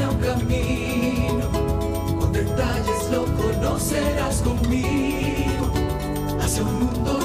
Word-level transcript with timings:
sale 0.00 0.02
a 0.02 0.10
un 0.10 0.18
camino, 0.18 1.50
con 2.18 2.32
detalles 2.32 3.10
lo 3.10 3.24
conocerás 3.36 4.42
conmigo, 4.42 5.72
hacia 6.40 6.62
un 6.62 6.80
mundo 6.80 7.19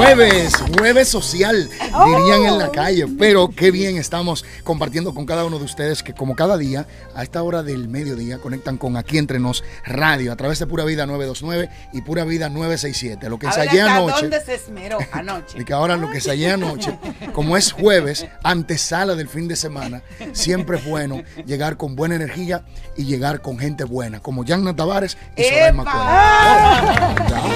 Jueves, 0.00 0.54
jueves 0.78 1.08
social, 1.10 1.68
dirían 2.06 2.44
en 2.44 2.58
la 2.58 2.70
calle. 2.70 3.06
Pero 3.18 3.50
qué 3.54 3.70
bien 3.70 3.96
estamos 3.96 4.44
compartiendo 4.64 5.14
con 5.14 5.26
cada 5.26 5.44
uno 5.44 5.58
de 5.58 5.64
ustedes 5.64 6.02
que 6.02 6.12
como 6.14 6.34
cada 6.36 6.56
día, 6.56 6.86
a 7.14 7.22
esta 7.22 7.42
hora 7.42 7.62
del 7.62 7.88
mediodía, 7.88 8.38
conectan 8.38 8.76
con 8.78 8.96
Aquí 8.96 9.18
Entre 9.18 9.38
Nos 9.38 9.64
Radio 9.84 10.32
a 10.32 10.36
través 10.36 10.58
de 10.58 10.66
Pura 10.66 10.84
Vida 10.84 11.06
929 11.06 11.68
y 11.92 12.00
Pura 12.02 12.24
Vida 12.24 12.48
967. 12.48 13.28
Lo 13.28 13.38
que 13.38 13.46
ensayé 13.46 13.80
anoche. 13.82 14.22
¿Dónde 14.22 14.40
se 14.40 14.54
esmeró 14.54 14.98
anoche? 15.12 15.58
Y 15.60 15.64
que 15.64 15.72
ahora 15.72 15.96
lo 15.96 16.08
que 16.10 16.16
ensayé 16.16 16.50
anoche, 16.50 16.96
como 17.32 17.56
es 17.56 17.72
jueves, 17.72 18.26
antesala 18.42 19.14
del 19.14 19.28
fin 19.28 19.48
de 19.48 19.56
semana, 19.56 20.02
siempre 20.32 20.78
es 20.78 20.84
bueno 20.84 21.22
llegar 21.46 21.76
con 21.76 21.96
buena 21.96 22.14
energía 22.16 22.62
y 22.96 23.04
llegar 23.04 23.40
con 23.42 23.58
gente 23.58 23.84
buena, 23.84 24.20
como 24.20 24.44
Yanna 24.44 24.74
Tavares 24.74 25.16
y. 25.36 25.42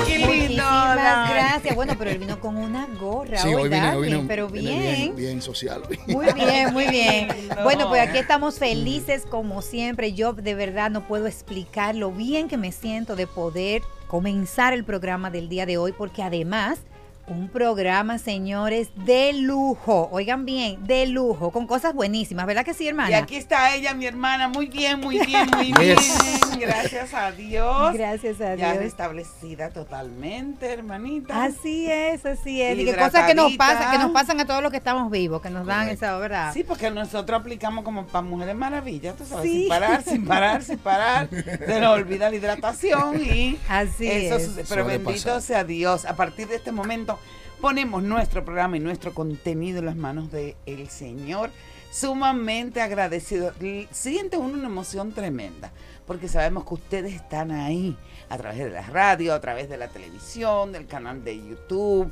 ¡Qué 0.07 0.19
lindo! 0.19 0.65
Muchísimas 0.65 1.31
gracias. 1.31 1.75
Bueno, 1.75 1.95
pero 1.99 2.11
él 2.11 2.19
vino 2.19 2.41
con 2.41 2.57
una 2.57 2.87
gorra 3.01 3.39
Sí, 3.39 3.49
hoy, 3.49 3.55
hoy 3.55 3.69
vine, 3.69 3.91
hoy 3.95 4.07
vine- 4.07 4.17
pero 4.35 4.49
bien. 4.49 4.81
bien, 4.81 5.17
bien 5.17 5.43
social. 5.43 5.83
Muy 6.09 6.27
bien, 6.33 6.73
muy 6.73 6.89
bien. 6.89 7.29
No. 7.55 7.63
Bueno, 7.63 7.89
pues 7.89 8.01
aquí 8.01 8.19
estamos 8.19 8.59
felices 8.59 9.27
como 9.29 9.63
siempre. 9.63 10.13
Yo 10.13 10.33
de 10.33 10.55
verdad 10.55 10.91
no 10.91 11.07
puedo 11.07 11.27
explicar 11.27 11.95
lo 11.95 12.11
bien 12.11 12.49
que 12.49 12.57
me 12.57 12.73
siento 12.73 13.15
de 13.17 13.27
poder 13.27 13.83
comenzar 14.09 14.73
el 14.73 14.83
programa 14.85 15.31
del 15.31 15.49
día 15.49 15.67
de 15.67 15.77
hoy, 15.77 15.93
porque 15.93 16.23
además 16.23 16.81
un 17.27 17.49
programa, 17.49 18.19
señores, 18.19 18.89
de 19.07 19.33
lujo. 19.33 20.09
Oigan 20.13 20.45
bien, 20.45 20.85
de 20.87 21.07
lujo, 21.07 21.51
con 21.51 21.67
cosas 21.67 21.95
buenísimas, 21.95 22.47
¿verdad 22.47 22.65
que 22.65 22.75
sí, 22.75 22.87
hermana? 22.87 23.11
Y 23.11 23.15
aquí 23.15 23.37
está 23.37 23.75
ella, 23.75 23.95
mi 23.95 24.05
hermana. 24.07 24.49
Muy 24.49 24.67
bien, 24.67 25.01
muy 25.01 25.19
bien, 25.25 25.49
muy 25.57 25.73
bien. 25.79 25.97
Yes. 25.97 26.51
Gracias 26.59 27.15
a 27.15 27.33
Dios. 27.33 27.95
Gracias 27.95 28.41
a 28.41 28.55
Ya 28.57 28.73
Dios. 28.73 28.85
restablecida 28.85 29.71
totalmente, 29.71 30.71
hermanita. 30.73 31.45
Así 31.45 31.91
es, 31.91 32.25
así 32.27 32.61
es. 32.61 32.79
Y 32.79 32.85
que 32.85 32.95
cosas 32.95 33.27
que 33.27 33.35
nos 33.35 33.53
pasan, 33.57 33.91
que 33.91 33.99
nos 33.99 34.11
pasan 34.13 34.41
a 34.41 34.47
todos 34.47 34.63
los 34.63 34.71
que 34.71 34.77
estamos 34.79 35.11
vivos, 35.11 35.41
que 35.41 35.51
nos 35.51 35.67
dan 35.67 35.85
Correcto. 35.87 36.05
esa 36.07 36.19
verdad. 36.19 36.53
Sí, 36.53 36.63
porque 36.63 36.91
nosotros 36.91 37.41
aplicamos 37.41 37.85
como 37.85 38.07
para 38.07 38.23
Mujeres 38.23 38.55
Maravillas, 38.55 39.17
tú 39.17 39.25
sabes, 39.25 39.45
Sí. 39.51 39.61
sin 39.61 39.69
parar, 39.69 40.03
sin 40.03 40.25
parar, 40.27 40.63
sin 40.63 40.79
parar. 40.79 41.29
Se 41.67 41.81
nos 41.81 41.95
olvida 41.99 42.29
la 42.31 42.37
hidratación 42.37 43.21
y 43.23 43.59
Así 43.69 44.07
eso 44.11 44.37
es. 44.37 44.45
sucede. 44.45 44.65
Pero 44.69 44.85
Suele 44.85 44.99
bendito 44.99 45.25
pasar. 45.29 45.43
sea 45.43 45.65
Dios. 45.65 46.05
A 46.05 46.17
partir 46.17 46.49
de 46.49 46.57
este 46.57 46.71
momento 46.73 47.14
ponemos 47.61 48.03
nuestro 48.03 48.45
programa 48.45 48.77
y 48.77 48.81
nuestro 48.81 49.15
contenido 49.15 49.79
en 49.79 49.87
las 49.87 49.97
manos 49.97 50.31
del 50.31 50.89
Señor. 50.89 51.51
Sumamente 51.91 52.83
agradecido. 52.83 53.53
Siente 53.91 54.37
uno 54.37 54.55
una 54.55 54.67
emoción 54.67 55.13
tremenda, 55.13 55.73
porque 56.07 56.29
sabemos 56.29 56.65
que 56.65 56.75
ustedes 56.75 57.15
están 57.15 57.53
ahí 57.53 57.97
a 58.29 58.37
través 58.37 58.59
de 58.59 58.71
la 58.71 58.83
radio, 58.83 59.33
a 59.33 59.41
través 59.41 59.69
de 59.69 59.77
la 59.77 59.89
televisión, 59.89 60.73
del 60.73 60.87
canal 60.87 61.23
de 61.23 61.37
YouTube, 61.37 62.11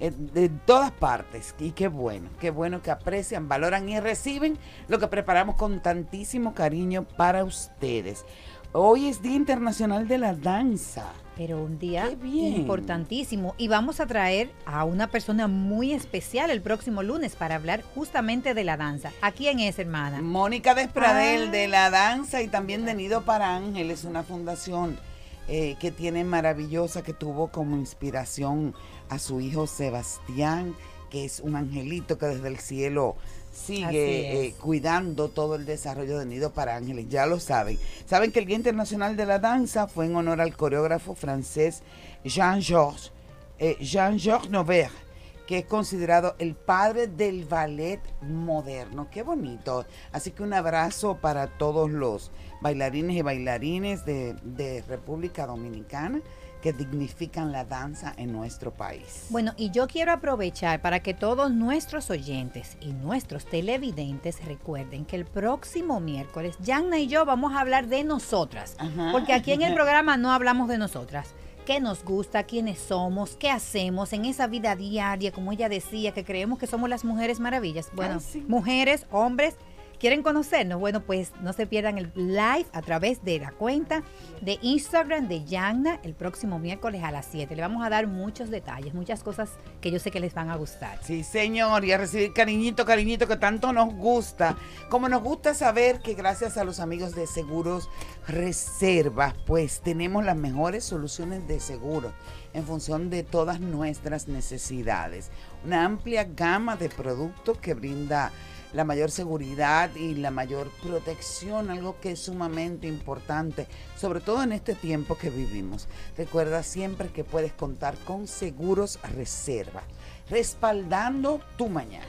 eh, 0.00 0.12
de 0.16 0.48
todas 0.48 0.92
partes. 0.92 1.54
Y 1.58 1.72
qué 1.72 1.88
bueno, 1.88 2.30
qué 2.40 2.50
bueno 2.50 2.82
que 2.82 2.90
aprecian, 2.90 3.48
valoran 3.48 3.88
y 3.88 4.00
reciben 4.00 4.58
lo 4.88 4.98
que 4.98 5.08
preparamos 5.08 5.56
con 5.56 5.82
tantísimo 5.82 6.54
cariño 6.54 7.04
para 7.04 7.44
ustedes. 7.44 8.24
Hoy 8.72 9.08
es 9.08 9.22
Día 9.22 9.36
Internacional 9.36 10.08
de 10.08 10.18
la 10.18 10.34
Danza. 10.34 11.12
Pero 11.38 11.62
un 11.62 11.78
día 11.78 12.10
importantísimo. 12.56 13.54
Y 13.58 13.68
vamos 13.68 14.00
a 14.00 14.06
traer 14.06 14.50
a 14.66 14.84
una 14.84 15.06
persona 15.06 15.46
muy 15.46 15.92
especial 15.92 16.50
el 16.50 16.60
próximo 16.60 17.02
lunes 17.02 17.36
para 17.36 17.54
hablar 17.54 17.82
justamente 17.94 18.54
de 18.54 18.64
la 18.64 18.76
danza. 18.76 19.12
¿A 19.22 19.32
quién 19.32 19.60
es, 19.60 19.78
hermana? 19.78 20.20
Mónica 20.20 20.74
Despradel 20.74 21.48
Ah. 21.48 21.50
de 21.52 21.68
la 21.68 21.90
danza 21.90 22.42
y 22.42 22.48
también 22.48 22.84
de 22.84 22.94
Nido 22.94 23.22
para 23.22 23.54
Ángeles, 23.54 24.04
una 24.04 24.24
fundación 24.24 24.98
eh, 25.46 25.76
que 25.80 25.90
tiene 25.90 26.24
maravillosa, 26.24 27.02
que 27.02 27.14
tuvo 27.14 27.48
como 27.48 27.76
inspiración 27.76 28.74
a 29.08 29.18
su 29.18 29.40
hijo 29.40 29.66
Sebastián, 29.66 30.74
que 31.08 31.24
es 31.24 31.40
un 31.40 31.56
angelito 31.56 32.18
que 32.18 32.26
desde 32.26 32.48
el 32.48 32.58
cielo 32.58 33.16
sigue 33.58 34.46
eh, 34.46 34.54
cuidando 34.60 35.28
todo 35.28 35.56
el 35.56 35.66
desarrollo 35.66 36.18
de 36.18 36.26
Nido 36.26 36.52
para 36.52 36.76
Ángeles, 36.76 37.08
ya 37.08 37.26
lo 37.26 37.40
saben. 37.40 37.78
Saben 38.06 38.32
que 38.32 38.38
el 38.38 38.46
Día 38.46 38.56
Internacional 38.56 39.16
de 39.16 39.26
la 39.26 39.38
Danza 39.38 39.86
fue 39.86 40.06
en 40.06 40.16
honor 40.16 40.40
al 40.40 40.56
coreógrafo 40.56 41.14
francés 41.14 41.82
Jean-Georges 42.24 43.12
eh, 43.58 43.76
Jean-Georges 43.80 44.50
Noverre 44.50 45.08
que 45.48 45.58
es 45.58 45.64
considerado 45.64 46.36
el 46.38 46.54
padre 46.54 47.06
del 47.06 47.46
ballet 47.46 48.02
moderno. 48.20 49.08
Qué 49.10 49.22
bonito. 49.22 49.86
Así 50.12 50.30
que 50.30 50.42
un 50.42 50.52
abrazo 50.52 51.16
para 51.22 51.46
todos 51.46 51.90
los 51.90 52.30
bailarines 52.60 53.16
y 53.16 53.22
bailarines 53.22 54.04
de, 54.04 54.34
de 54.42 54.84
República 54.86 55.46
Dominicana 55.46 56.20
que 56.62 56.72
dignifican 56.72 57.52
la 57.52 57.64
danza 57.64 58.14
en 58.16 58.32
nuestro 58.32 58.72
país. 58.72 59.26
Bueno, 59.30 59.52
y 59.56 59.70
yo 59.70 59.86
quiero 59.86 60.12
aprovechar 60.12 60.80
para 60.80 61.00
que 61.00 61.14
todos 61.14 61.50
nuestros 61.50 62.10
oyentes 62.10 62.76
y 62.80 62.92
nuestros 62.92 63.46
televidentes 63.46 64.44
recuerden 64.44 65.04
que 65.04 65.16
el 65.16 65.24
próximo 65.24 66.00
miércoles, 66.00 66.56
Yanna 66.60 66.98
y 66.98 67.06
yo 67.06 67.24
vamos 67.24 67.54
a 67.54 67.60
hablar 67.60 67.86
de 67.86 68.04
nosotras. 68.04 68.74
Ajá. 68.78 69.10
Porque 69.12 69.32
aquí 69.32 69.52
en 69.52 69.62
el 69.62 69.74
programa 69.78 70.16
no 70.16 70.32
hablamos 70.32 70.68
de 70.68 70.78
nosotras. 70.78 71.34
¿Qué 71.68 71.80
nos 71.80 72.02
gusta? 72.02 72.44
¿Quiénes 72.44 72.78
somos? 72.78 73.36
¿Qué 73.36 73.50
hacemos 73.50 74.14
en 74.14 74.24
esa 74.24 74.46
vida 74.46 74.74
diaria? 74.74 75.32
Como 75.32 75.52
ella 75.52 75.68
decía, 75.68 76.12
que 76.12 76.24
creemos 76.24 76.58
que 76.58 76.66
somos 76.66 76.88
las 76.88 77.04
mujeres 77.04 77.40
maravillas. 77.40 77.90
Bueno, 77.92 78.20
sí. 78.20 78.42
mujeres, 78.48 79.04
hombres, 79.10 79.54
¿quieren 79.98 80.22
conocernos? 80.22 80.80
Bueno, 80.80 81.02
pues 81.02 81.32
no 81.42 81.52
se 81.52 81.66
pierdan 81.66 81.98
el 81.98 82.12
live 82.14 82.66
a 82.72 82.82
través 82.82 83.24
de 83.24 83.38
la 83.38 83.50
cuenta 83.52 84.02
de 84.40 84.58
Instagram 84.62 85.28
de 85.28 85.44
Yanna 85.44 86.00
el 86.02 86.14
próximo 86.14 86.58
miércoles 86.58 87.02
a 87.02 87.10
las 87.10 87.26
7. 87.30 87.54
Le 87.54 87.62
vamos 87.62 87.84
a 87.84 87.90
dar 87.90 88.06
muchos 88.06 88.50
detalles, 88.50 88.94
muchas 88.94 89.22
cosas 89.22 89.50
que 89.80 89.90
yo 89.90 89.98
sé 89.98 90.10
que 90.10 90.20
les 90.20 90.34
van 90.34 90.50
a 90.50 90.56
gustar. 90.56 90.98
Sí, 91.02 91.24
señor, 91.24 91.84
y 91.84 91.92
a 91.92 91.98
recibir 91.98 92.32
cariñito, 92.32 92.84
cariñito 92.84 93.26
que 93.26 93.36
tanto 93.36 93.72
nos 93.72 93.92
gusta. 93.94 94.56
Como 94.88 95.08
nos 95.08 95.22
gusta 95.22 95.54
saber 95.54 96.00
que 96.00 96.14
gracias 96.14 96.56
a 96.56 96.64
los 96.64 96.80
amigos 96.80 97.14
de 97.14 97.26
Seguros 97.26 97.88
Reservas, 98.26 99.34
pues 99.46 99.80
tenemos 99.80 100.24
las 100.24 100.36
mejores 100.36 100.84
soluciones 100.84 101.46
de 101.48 101.60
seguro 101.60 102.12
en 102.54 102.64
función 102.64 103.10
de 103.10 103.22
todas 103.22 103.60
nuestras 103.60 104.28
necesidades. 104.28 105.30
Una 105.64 105.84
amplia 105.84 106.24
gama 106.24 106.76
de 106.76 106.88
productos 106.88 107.58
que 107.58 107.74
brinda 107.74 108.32
la 108.72 108.84
mayor 108.84 109.10
seguridad 109.10 109.94
y 109.94 110.14
la 110.14 110.30
mayor 110.30 110.70
protección, 110.82 111.70
algo 111.70 111.98
que 112.00 112.12
es 112.12 112.20
sumamente 112.20 112.86
importante, 112.86 113.66
sobre 113.96 114.20
todo 114.20 114.42
en 114.42 114.52
este 114.52 114.74
tiempo 114.74 115.16
que 115.16 115.30
vivimos. 115.30 115.88
Recuerda 116.16 116.62
siempre 116.62 117.08
que 117.08 117.24
puedes 117.24 117.52
contar 117.52 117.96
con 118.04 118.26
Seguros 118.26 118.98
Reserva, 119.14 119.82
respaldando 120.30 121.40
tu 121.56 121.68
mañana. 121.68 122.06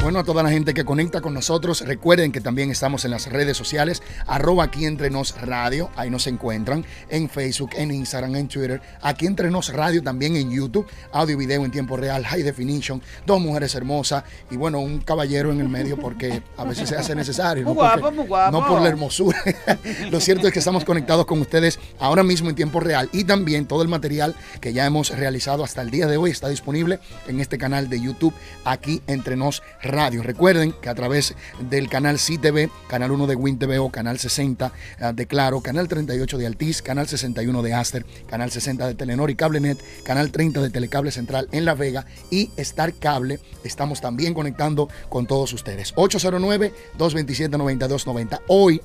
Bueno, 0.00 0.20
a 0.20 0.24
toda 0.24 0.42
la 0.42 0.48
gente 0.48 0.72
que 0.72 0.84
conecta 0.86 1.20
con 1.20 1.34
nosotros, 1.34 1.82
recuerden 1.82 2.32
que 2.32 2.40
también 2.40 2.70
estamos 2.70 3.04
en 3.04 3.10
las 3.10 3.26
redes 3.26 3.56
sociales, 3.58 4.00
arroba 4.26 4.64
aquí 4.64 4.86
entre 4.86 5.10
nos 5.10 5.38
radio, 5.38 5.90
ahí 5.96 6.08
nos 6.08 6.26
encuentran, 6.28 6.86
en 7.10 7.28
Facebook, 7.28 7.70
en 7.76 7.90
Instagram, 7.90 8.36
en 8.36 8.48
Twitter, 8.48 8.80
aquí 9.02 9.26
entre 9.26 9.50
nos 9.50 9.70
radio 9.70 10.02
también 10.02 10.36
en 10.36 10.50
YouTube, 10.50 10.86
audio 11.12 11.34
y 11.34 11.38
video 11.38 11.62
en 11.64 11.70
tiempo 11.72 11.96
real, 11.98 12.24
high 12.24 12.42
definition, 12.42 13.02
dos 13.26 13.38
mujeres 13.40 13.74
hermosas 13.74 14.22
y 14.50 14.56
bueno, 14.56 14.78
un 14.80 15.00
caballero 15.00 15.52
en 15.52 15.60
el 15.60 15.68
medio 15.68 15.98
porque 15.98 16.42
a 16.56 16.64
veces 16.64 16.88
se 16.88 16.96
hace 16.96 17.14
necesario. 17.14 17.64
Muy 17.64 17.74
no 17.74 17.80
porque- 17.80 18.00
guapo, 18.00 18.16
muy 18.16 18.26
guapo. 18.26 18.52
No 18.60 18.66
por 18.66 18.80
la 18.80 18.88
hermosura. 18.88 19.38
Lo 20.10 20.20
cierto 20.20 20.46
es 20.46 20.52
que 20.54 20.60
estamos 20.60 20.84
conectados 20.86 21.26
con 21.26 21.38
ustedes 21.40 21.78
ahora 21.98 22.22
mismo 22.22 22.48
en 22.48 22.54
tiempo 22.56 22.80
real 22.80 23.10
y 23.12 23.24
también 23.24 23.66
todo 23.66 23.82
el 23.82 23.88
material 23.88 24.34
que 24.60 24.72
ya 24.72 24.86
hemos 24.86 25.10
realizado 25.10 25.64
hasta 25.64 25.82
el 25.82 25.90
día 25.90 26.06
de 26.06 26.16
hoy 26.16 26.30
está 26.30 26.48
disponible 26.48 26.98
en 27.26 27.40
este 27.40 27.58
canal 27.58 27.90
de 27.90 28.00
YouTube, 28.00 28.32
aquí 28.64 29.02
entre 29.06 29.36
nos 29.36 29.60
Radio. 29.82 29.87
Recuerden 29.88 30.72
que 30.72 30.90
a 30.90 30.94
través 30.94 31.34
del 31.70 31.88
canal 31.88 32.16
CTV, 32.16 32.68
canal 32.88 33.10
1 33.10 33.26
de 33.26 33.34
Win 33.34 33.58
TV 33.58 33.78
o 33.78 33.88
canal 33.90 34.18
60 34.18 34.70
ah, 35.00 35.12
de 35.12 35.26
Claro, 35.26 35.62
canal 35.62 35.88
38 35.88 36.36
de 36.36 36.46
Altiz, 36.46 36.82
canal 36.82 37.08
61 37.08 37.62
de 37.62 37.72
Aster, 37.72 38.04
canal 38.28 38.50
60 38.50 38.86
de 38.86 38.94
Telenor 38.94 39.30
y 39.30 39.36
CableNet, 39.36 39.82
canal 40.04 40.30
30 40.30 40.60
de 40.60 40.68
Telecable 40.68 41.10
Central 41.10 41.48
en 41.52 41.64
La 41.64 41.74
Vega 41.74 42.04
y 42.30 42.50
Star 42.58 42.92
Cable. 42.92 43.40
Estamos 43.64 44.02
también 44.02 44.34
conectando 44.34 44.90
con 45.08 45.26
todos 45.26 45.54
ustedes. 45.54 45.94
809-227-9290. 45.94 48.42
Hoy 48.48 48.82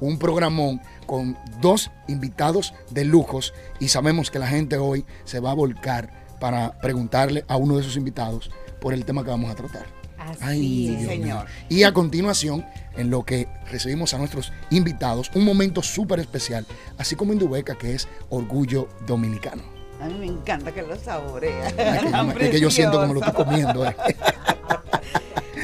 un 0.00 0.18
programón 0.18 0.80
con 1.06 1.36
dos 1.60 1.90
invitados 2.06 2.74
de 2.90 3.04
lujos 3.04 3.54
y 3.80 3.88
sabemos 3.88 4.30
que 4.30 4.38
la 4.38 4.46
gente 4.46 4.78
hoy 4.78 5.04
se 5.24 5.40
va 5.40 5.50
a 5.50 5.54
volcar 5.54 6.22
para 6.38 6.78
preguntarle 6.80 7.44
a 7.48 7.56
uno 7.56 7.74
de 7.74 7.80
esos 7.82 7.96
invitados 7.96 8.52
por 8.80 8.94
el 8.94 9.04
tema 9.04 9.24
que 9.24 9.30
vamos 9.30 9.50
a 9.50 9.56
tratar. 9.56 10.03
Así 10.30 10.88
es. 10.88 10.98
Dios 10.98 11.00
mío. 11.00 11.08
señor. 11.08 11.46
Y 11.68 11.82
a 11.84 11.92
continuación, 11.92 12.64
en 12.96 13.10
lo 13.10 13.24
que 13.24 13.48
recibimos 13.70 14.14
a 14.14 14.18
nuestros 14.18 14.52
invitados, 14.70 15.30
un 15.34 15.44
momento 15.44 15.82
súper 15.82 16.20
especial, 16.20 16.66
así 16.98 17.16
como 17.16 17.32
Indubeca, 17.32 17.74
que 17.76 17.94
es 17.94 18.08
Orgullo 18.30 18.88
Dominicano. 19.06 19.62
A 20.00 20.06
mí 20.06 20.14
me 20.18 20.26
encanta 20.26 20.72
que 20.72 20.82
lo 20.82 20.96
saborea. 20.96 21.68
Es 21.68 21.72
que, 22.02 22.10
yo, 22.12 22.24
me- 22.24 22.44
es 22.44 22.50
que 22.50 22.60
yo 22.60 22.70
siento 22.70 23.00
como 23.00 23.14
lo 23.14 23.20
estoy 23.24 23.44
comiendo. 23.44 23.86
eh. 23.86 23.96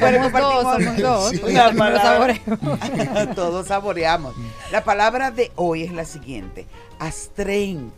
Dos, 0.01 0.09
compartimos- 0.09 0.63
somos 0.83 0.97
dos. 0.97 1.29
Sí. 1.29 1.41
La 1.53 1.71
palabra-. 1.73 2.39
Todos 3.35 3.67
saboreamos. 3.67 4.33
La 4.71 4.83
palabra 4.83 5.29
de 5.29 5.51
hoy 5.55 5.83
es 5.83 5.91
la 5.93 6.05
siguiente: 6.05 6.65
astrente. 6.97 7.93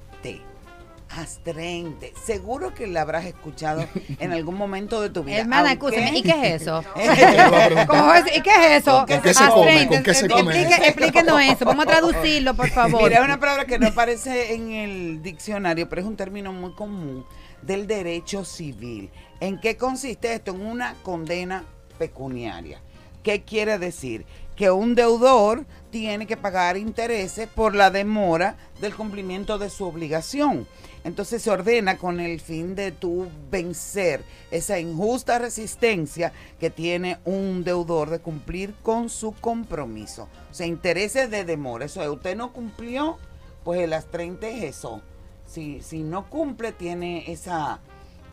Astrente. 1.17 2.13
Seguro 2.25 2.73
que 2.73 2.87
la 2.87 3.01
habrás 3.01 3.25
escuchado 3.25 3.85
en 4.19 4.31
algún 4.33 4.55
momento 4.55 5.01
de 5.01 5.09
tu 5.09 5.23
vida. 5.23 5.37
Hermana, 5.37 5.71
aunque- 5.71 5.87
escúcheme, 5.97 6.17
¿y 6.17 6.21
qué 6.23 6.55
es 6.55 6.61
eso? 6.61 6.83
¿Cómo 7.87 8.13
es? 8.13 8.37
¿Y 8.37 8.41
qué 8.41 8.49
es 8.75 8.81
eso? 8.81 9.05
¿Con 9.07 9.21
qué 9.21 9.33
se 9.33 9.47
come? 9.49 9.71
Astrente, 9.71 9.95
¿Con 9.95 10.03
qué 10.03 10.13
se 10.13 10.29
come? 10.29 10.41
explique- 10.61 10.87
explíquenos 10.87 11.41
eso. 11.41 11.65
Vamos 11.65 11.85
a 11.85 11.89
traducirlo, 11.89 12.53
por 12.55 12.69
favor. 12.71 13.03
Mira, 13.03 13.19
es 13.19 13.25
una 13.25 13.39
palabra 13.39 13.65
que 13.65 13.79
no 13.79 13.87
aparece 13.87 14.53
en 14.53 14.71
el 14.71 15.21
diccionario, 15.21 15.87
pero 15.89 16.01
es 16.01 16.07
un 16.07 16.15
término 16.15 16.51
muy 16.53 16.73
común 16.73 17.25
del 17.61 17.87
derecho 17.87 18.43
civil. 18.45 19.09
¿En 19.39 19.59
qué 19.59 19.77
consiste 19.77 20.33
esto? 20.33 20.51
En 20.51 20.61
una 20.65 20.95
condena 21.03 21.63
pecuniaria. 21.97 22.81
¿Qué 23.23 23.43
quiere 23.43 23.77
decir? 23.77 24.25
Que 24.55 24.69
un 24.69 24.95
deudor 24.95 25.65
tiene 25.89 26.27
que 26.27 26.37
pagar 26.37 26.77
intereses 26.77 27.47
por 27.47 27.73
la 27.73 27.89
demora 27.89 28.57
del 28.81 28.93
cumplimiento 28.95 29.57
de 29.57 29.69
su 29.69 29.85
obligación. 29.85 30.67
Entonces 31.03 31.41
se 31.41 31.51
ordena 31.51 31.97
con 31.97 32.19
el 32.19 32.39
fin 32.39 32.75
de 32.75 32.91
tú 32.91 33.27
vencer 33.51 34.23
esa 34.51 34.79
injusta 34.79 35.37
resistencia 35.39 36.31
que 36.59 36.69
tiene 36.69 37.17
un 37.25 37.63
deudor 37.63 38.09
de 38.09 38.19
cumplir 38.19 38.73
con 38.81 39.09
su 39.09 39.33
compromiso. 39.33 40.29
O 40.49 40.53
sea, 40.53 40.65
intereses 40.67 41.29
de 41.29 41.43
demora. 41.43 41.85
Eso 41.85 42.01
es, 42.01 42.07
usted 42.07 42.37
no 42.37 42.53
cumplió, 42.53 43.17
pues 43.63 43.81
el 43.81 43.93
astrente 43.93 44.57
es 44.57 44.75
eso. 44.75 45.01
Si, 45.45 45.81
si 45.81 46.03
no 46.03 46.29
cumple, 46.29 46.71
tiene 46.71 47.31
esa, 47.31 47.81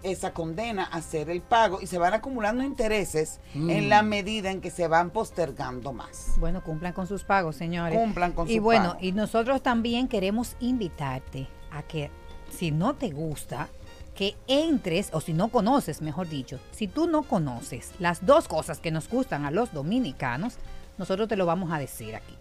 esa 0.02 0.32
condena 0.32 0.84
a 0.84 0.98
hacer 0.98 1.28
el 1.28 1.40
pago 1.40 1.80
y 1.80 1.86
se 1.86 1.98
van 1.98 2.14
acumulando 2.14 2.62
intereses 2.62 3.40
en 3.54 3.88
la 3.88 4.02
medida 4.02 4.50
en 4.50 4.60
que 4.60 4.70
se 4.70 4.86
van 4.86 5.10
postergando 5.10 5.92
más. 5.92 6.34
Bueno, 6.38 6.62
cumplan 6.62 6.92
con 6.92 7.06
sus 7.06 7.24
pagos, 7.24 7.56
señores. 7.56 7.98
Cumplan 7.98 8.32
con 8.32 8.48
y 8.48 8.56
su 8.56 8.62
bueno, 8.62 8.90
pago. 8.90 8.98
y 9.00 9.12
nosotros 9.12 9.60
también 9.62 10.06
queremos 10.06 10.56
invitarte 10.60 11.48
a 11.72 11.82
que 11.82 12.10
si 12.50 12.70
no 12.70 12.94
te 12.94 13.10
gusta, 13.10 13.68
que 14.14 14.36
entres, 14.48 15.10
o 15.12 15.20
si 15.20 15.32
no 15.32 15.48
conoces, 15.48 16.02
mejor 16.02 16.28
dicho, 16.28 16.58
si 16.72 16.88
tú 16.88 17.06
no 17.06 17.22
conoces 17.22 17.92
las 17.98 18.26
dos 18.26 18.48
cosas 18.48 18.78
que 18.78 18.90
nos 18.90 19.08
gustan 19.08 19.44
a 19.44 19.50
los 19.50 19.72
dominicanos, 19.72 20.56
nosotros 20.98 21.28
te 21.28 21.36
lo 21.36 21.46
vamos 21.46 21.72
a 21.72 21.78
decir 21.78 22.14
aquí. 22.14 22.34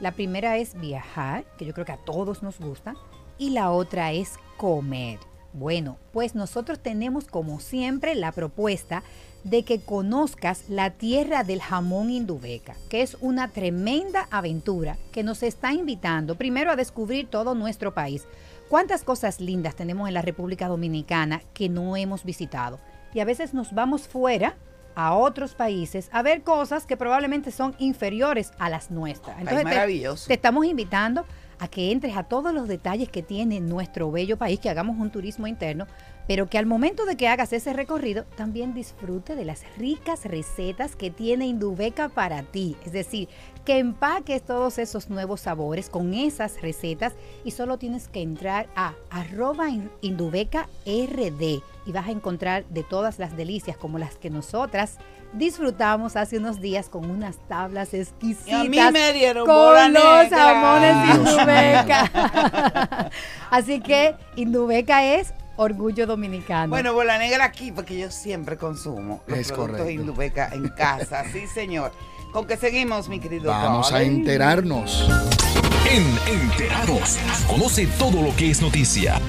La 0.00 0.12
primera 0.12 0.58
es 0.58 0.74
viajar, 0.80 1.44
que 1.56 1.64
yo 1.64 1.74
creo 1.74 1.86
que 1.86 1.92
a 1.92 2.04
todos 2.04 2.42
nos 2.42 2.58
gusta, 2.58 2.94
y 3.38 3.50
la 3.50 3.70
otra 3.70 4.12
es 4.12 4.32
comer. 4.56 5.20
Bueno, 5.52 5.98
pues 6.12 6.34
nosotros 6.34 6.80
tenemos 6.80 7.26
como 7.26 7.60
siempre 7.60 8.14
la 8.14 8.32
propuesta 8.32 9.02
de 9.44 9.64
que 9.64 9.80
conozcas 9.80 10.64
la 10.68 10.90
tierra 10.90 11.44
del 11.44 11.60
jamón 11.60 12.10
Indubeca, 12.10 12.74
que 12.88 13.02
es 13.02 13.16
una 13.20 13.48
tremenda 13.48 14.28
aventura 14.30 14.96
que 15.12 15.22
nos 15.22 15.42
está 15.42 15.72
invitando 15.72 16.36
primero 16.36 16.70
a 16.70 16.76
descubrir 16.76 17.28
todo 17.28 17.54
nuestro 17.54 17.92
país. 17.92 18.24
¿Cuántas 18.72 19.04
cosas 19.04 19.38
lindas 19.38 19.74
tenemos 19.76 20.08
en 20.08 20.14
la 20.14 20.22
República 20.22 20.66
Dominicana 20.66 21.42
que 21.52 21.68
no 21.68 21.94
hemos 21.94 22.24
visitado? 22.24 22.80
Y 23.12 23.20
a 23.20 23.26
veces 23.26 23.52
nos 23.52 23.74
vamos 23.74 24.08
fuera 24.08 24.56
a 24.94 25.12
otros 25.14 25.54
países 25.54 26.08
a 26.10 26.22
ver 26.22 26.42
cosas 26.42 26.86
que 26.86 26.96
probablemente 26.96 27.50
son 27.50 27.74
inferiores 27.78 28.50
a 28.58 28.70
las 28.70 28.90
nuestras. 28.90 29.36
Ay, 29.36 29.44
te- 29.44 29.64
maravilloso. 29.64 30.26
te 30.26 30.32
estamos 30.32 30.64
invitando 30.64 31.26
a 31.58 31.68
que 31.68 31.92
entres 31.92 32.16
a 32.16 32.22
todos 32.22 32.54
los 32.54 32.66
detalles 32.66 33.10
que 33.10 33.22
tiene 33.22 33.60
nuestro 33.60 34.10
bello 34.10 34.38
país, 34.38 34.58
que 34.58 34.70
hagamos 34.70 34.96
un 34.98 35.10
turismo 35.10 35.46
interno, 35.46 35.86
pero 36.28 36.48
que 36.48 36.58
al 36.58 36.66
momento 36.66 37.04
de 37.04 37.16
que 37.16 37.28
hagas 37.28 37.52
ese 37.52 37.72
recorrido 37.72 38.24
también 38.36 38.74
disfrute 38.74 39.34
de 39.36 39.44
las 39.44 39.62
ricas 39.76 40.24
recetas 40.24 40.94
que 40.96 41.10
tiene 41.10 41.46
Indubeca 41.46 42.08
para 42.08 42.42
ti. 42.42 42.76
Es 42.84 42.92
decir, 42.92 43.28
que 43.64 43.78
empaques 43.78 44.42
todos 44.42 44.78
esos 44.78 45.08
nuevos 45.10 45.40
sabores 45.42 45.88
con 45.90 46.14
esas 46.14 46.60
recetas 46.62 47.12
y 47.44 47.50
solo 47.52 47.76
tienes 47.78 48.08
que 48.08 48.22
entrar 48.22 48.68
a 48.76 48.94
arroba 49.10 49.68
in- 49.70 49.90
Indubeca 50.00 50.68
RD 50.86 51.60
y 51.86 51.92
vas 51.92 52.06
a 52.08 52.12
encontrar 52.12 52.64
de 52.66 52.82
todas 52.84 53.18
las 53.18 53.36
delicias 53.36 53.76
como 53.76 53.98
las 53.98 54.16
que 54.16 54.30
nosotras 54.30 54.98
disfrutamos 55.32 56.14
hace 56.16 56.38
unos 56.38 56.60
días 56.60 56.88
con 56.88 57.10
unas 57.10 57.36
tablas 57.48 57.94
exquisitas 57.94 58.46
Y 58.48 58.52
a 58.52 58.64
mí 58.64 58.92
me 58.92 59.12
dieron 59.12 59.46
con 59.46 59.54
bola 59.54 59.88
los 59.88 60.30
negra. 60.30 60.38
jamones 60.38 61.16
Indubeca. 61.16 63.10
Así 63.50 63.80
que 63.80 64.14
Indubeca 64.36 65.04
es 65.04 65.32
orgullo 65.56 66.06
dominicano. 66.06 66.68
Bueno, 66.70 66.92
bola 66.92 67.18
negra 67.18 67.44
aquí, 67.44 67.72
porque 67.72 67.98
yo 67.98 68.10
siempre 68.10 68.56
consumo 68.56 69.22
los 69.26 69.38
Es 69.38 69.48
productos 69.48 69.78
correcto. 69.78 69.90
Indubeca 69.90 70.50
en 70.52 70.68
casa. 70.68 71.24
sí, 71.32 71.46
señor. 71.46 71.92
¿Con 72.32 72.46
qué 72.46 72.56
seguimos, 72.56 73.08
mi 73.08 73.20
querido 73.20 73.50
Vamos 73.50 73.92
a 73.92 74.02
enterarnos. 74.02 75.08
En 75.90 76.04
Enterados, 76.32 77.18
conoce 77.46 77.86
todo 77.98 78.22
lo 78.22 78.34
que 78.36 78.50
es 78.50 78.62
noticia. 78.62 79.20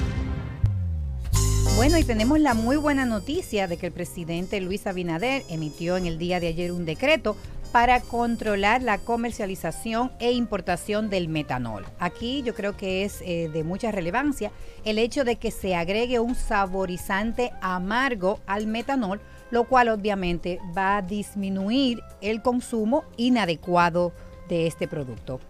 Bueno, 1.76 1.98
y 1.98 2.04
tenemos 2.04 2.38
la 2.38 2.54
muy 2.54 2.76
buena 2.76 3.04
noticia 3.04 3.66
de 3.66 3.76
que 3.76 3.86
el 3.86 3.92
presidente 3.92 4.60
Luis 4.60 4.86
Abinader 4.86 5.42
emitió 5.50 5.96
en 5.96 6.06
el 6.06 6.18
día 6.18 6.38
de 6.38 6.46
ayer 6.46 6.70
un 6.72 6.84
decreto 6.84 7.36
para 7.74 7.98
controlar 7.98 8.84
la 8.84 8.98
comercialización 8.98 10.12
e 10.20 10.30
importación 10.30 11.10
del 11.10 11.26
metanol. 11.26 11.84
Aquí 11.98 12.40
yo 12.44 12.54
creo 12.54 12.76
que 12.76 13.02
es 13.02 13.20
eh, 13.22 13.50
de 13.52 13.64
mucha 13.64 13.90
relevancia 13.90 14.52
el 14.84 14.96
hecho 14.96 15.24
de 15.24 15.34
que 15.34 15.50
se 15.50 15.74
agregue 15.74 16.20
un 16.20 16.36
saborizante 16.36 17.50
amargo 17.60 18.38
al 18.46 18.68
metanol, 18.68 19.20
lo 19.50 19.64
cual 19.64 19.88
obviamente 19.88 20.60
va 20.78 20.98
a 20.98 21.02
disminuir 21.02 22.00
el 22.20 22.42
consumo 22.42 23.02
inadecuado 23.16 24.12
de 24.48 24.68
este 24.68 24.86
producto. 24.86 25.40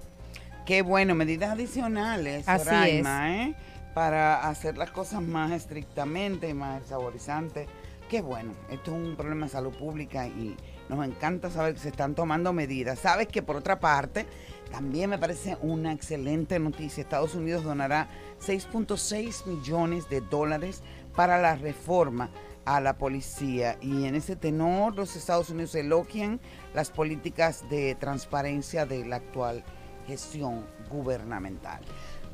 Qué 0.64 0.80
bueno, 0.80 1.14
medidas 1.14 1.50
adicionales, 1.50 2.48
Así 2.48 3.02
¿eh? 3.04 3.54
Para 3.92 4.48
hacer 4.48 4.78
las 4.78 4.90
cosas 4.90 5.20
más 5.20 5.52
estrictamente, 5.52 6.54
más 6.54 6.87
saborizantes. 6.87 7.68
Qué 8.08 8.22
bueno, 8.22 8.52
esto 8.70 8.92
es 8.92 8.96
un 8.96 9.14
problema 9.14 9.44
de 9.44 9.52
salud 9.52 9.75
pública 9.75 10.26
y 10.26 10.56
nos 10.94 11.06
encanta 11.06 11.50
saber 11.50 11.74
que 11.74 11.80
se 11.80 11.88
están 11.88 12.14
tomando 12.14 12.52
medidas. 12.52 12.98
Sabes 12.98 13.28
que 13.28 13.42
por 13.42 13.56
otra 13.56 13.80
parte, 13.80 14.26
también 14.70 15.10
me 15.10 15.18
parece 15.18 15.56
una 15.62 15.92
excelente 15.92 16.58
noticia. 16.58 17.02
Estados 17.02 17.34
Unidos 17.34 17.64
donará 17.64 18.08
6.6 18.44 19.46
millones 19.46 20.08
de 20.08 20.20
dólares 20.20 20.82
para 21.14 21.38
la 21.38 21.56
reforma 21.56 22.30
a 22.64 22.80
la 22.80 22.96
policía 22.96 23.76
y 23.80 24.06
en 24.06 24.14
ese 24.14 24.36
tenor 24.36 24.96
los 24.96 25.16
Estados 25.16 25.50
Unidos 25.50 25.74
elogian 25.74 26.40
las 26.74 26.90
políticas 26.90 27.68
de 27.68 27.94
transparencia 27.94 28.86
de 28.86 29.04
la 29.04 29.16
actual 29.16 29.62
gestión 30.06 30.64
gubernamental. 30.90 31.80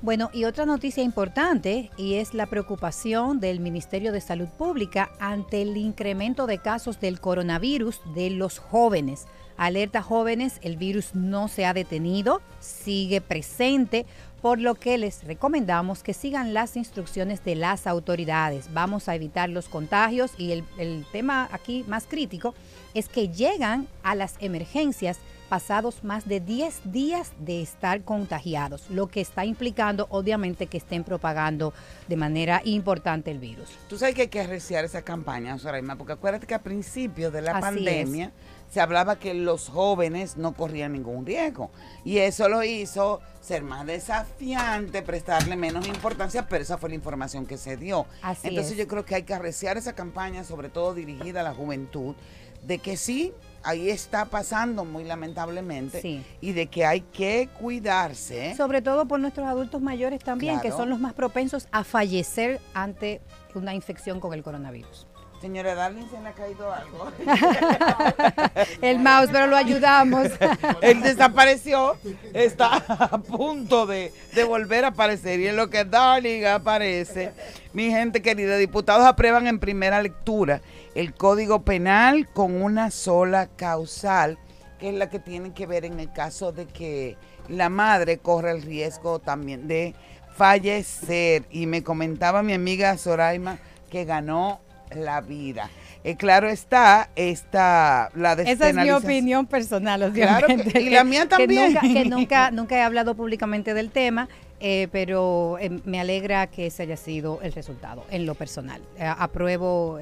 Bueno, 0.02 0.30
y 0.32 0.44
otra 0.44 0.64
noticia 0.64 1.02
importante 1.02 1.90
y 1.98 2.14
es 2.14 2.32
la 2.32 2.46
preocupación 2.46 3.38
del 3.38 3.60
Ministerio 3.60 4.12
de 4.12 4.22
Salud 4.22 4.48
Pública 4.48 5.10
ante 5.20 5.60
el 5.60 5.76
incremento 5.76 6.46
de 6.46 6.56
casos 6.56 7.00
del 7.00 7.20
coronavirus 7.20 8.00
de 8.14 8.30
los 8.30 8.58
jóvenes. 8.58 9.26
Alerta 9.58 10.00
jóvenes, 10.00 10.58
el 10.62 10.78
virus 10.78 11.14
no 11.14 11.48
se 11.48 11.66
ha 11.66 11.74
detenido, 11.74 12.40
sigue 12.60 13.20
presente, 13.20 14.06
por 14.40 14.58
lo 14.58 14.74
que 14.74 14.96
les 14.96 15.22
recomendamos 15.24 16.02
que 16.02 16.14
sigan 16.14 16.54
las 16.54 16.76
instrucciones 16.76 17.44
de 17.44 17.56
las 17.56 17.86
autoridades. 17.86 18.72
Vamos 18.72 19.06
a 19.06 19.14
evitar 19.14 19.50
los 19.50 19.68
contagios 19.68 20.32
y 20.38 20.52
el, 20.52 21.04
tema 21.12 21.46
aquí 21.52 21.84
más 21.88 22.06
crítico 22.06 22.54
es 22.94 23.10
que 23.10 23.28
llegan 23.28 23.86
a 24.02 24.14
las 24.14 24.36
emergencias 24.40 25.18
pasados 25.50 26.04
más 26.04 26.28
de 26.28 26.38
10 26.38 26.92
días 26.92 27.32
de 27.40 27.60
estar 27.60 28.02
contagiados, 28.04 28.88
lo 28.88 29.08
que 29.08 29.20
está 29.20 29.44
implicando 29.44 30.06
obviamente 30.10 30.68
que 30.68 30.78
estén 30.78 31.02
propagando 31.02 31.74
de 32.06 32.16
manera 32.16 32.62
importante 32.64 33.32
el 33.32 33.40
virus. 33.40 33.68
Tú 33.88 33.98
sabes 33.98 34.14
que 34.14 34.22
hay 34.22 34.28
que 34.28 34.40
arreciar 34.40 34.84
esa 34.84 35.02
campaña, 35.02 35.58
Soraima, 35.58 35.96
porque 35.96 36.12
acuérdate 36.12 36.46
que 36.46 36.54
al 36.54 36.62
principio 36.62 37.32
de 37.32 37.42
la 37.42 37.50
Así 37.50 37.62
pandemia 37.62 38.32
se 38.70 38.80
hablaba 38.80 39.18
que 39.18 39.34
los 39.34 39.68
jóvenes 39.68 40.36
no 40.36 40.54
corrían 40.54 40.92
ningún 40.92 41.26
riesgo. 41.26 41.72
Y 42.04 42.18
eso 42.18 42.48
lo 42.48 42.62
hizo 42.62 43.20
ser 43.40 43.64
más 43.64 43.84
desafiante, 43.84 45.02
prestarle 45.02 45.56
menos 45.56 45.88
importancia, 45.88 46.46
pero 46.46 46.62
esa 46.62 46.78
fue 46.78 46.90
la 46.90 46.94
información 46.94 47.44
que 47.44 47.58
se 47.58 47.76
dio. 47.76 48.06
Así 48.22 48.46
Entonces 48.46 48.74
es. 48.74 48.78
yo 48.78 48.86
creo 48.86 49.04
que 49.04 49.16
hay 49.16 49.24
que 49.24 49.34
arreciar 49.34 49.76
esa 49.76 49.94
campaña, 49.94 50.44
sobre 50.44 50.68
todo 50.68 50.94
dirigida 50.94 51.40
a 51.40 51.42
la 51.42 51.54
juventud, 51.54 52.14
de 52.62 52.78
que 52.78 52.96
sí, 52.96 53.32
ahí 53.62 53.90
está 53.90 54.24
pasando 54.26 54.84
muy 54.84 55.04
lamentablemente, 55.04 56.00
Sí. 56.00 56.24
y 56.40 56.52
de 56.52 56.66
que 56.66 56.84
hay 56.86 57.00
que 57.00 57.48
cuidarse. 57.58 58.54
Sobre 58.56 58.82
todo 58.82 59.06
por 59.06 59.20
nuestros 59.20 59.46
adultos 59.46 59.80
mayores 59.82 60.20
también, 60.20 60.60
que 60.60 60.70
son 60.70 60.88
los 60.90 60.98
más 61.00 61.12
propensos 61.12 61.68
a 61.72 61.84
fallecer 61.84 62.60
ante 62.74 63.20
una 63.54 63.74
infección 63.74 64.20
con 64.20 64.32
el 64.34 64.42
coronavirus. 64.42 65.06
Señora 65.40 65.74
Darling, 65.74 66.04
se 66.10 66.20
le 66.20 66.28
ha 66.28 66.32
caído 66.34 66.70
algo. 66.70 67.10
El 68.82 68.98
mouse, 68.98 69.30
pero 69.32 69.46
lo 69.46 69.56
ayudamos. 69.56 70.28
Él 70.82 71.00
desapareció, 71.00 71.96
está 72.34 72.76
a 72.76 73.16
punto 73.18 73.86
de, 73.86 74.12
de 74.34 74.44
volver 74.44 74.84
a 74.84 74.88
aparecer. 74.88 75.40
Y 75.40 75.46
en 75.48 75.56
lo 75.56 75.70
que 75.70 75.86
Darling 75.86 76.44
aparece, 76.44 77.32
mi 77.72 77.90
gente 77.90 78.20
querida, 78.20 78.58
diputados 78.58 79.06
aprueban 79.06 79.46
en 79.46 79.58
primera 79.58 80.02
lectura 80.02 80.60
el 80.94 81.14
Código 81.14 81.62
Penal 81.62 82.28
con 82.28 82.60
una 82.62 82.90
sola 82.90 83.46
causal, 83.48 84.38
que 84.78 84.88
es 84.90 84.94
la 84.94 85.08
que 85.10 85.18
tiene 85.18 85.52
que 85.52 85.66
ver 85.66 85.84
en 85.84 86.00
el 86.00 86.12
caso 86.12 86.52
de 86.52 86.66
que 86.66 87.16
la 87.48 87.68
madre 87.68 88.18
corre 88.18 88.50
el 88.52 88.62
riesgo 88.62 89.18
también 89.18 89.68
de 89.68 89.94
fallecer. 90.34 91.44
Y 91.50 91.66
me 91.66 91.82
comentaba 91.82 92.42
mi 92.42 92.52
amiga 92.54 92.96
Soraima 92.96 93.58
que 93.90 94.04
ganó 94.04 94.60
la 94.94 95.20
vida. 95.20 95.70
Eh, 96.02 96.16
claro 96.16 96.48
está, 96.48 97.10
esta, 97.14 98.10
la 98.14 98.32
Esa 98.32 98.42
es 98.42 98.74
mi 98.74 98.82
despenalización- 98.82 99.04
opinión 99.04 99.46
personal, 99.46 100.10
Claro 100.14 100.46
que- 100.46 100.54
obviamente. 100.54 100.80
y 100.80 100.90
la 100.90 101.04
mía 101.04 101.28
también. 101.28 101.74
Que 101.78 101.88
nunca, 101.88 102.00
que 102.00 102.04
nunca, 102.08 102.50
nunca 102.50 102.76
he 102.78 102.82
hablado 102.82 103.14
públicamente 103.14 103.74
del 103.74 103.90
tema, 103.90 104.28
eh, 104.60 104.88
pero 104.92 105.58
eh, 105.60 105.70
me 105.84 106.00
alegra 106.00 106.46
que 106.46 106.66
ese 106.66 106.84
haya 106.84 106.96
sido 106.96 107.40
el 107.42 107.52
resultado 107.52 108.04
en 108.10 108.24
lo 108.26 108.34
personal. 108.34 108.80
Eh, 108.98 109.04
apruebo 109.18 109.98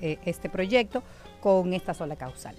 eh, 0.00 0.12
eh, 0.12 0.18
este 0.24 0.48
proyecto 0.48 1.02
con 1.40 1.72
esta 1.72 1.94
sola 1.94 2.16
causal. 2.16 2.56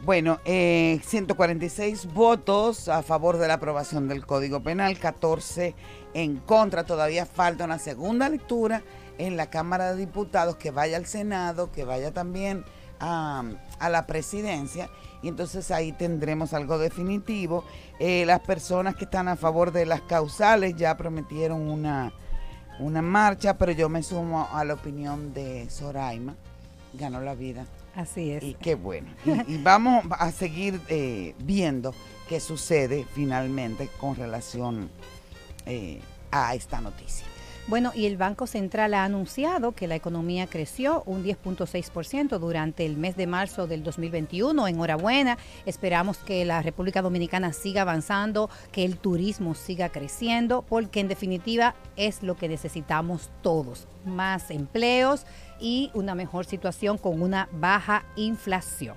Bueno, 0.00 0.38
eh, 0.44 1.00
146 1.04 2.12
votos 2.14 2.88
a 2.88 3.02
favor 3.02 3.36
de 3.38 3.48
la 3.48 3.54
aprobación 3.54 4.06
del 4.06 4.24
Código 4.24 4.62
Penal, 4.62 4.98
14 4.98 5.74
en 6.14 6.36
contra. 6.36 6.84
Todavía 6.84 7.26
falta 7.26 7.64
una 7.64 7.80
segunda 7.80 8.28
lectura 8.28 8.82
en 9.18 9.36
la 9.36 9.50
Cámara 9.50 9.92
de 9.92 10.06
Diputados, 10.06 10.56
que 10.56 10.70
vaya 10.70 10.96
al 10.96 11.06
Senado, 11.06 11.72
que 11.72 11.84
vaya 11.84 12.12
también 12.12 12.64
a, 13.00 13.42
a 13.80 13.88
la 13.88 14.06
presidencia. 14.06 14.88
Y 15.22 15.28
entonces 15.28 15.70
ahí 15.72 15.92
tendremos 15.92 16.54
algo 16.54 16.78
definitivo. 16.78 17.64
Eh, 17.98 18.24
las 18.24 18.40
personas 18.40 18.94
que 18.94 19.04
están 19.04 19.26
a 19.26 19.36
favor 19.36 19.72
de 19.72 19.84
las 19.84 20.02
causales 20.02 20.76
ya 20.76 20.96
prometieron 20.96 21.68
una, 21.68 22.12
una 22.78 23.02
marcha, 23.02 23.58
pero 23.58 23.72
yo 23.72 23.88
me 23.88 24.02
sumo 24.02 24.48
a 24.52 24.64
la 24.64 24.74
opinión 24.74 25.34
de 25.34 25.68
Soraima. 25.70 26.36
Ganó 26.94 27.20
la 27.20 27.34
vida. 27.34 27.66
Así 27.94 28.30
es. 28.30 28.42
Y 28.42 28.54
qué 28.54 28.74
bueno. 28.74 29.08
Y, 29.24 29.54
y 29.54 29.62
vamos 29.62 30.04
a 30.10 30.30
seguir 30.30 30.80
eh, 30.88 31.34
viendo 31.40 31.94
qué 32.28 32.40
sucede 32.40 33.06
finalmente 33.14 33.88
con 33.98 34.14
relación 34.14 34.90
eh, 35.66 36.00
a 36.30 36.54
esta 36.54 36.80
noticia. 36.80 37.26
Bueno, 37.68 37.92
y 37.94 38.06
el 38.06 38.16
Banco 38.16 38.46
Central 38.46 38.94
ha 38.94 39.04
anunciado 39.04 39.72
que 39.72 39.86
la 39.86 39.94
economía 39.94 40.46
creció 40.46 41.02
un 41.04 41.22
10.6% 41.22 42.38
durante 42.38 42.86
el 42.86 42.96
mes 42.96 43.14
de 43.14 43.26
marzo 43.26 43.66
del 43.66 43.82
2021. 43.82 44.68
Enhorabuena. 44.68 45.36
Esperamos 45.66 46.16
que 46.16 46.46
la 46.46 46.62
República 46.62 47.02
Dominicana 47.02 47.52
siga 47.52 47.82
avanzando, 47.82 48.48
que 48.72 48.86
el 48.86 48.96
turismo 48.96 49.54
siga 49.54 49.90
creciendo, 49.90 50.62
porque 50.62 51.00
en 51.00 51.08
definitiva 51.08 51.74
es 51.96 52.22
lo 52.22 52.38
que 52.38 52.48
necesitamos 52.48 53.28
todos. 53.42 53.86
Más 54.06 54.50
empleos 54.50 55.26
y 55.60 55.90
una 55.94 56.14
mejor 56.14 56.46
situación 56.46 56.98
con 56.98 57.22
una 57.22 57.48
baja 57.52 58.04
inflación. 58.16 58.96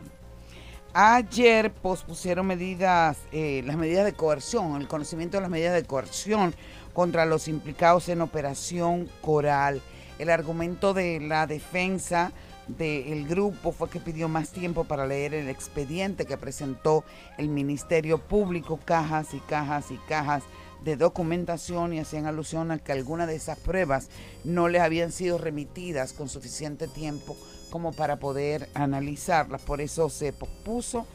Ayer 0.94 1.72
pospusieron 1.72 2.46
medidas, 2.48 3.18
eh, 3.32 3.64
las 3.66 3.78
medidas 3.78 4.04
de 4.04 4.12
coerción, 4.12 4.76
el 4.76 4.90
conocimiento 4.90 5.38
de 5.38 5.42
las 5.42 5.50
medidas 5.50 5.74
de 5.74 5.86
coerción 5.86 6.54
contra 6.94 7.26
los 7.26 7.48
implicados 7.48 8.10
en 8.10 8.20
Operación 8.20 9.10
Coral. 9.22 9.82
El 10.20 10.30
argumento 10.30 10.94
de 10.94 11.22
la 11.22 11.48
defensa 11.48 12.34
del 12.68 13.26
grupo 13.28 13.72
fue 13.72 13.90
que 13.90 14.00
pidió 14.00 14.28
más 14.28 14.50
tiempo 14.50 14.84
para 14.84 15.08
leer 15.08 15.34
el 15.34 15.50
expediente 15.50 16.26
que 16.26 16.38
presentó 16.38 17.04
el 17.38 17.48
Ministerio 17.48 18.18
Público, 18.18 18.80
cajas 18.84 19.34
y 19.34 19.40
cajas 19.40 19.92
y 19.92 19.98
cajas 20.10 20.44
de 20.84 20.96
documentación 20.96 21.94
y 21.94 22.00
hacían 22.00 22.26
alusión 22.26 22.72
a 22.72 22.80
que 22.80 22.92
algunas 22.92 23.28
de 23.28 23.36
esas 23.36 23.60
pruebas 23.60 24.10
no 24.44 24.68
les 24.68 24.82
habían 24.82 25.12
sido 25.12 25.38
remitidas 25.38 26.14
con 26.14 26.30
suficiente 26.30 26.88
tiempo 26.88 27.38
como 27.70 27.94
para 27.94 28.18
poder 28.18 28.70
analizarlas. 28.74 29.62
Por 29.62 29.82
eso 29.82 30.10
se 30.10 30.34
pospuso 30.34 31.06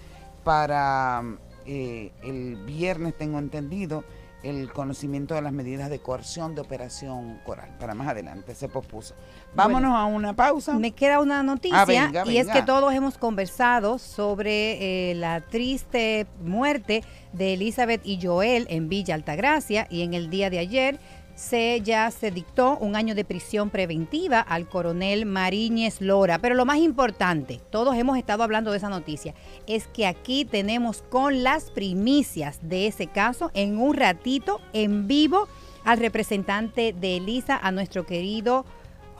para 0.44 1.23
eh, 1.66 2.12
el 2.23 2.56
viernes, 2.64 3.16
tengo 3.16 3.38
entendido, 3.38 4.04
el 4.42 4.72
conocimiento 4.72 5.34
de 5.34 5.42
las 5.42 5.52
medidas 5.52 5.90
de 5.90 5.98
coerción 5.98 6.54
de 6.54 6.60
Operación 6.60 7.38
Coral. 7.44 7.76
Para 7.78 7.94
más 7.94 8.08
adelante 8.08 8.54
se 8.54 8.68
pospuso. 8.68 9.14
Vámonos 9.54 9.94
a 9.94 10.04
una 10.04 10.34
pausa. 10.34 10.78
Me 10.78 10.92
queda 10.92 11.20
una 11.20 11.42
noticia 11.42 11.82
Ah, 11.82 11.84
venga, 11.84 12.24
y 12.26 12.36
es 12.36 12.48
que 12.48 12.62
todos 12.62 12.92
hemos 12.94 13.18
conversado 13.18 13.98
sobre 13.98 15.10
eh, 15.10 15.14
la 15.14 15.40
triste 15.40 16.26
muerte 16.42 17.02
de 17.32 17.54
Elizabeth 17.54 18.00
y 18.04 18.20
Joel 18.20 18.66
en 18.70 18.88
Villa 18.88 19.14
Altagracia 19.14 19.86
y 19.90 20.02
en 20.02 20.14
el 20.14 20.30
día 20.30 20.50
de 20.50 20.58
ayer 20.58 21.00
se 21.36 21.82
ya 21.82 22.10
se 22.10 22.30
dictó 22.32 22.76
un 22.78 22.96
año 22.96 23.14
de 23.14 23.24
prisión 23.24 23.70
preventiva 23.70 24.40
al 24.40 24.68
coronel 24.68 25.26
Mariñez 25.26 26.00
Lora. 26.00 26.38
Pero 26.38 26.56
lo 26.56 26.64
más 26.64 26.78
importante, 26.78 27.60
todos 27.70 27.94
hemos 27.94 28.18
estado 28.18 28.42
hablando 28.42 28.72
de 28.72 28.78
esa 28.78 28.88
noticia, 28.88 29.34
es 29.68 29.86
que 29.86 30.06
aquí 30.06 30.44
tenemos 30.44 31.02
con 31.02 31.44
las 31.44 31.70
primicias 31.70 32.58
de 32.62 32.88
ese 32.88 33.06
caso 33.06 33.50
en 33.54 33.78
un 33.78 33.94
ratito 33.94 34.60
en 34.72 35.06
vivo 35.06 35.46
al 35.84 35.98
representante 35.98 36.92
de 36.92 37.18
Elisa, 37.18 37.56
a 37.56 37.70
nuestro 37.70 38.06
querido 38.06 38.64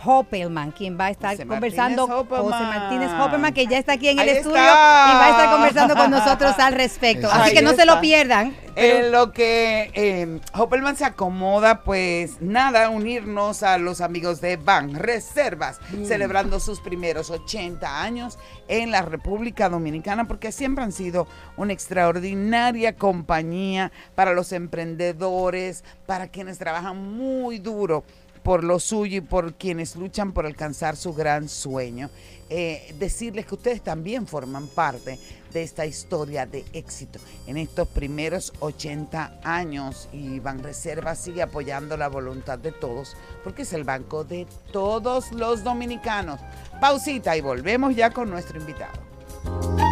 Hoppelman, 0.05 0.73
quien 0.73 0.99
va 0.99 1.07
a 1.07 1.11
estar 1.11 1.33
José 1.33 1.47
conversando, 1.47 2.07
Martínez. 2.07 2.41
José 2.43 2.63
Martínez 2.65 3.11
Hoppelman, 3.19 3.55
que 3.55 3.67
ya 3.67 3.79
está 3.79 3.93
aquí 3.95 4.09
en 4.09 4.19
el 4.19 4.29
Ahí 4.29 4.37
estudio 4.37 4.57
está. 4.57 5.11
y 5.11 5.15
va 5.15 5.27
a 5.27 5.31
estar 5.31 5.51
conversando 5.53 5.95
con 5.97 6.11
nosotros 6.11 6.59
al 6.59 6.75
respecto. 6.75 7.29
Así 7.31 7.51
Ahí 7.51 7.55
que 7.55 7.63
no 7.63 7.73
se 7.73 7.87
lo 7.87 8.01
pierdan. 8.01 8.55
En 8.77 9.11
lo 9.11 9.33
que 9.33 9.91
eh, 9.95 10.39
Hoppelman 10.53 10.97
se 10.97 11.07
acomoda, 11.07 11.83
pues 11.83 12.43
nada, 12.43 12.91
unirnos 12.91 13.63
a 13.63 13.79
los 13.79 14.03
amigos 14.03 14.43
de 14.43 14.59
Ban 14.59 14.95
Reservas, 14.95 15.81
celebrando 16.05 16.61
sus 16.61 16.81
primeros 16.81 17.31
80 17.31 18.03
años 18.03 18.39
en 18.69 18.91
la 18.91 19.01
República 19.01 19.71
Dominicana, 19.71 20.29
porque 20.29 20.53
siempre 20.53 20.85
han 20.85 20.93
sido 20.93 21.27
una 21.57 21.73
extraordinaria 21.73 22.97
compañía 22.97 23.93
para 24.15 24.35
los 24.35 24.53
emprendedores, 24.53 25.83
para 26.05 26.29
quienes 26.29 26.59
trabajan 26.59 27.17
muy 27.17 27.59
duro 27.59 28.05
por 28.47 28.63
lo 28.63 28.79
suyo 28.79 29.17
y 29.17 29.21
por 29.23 29.55
quienes 29.55 29.97
luchan 29.97 30.31
por 30.31 30.47
alcanzar 30.47 30.95
su 30.95 31.13
gran 31.13 31.49
sueño. 31.49 32.11
Eh, 32.49 32.95
decirles 32.97 33.45
que 33.45 33.57
ustedes 33.57 33.83
también 33.83 34.29
forman 34.29 34.69
parte 34.69 35.19
de 35.53 35.63
esta 35.65 35.85
historia 35.85 36.47
de 36.47 36.65
éxito 36.73 37.19
en 37.49 37.57
estos 37.57 37.89
primeros 37.89 38.53
80 38.61 39.41
años 39.43 40.09
y 40.13 40.39
Banreserva 40.39 41.17
sigue 41.17 41.43
apoyando 41.43 41.97
la 41.97 42.07
voluntad 42.07 42.57
de 42.57 42.71
todos 42.71 43.17
porque 43.43 43.63
es 43.63 43.73
el 43.73 43.83
banco 43.83 44.23
de 44.23 44.47
todos 44.71 45.33
los 45.33 45.65
dominicanos. 45.65 46.39
Pausita 46.81 47.37
y 47.37 47.41
volvemos 47.41 47.97
ya 47.97 48.11
con 48.11 48.31
nuestro 48.31 48.61
invitado. 48.61 49.01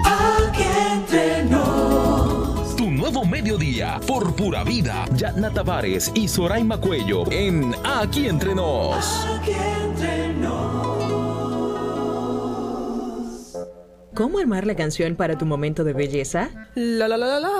Aquí 0.05 0.63
entre 0.93 1.43
nuevo 3.05 3.25
mediodía 3.27 4.01
por 4.07 4.35
pura 4.35 4.65
vida. 4.65 5.05
Yatna 5.15 5.51
Tavares 5.51 6.11
y 6.15 6.27
Soraima 6.27 6.81
Cuello 6.81 7.31
en 7.31 7.75
Aquí 7.85 8.29
Entre 8.29 8.55
Nos. 8.55 9.27
aquí 9.27 9.53
entre 9.53 10.33
nos. 10.33 11.29
¿Cómo 14.15 14.39
armar 14.39 14.67
la 14.67 14.75
canción 14.75 15.17
para 15.17 15.37
tu 15.37 15.45
momento 15.45 15.85
de 15.85 15.93
belleza? 15.93 16.49
La 16.75 17.07
la 17.07 17.19
la 17.19 17.27
la 17.27 17.41
la. 17.41 17.51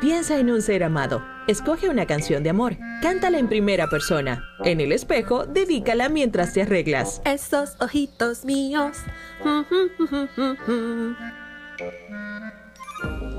Piensa 0.00 0.40
en 0.40 0.50
un 0.50 0.62
ser 0.62 0.82
amado. 0.82 1.24
Escoge 1.46 1.88
una 1.88 2.06
canción 2.06 2.42
de 2.42 2.50
amor. 2.50 2.76
Cántala 3.02 3.38
en 3.38 3.46
primera 3.46 3.88
persona. 3.88 4.42
En 4.64 4.80
el 4.80 4.90
espejo, 4.90 5.46
dedícala 5.46 6.08
mientras 6.08 6.54
te 6.54 6.62
arreglas. 6.62 7.22
Esos 7.24 7.76
ojitos 7.78 8.44
míos. 8.44 8.96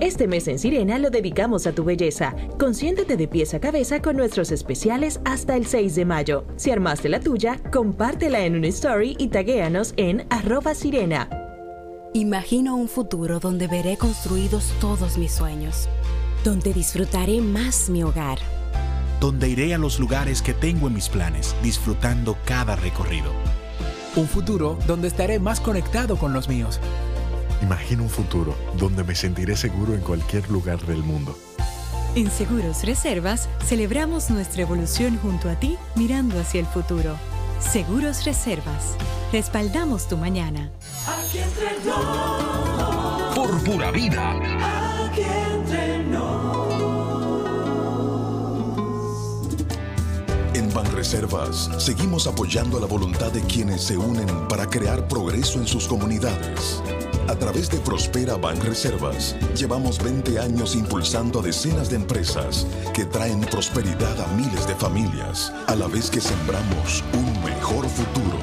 Este 0.01 0.27
mes 0.27 0.47
en 0.47 0.57
Sirena 0.57 0.97
lo 0.97 1.11
dedicamos 1.11 1.67
a 1.67 1.73
tu 1.73 1.83
belleza. 1.83 2.35
Consiéntete 2.59 3.17
de 3.17 3.27
pies 3.27 3.53
a 3.53 3.59
cabeza 3.59 4.01
con 4.01 4.17
nuestros 4.17 4.51
especiales 4.51 5.21
hasta 5.25 5.55
el 5.55 5.67
6 5.67 5.93
de 5.93 6.05
mayo. 6.05 6.43
Si 6.55 6.71
armaste 6.71 7.07
la 7.07 7.19
tuya, 7.19 7.59
compártela 7.71 8.43
en 8.43 8.55
un 8.55 8.65
story 8.65 9.15
y 9.19 9.27
taguéanos 9.27 9.93
en 9.97 10.25
arroba 10.31 10.73
sirena. 10.73 11.29
Imagino 12.13 12.75
un 12.75 12.89
futuro 12.89 13.39
donde 13.39 13.67
veré 13.67 13.95
construidos 13.95 14.73
todos 14.81 15.17
mis 15.17 15.31
sueños, 15.31 15.87
donde 16.43 16.73
disfrutaré 16.73 17.39
más 17.39 17.89
mi 17.89 18.03
hogar, 18.03 18.39
donde 19.21 19.47
iré 19.49 19.73
a 19.73 19.77
los 19.77 19.99
lugares 19.99 20.41
que 20.41 20.53
tengo 20.53 20.87
en 20.87 20.95
mis 20.95 21.07
planes, 21.07 21.55
disfrutando 21.61 22.35
cada 22.43 22.75
recorrido. 22.75 23.31
Un 24.15 24.27
futuro 24.27 24.77
donde 24.87 25.07
estaré 25.07 25.39
más 25.39 25.61
conectado 25.61 26.17
con 26.17 26.33
los 26.33 26.49
míos. 26.49 26.81
Imagino 27.61 28.03
un 28.03 28.09
futuro 28.09 28.55
donde 28.77 29.03
me 29.03 29.15
sentiré 29.15 29.55
seguro 29.55 29.93
en 29.93 30.01
cualquier 30.01 30.49
lugar 30.49 30.79
del 30.85 31.03
mundo. 31.03 31.37
En 32.15 32.29
Seguros 32.29 32.83
Reservas 32.83 33.47
celebramos 33.65 34.29
nuestra 34.29 34.63
evolución 34.63 35.17
junto 35.21 35.49
a 35.49 35.55
ti 35.55 35.77
mirando 35.95 36.39
hacia 36.39 36.59
el 36.59 36.65
futuro. 36.65 37.15
Seguros 37.59 38.25
Reservas. 38.25 38.95
Respaldamos 39.31 40.07
tu 40.07 40.17
mañana. 40.17 40.71
Aquí 41.07 41.37
entre 41.37 41.85
nos, 41.85 43.35
Por 43.35 43.63
pura 43.63 43.91
vida. 43.91 44.31
aquí 45.05 45.21
entre 45.21 46.03
nos. 46.03 46.51
En 50.53 50.73
Banreservas 50.73 51.69
seguimos 51.77 52.27
apoyando 52.27 52.77
la 52.79 52.87
voluntad 52.87 53.31
de 53.31 53.41
quienes 53.41 53.83
se 53.83 53.97
unen 53.97 54.27
para 54.49 54.67
crear 54.69 55.07
progreso 55.07 55.59
en 55.59 55.67
sus 55.67 55.87
comunidades. 55.87 56.81
A 57.31 57.35
través 57.35 57.69
de 57.69 57.77
Prospera 57.77 58.35
Banreservas, 58.35 59.37
llevamos 59.55 60.03
20 60.03 60.37
años 60.37 60.75
impulsando 60.75 61.39
a 61.39 61.41
decenas 61.41 61.89
de 61.89 61.95
empresas 61.95 62.67
que 62.93 63.05
traen 63.05 63.39
prosperidad 63.39 64.19
a 64.19 64.27
miles 64.35 64.67
de 64.67 64.75
familias, 64.75 65.53
a 65.67 65.75
la 65.77 65.87
vez 65.87 66.09
que 66.09 66.19
sembramos 66.19 67.01
un 67.13 67.41
mejor 67.41 67.87
futuro. 67.87 68.37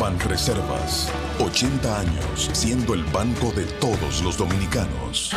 Banreservas, 0.00 1.08
80 1.38 2.00
años 2.00 2.50
siendo 2.52 2.94
el 2.94 3.04
banco 3.04 3.52
de 3.52 3.66
todos 3.78 4.22
los 4.24 4.36
dominicanos. 4.36 5.30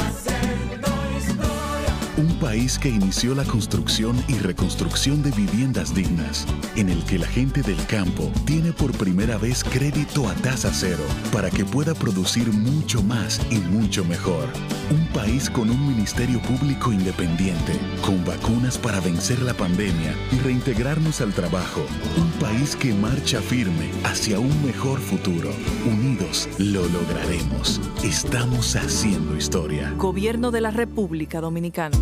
Un 2.16 2.38
país 2.38 2.78
que 2.78 2.90
inició 2.90 3.34
la 3.34 3.44
construcción 3.44 4.24
y 4.28 4.38
reconstrucción 4.38 5.24
de 5.24 5.32
viviendas 5.32 5.96
dignas, 5.96 6.46
en 6.76 6.90
el 6.90 7.04
que 7.06 7.18
la 7.18 7.26
gente 7.26 7.64
del 7.64 7.84
campo 7.88 8.32
tiene 8.46 8.72
por 8.72 8.96
primera 8.96 9.40
vez 9.40 9.64
crédito 9.64 10.30
a 10.30 10.36
tasa 10.36 10.70
cero 10.72 11.04
para 11.32 11.50
que 11.50 11.66
pueda 11.66 11.96
producir 11.96 12.54
mucho 12.54 13.02
más 13.02 13.42
y 13.50 13.56
mucho 13.56 14.06
mejor. 14.06 14.48
Un 14.94 15.08
país 15.08 15.50
con 15.50 15.72
un 15.72 15.88
ministerio 15.88 16.40
público 16.40 16.94
independiente, 16.94 17.74
con 18.06 18.24
vacunas 18.26 18.78
para 18.78 19.00
vencer 19.00 19.42
la 19.42 19.56
pandemia 19.56 20.14
y 20.32 20.38
reintegrarnos 20.38 21.20
al 21.20 21.34
trabajo. 21.34 21.84
Un 22.16 22.30
país 22.34 22.76
que 22.76 22.94
marcha 22.94 23.42
firme 23.42 23.90
hacia 24.04 24.40
un 24.40 24.64
mejor 24.64 25.00
futuro. 25.00 25.50
Unidos 25.88 26.48
lo 26.60 26.88
lograremos. 26.90 27.82
Estamos 28.04 28.76
haciendo 28.76 29.36
historia. 29.36 29.92
Gobierno 29.98 30.52
de 30.52 30.62
la 30.62 30.70
República 30.70 31.42
Dominicana. 31.42 31.98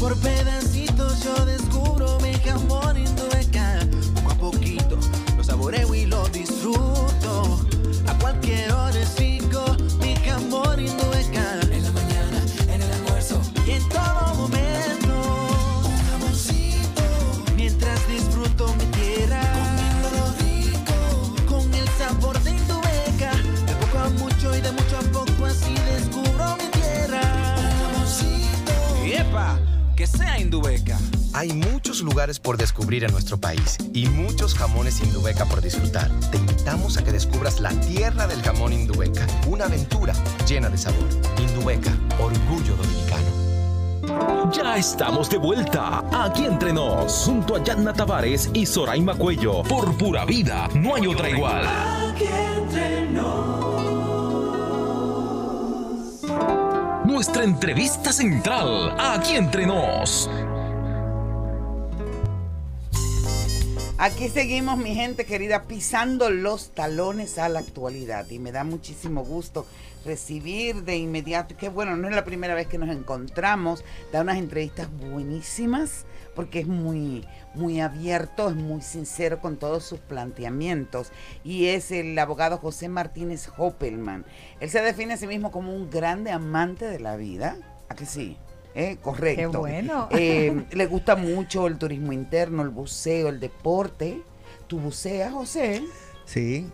Por 0.00 0.16
pedacitos 0.16 1.22
yo 1.22 1.46
descubro 1.46 1.93
Hay 31.34 31.52
muchos 31.52 32.00
lugares 32.00 32.38
por 32.38 32.56
descubrir 32.56 33.02
en 33.02 33.10
nuestro 33.10 33.36
país 33.36 33.76
y 33.92 34.06
muchos 34.06 34.54
jamones 34.54 35.00
Indubeca 35.02 35.44
por 35.46 35.60
disfrutar. 35.60 36.08
Te 36.30 36.36
invitamos 36.38 36.96
a 36.96 37.02
que 37.02 37.10
descubras 37.10 37.58
la 37.58 37.70
tierra 37.80 38.28
del 38.28 38.40
jamón 38.40 38.72
Indubeca, 38.72 39.26
una 39.48 39.64
aventura 39.64 40.14
llena 40.46 40.68
de 40.68 40.78
sabor. 40.78 41.08
Indubeca, 41.40 41.90
orgullo 42.20 42.76
dominicano. 42.76 44.52
Ya 44.52 44.76
estamos 44.76 45.28
de 45.28 45.38
vuelta 45.38 46.04
aquí 46.12 46.44
entre 46.44 46.72
nos, 46.72 47.24
junto 47.26 47.56
a 47.56 47.64
Yanna 47.64 47.92
Tavares 47.92 48.48
y 48.54 48.64
Soraima 48.64 49.16
Cuello. 49.16 49.64
Por 49.64 49.98
pura 49.98 50.24
vida, 50.24 50.68
no 50.74 50.94
hay 50.94 51.08
otra 51.08 51.30
igual. 51.30 51.66
Aquí 51.66 52.26
entre 52.26 53.04
Nuestra 57.04 57.44
entrevista 57.44 58.12
central, 58.12 58.96
aquí 58.98 59.36
entre 59.36 59.66
nos. 59.66 60.28
Aquí 63.96 64.28
seguimos, 64.28 64.76
mi 64.76 64.92
gente 64.92 65.24
querida, 65.24 65.68
pisando 65.68 66.28
los 66.28 66.70
talones 66.70 67.38
a 67.38 67.48
la 67.48 67.60
actualidad. 67.60 68.28
Y 68.28 68.40
me 68.40 68.50
da 68.50 68.64
muchísimo 68.64 69.22
gusto 69.22 69.66
recibir 70.04 70.82
de 70.82 70.96
inmediato, 70.96 71.56
que 71.56 71.68
bueno, 71.68 71.96
no 71.96 72.08
es 72.08 72.14
la 72.14 72.24
primera 72.24 72.56
vez 72.56 72.66
que 72.66 72.76
nos 72.76 72.90
encontramos, 72.90 73.84
da 74.12 74.22
unas 74.22 74.38
entrevistas 74.38 74.88
buenísimas, 74.90 76.06
porque 76.34 76.58
es 76.58 76.66
muy, 76.66 77.24
muy 77.54 77.80
abierto, 77.80 78.48
es 78.48 78.56
muy 78.56 78.82
sincero 78.82 79.40
con 79.40 79.58
todos 79.58 79.84
sus 79.84 80.00
planteamientos. 80.00 81.12
Y 81.44 81.66
es 81.66 81.92
el 81.92 82.18
abogado 82.18 82.58
José 82.58 82.88
Martínez 82.88 83.48
Hoppelman. 83.56 84.26
Él 84.58 84.70
se 84.70 84.82
define 84.82 85.14
a 85.14 85.18
sí 85.18 85.28
mismo 85.28 85.52
como 85.52 85.72
un 85.72 85.88
grande 85.88 86.32
amante 86.32 86.84
de 86.84 86.98
la 86.98 87.14
vida. 87.14 87.56
¿A 87.88 87.94
que 87.94 88.06
sí? 88.06 88.36
Eh, 88.74 88.96
correcto. 89.02 89.50
Qué 89.52 89.56
bueno. 89.56 90.08
Eh, 90.12 90.64
le 90.72 90.86
gusta 90.86 91.14
mucho 91.16 91.66
el 91.66 91.78
turismo 91.78 92.12
interno, 92.12 92.62
el 92.62 92.70
buceo, 92.70 93.28
el 93.28 93.40
deporte. 93.40 94.22
¿Tú 94.66 94.78
buceas, 94.80 95.32
José? 95.32 95.82
Sí. 96.24 96.66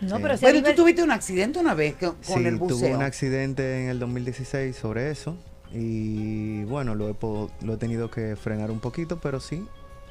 No, 0.00 0.16
Sí. 0.16 0.22
pero 0.22 0.36
si 0.36 0.44
Bueno, 0.44 0.62
tú 0.62 0.74
tuviste 0.74 1.02
un 1.02 1.10
accidente 1.10 1.58
una 1.58 1.74
vez 1.74 1.94
con, 1.96 2.16
Sí, 2.20 2.34
el 2.34 2.56
buceo. 2.56 2.76
tuve 2.78 2.94
un 2.94 3.02
accidente 3.02 3.82
en 3.84 3.88
el 3.88 3.98
2016 3.98 4.76
sobre 4.76 5.10
eso 5.10 5.36
y 5.72 6.64
bueno, 6.64 6.94
lo 6.94 7.08
he, 7.08 7.14
po- 7.14 7.50
lo 7.62 7.74
he 7.74 7.76
tenido 7.76 8.10
que 8.10 8.36
frenar 8.36 8.70
un 8.70 8.80
poquito, 8.80 9.18
pero 9.20 9.40
sí. 9.40 9.64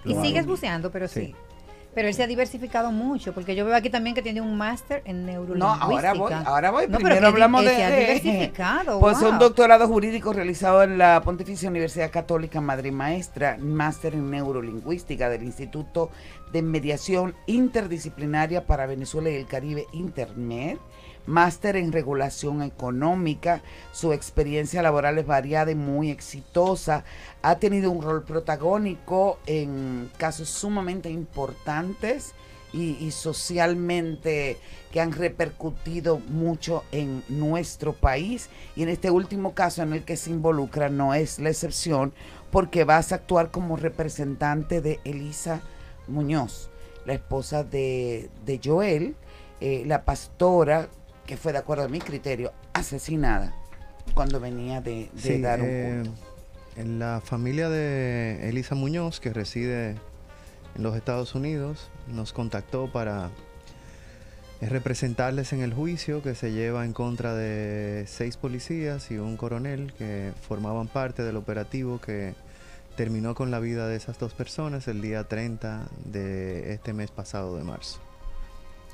Y 0.06 0.14
sigues 0.16 0.40
hago. 0.44 0.52
buceando, 0.52 0.92
pero 0.92 1.08
sí. 1.08 1.34
Pero 1.98 2.10
él 2.10 2.14
se 2.14 2.22
ha 2.22 2.28
diversificado 2.28 2.92
mucho, 2.92 3.34
porque 3.34 3.56
yo 3.56 3.66
veo 3.66 3.74
aquí 3.76 3.90
también 3.90 4.14
que 4.16 4.22
tiene 4.22 4.40
un 4.40 4.56
máster 4.56 5.02
en 5.06 5.26
No, 5.26 5.32
neurolingüística. 5.32 5.82
ahora 5.82 6.14
voy, 6.14 6.34
ahora 6.46 6.70
voy. 6.70 6.86
No, 6.86 6.98
pero 7.00 7.10
Primero 7.10 7.28
hablamos 7.30 7.64
de, 7.66 7.76
se 7.76 7.84
ha 7.84 7.90
diversificado. 7.90 9.00
Pues 9.00 9.20
wow. 9.20 9.32
un 9.32 9.40
doctorado 9.40 9.88
jurídico 9.88 10.32
realizado 10.32 10.84
en 10.84 11.00
la 11.00 11.22
Pontificia 11.22 11.68
Universidad 11.68 12.12
Católica 12.12 12.62
Madre 12.62 12.90
y 12.90 12.92
Maestra, 12.92 13.58
máster 13.60 14.14
en 14.14 14.30
neurolingüística 14.30 15.28
del 15.28 15.42
Instituto 15.42 16.12
de 16.52 16.62
Mediación 16.62 17.34
Interdisciplinaria 17.48 18.68
para 18.68 18.86
Venezuela 18.86 19.32
y 19.32 19.36
el 19.36 19.48
Caribe 19.48 19.88
Intermed, 19.92 20.78
máster 21.28 21.76
en 21.76 21.92
regulación 21.92 22.64
económica. 22.64 23.62
Su 23.92 24.14
experiencia 24.14 24.82
laboral 24.82 25.20
es 25.20 25.28
variada 25.28 25.70
y 25.70 25.76
muy 25.76 26.10
exitosa. 26.10 27.04
Ha 27.44 27.60
tenido 27.60 27.92
un 27.92 28.02
rol 28.02 28.24
protagónico 28.24 29.38
en 29.46 30.10
casos 30.18 30.50
sumamente 30.50 31.12
importantes 31.12 32.34
y, 32.74 33.12
socialmente 33.12 34.58
que 34.92 35.00
han 35.00 35.12
repercutido 35.12 36.20
mucho 36.20 36.84
en 36.92 37.24
nuestro 37.30 37.94
país 37.94 38.50
y 38.76 38.84
en 38.84 38.90
este 38.90 39.10
último 39.10 39.54
caso 39.54 39.84
en 39.84 39.94
el 39.94 40.04
que 40.04 40.18
se 40.18 40.32
involucra 40.32 40.90
no 40.90 41.14
es 41.14 41.40
la 41.40 41.50
excepción 41.50 42.14
porque 42.52 42.84
vas 42.84 43.12
a 43.12 43.16
actuar 43.16 43.52
como 43.52 43.78
representante 43.78 44.82
de 44.82 45.00
Elisa 45.06 45.62
Muñoz, 46.08 46.70
la 47.06 47.14
esposa 47.14 47.64
de, 47.64 48.30
de 48.46 48.60
Joel, 48.64 49.16
eh, 49.60 49.84
la 49.86 50.06
pastora 50.06 50.90
que 51.28 51.38
fue 51.38 51.52
de 51.52 51.60
acuerdo 51.60 51.84
a 51.84 51.88
mi 51.88 52.00
criterio 52.00 52.52
asesinada 52.74 53.54
cuando 54.16 54.40
venía 54.40 54.82
de, 54.82 55.10
de 55.14 55.22
Sí, 55.22 55.40
dar 55.42 55.62
un 55.62 55.68
eh, 55.70 56.02
culto. 56.04 56.22
en 56.78 56.98
la 57.00 57.22
familia 57.24 57.70
de 57.70 58.50
Elisa 58.50 58.74
Muñoz, 58.74 59.20
que 59.20 59.32
reside 59.34 59.92
en 60.76 60.84
los 60.84 60.96
Estados 60.96 61.36
Unidos, 61.36 61.90
nos 62.08 62.34
contactó 62.34 62.92
para 62.92 63.30
eh, 64.62 64.70
representarles 64.70 65.52
en 65.54 65.62
el 65.62 65.74
juicio 65.74 66.24
que 66.24 66.34
se 66.34 66.52
lleva 66.54 66.86
en 66.86 66.94
contra 66.94 67.36
de 67.36 68.06
seis 68.08 68.38
policías 68.38 69.12
y 69.12 69.18
un 69.18 69.36
coronel 69.38 69.94
que 69.98 70.32
formaban 70.48 70.88
parte 70.88 71.24
del 71.24 71.36
operativo 71.36 72.00
que 72.00 72.34
terminó 72.96 73.36
con 73.36 73.52
la 73.52 73.60
vida 73.60 73.88
de 73.88 73.96
esas 73.98 74.18
dos 74.18 74.34
personas 74.34 74.88
el 74.88 75.02
día 75.02 75.26
30 75.26 75.88
de 76.06 76.74
este 76.74 76.94
mes 76.94 77.12
pasado 77.12 77.56
de 77.58 77.64
marzo. 77.64 78.00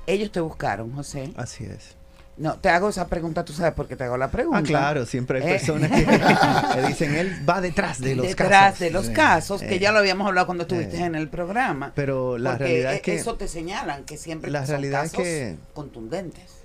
Ellos 0.07 0.31
te 0.31 0.41
buscaron, 0.41 0.91
José. 0.93 1.31
Así 1.37 1.63
es. 1.63 1.95
No, 2.35 2.55
te 2.55 2.69
hago 2.69 2.89
esa 2.89 3.07
pregunta, 3.07 3.45
tú 3.45 3.53
sabes 3.53 3.73
por 3.73 3.87
qué 3.87 3.95
te 3.95 4.05
hago 4.05 4.17
la 4.17 4.31
pregunta. 4.31 4.59
Ah, 4.59 4.63
claro, 4.63 5.05
siempre 5.05 5.39
hay 5.39 5.47
Eh. 5.47 5.51
personas 5.59 5.91
que, 5.91 6.03
que 6.81 6.87
dicen, 6.87 7.13
él 7.15 7.47
va 7.47 7.61
detrás 7.61 7.99
de 8.01 8.15
los 8.15 8.25
detrás 8.27 8.49
casos. 8.49 8.79
de 8.79 8.89
los 8.91 9.07
Eh, 9.09 9.13
casos, 9.13 9.61
que 9.61 9.75
eh, 9.75 9.79
ya 9.79 9.91
lo 9.91 9.99
habíamos 9.99 10.25
hablado 10.27 10.47
cuando 10.47 10.63
estuviste 10.63 10.97
eh. 10.97 11.05
en 11.05 11.13
el 11.15 11.29
programa. 11.29 11.91
Pero 11.95 12.39
la 12.39 12.57
realidad 12.57 12.93
e- 12.93 12.95
es 12.95 13.01
que 13.03 13.15
eso 13.15 13.35
te 13.35 13.47
señalan, 13.47 14.03
que 14.05 14.17
siempre 14.17 14.49
la 14.49 14.61
son 14.65 14.69
realidad 14.71 15.05
es 15.05 15.11
casos 15.11 15.23
que- 15.25 15.57
contundentes. 15.73 16.63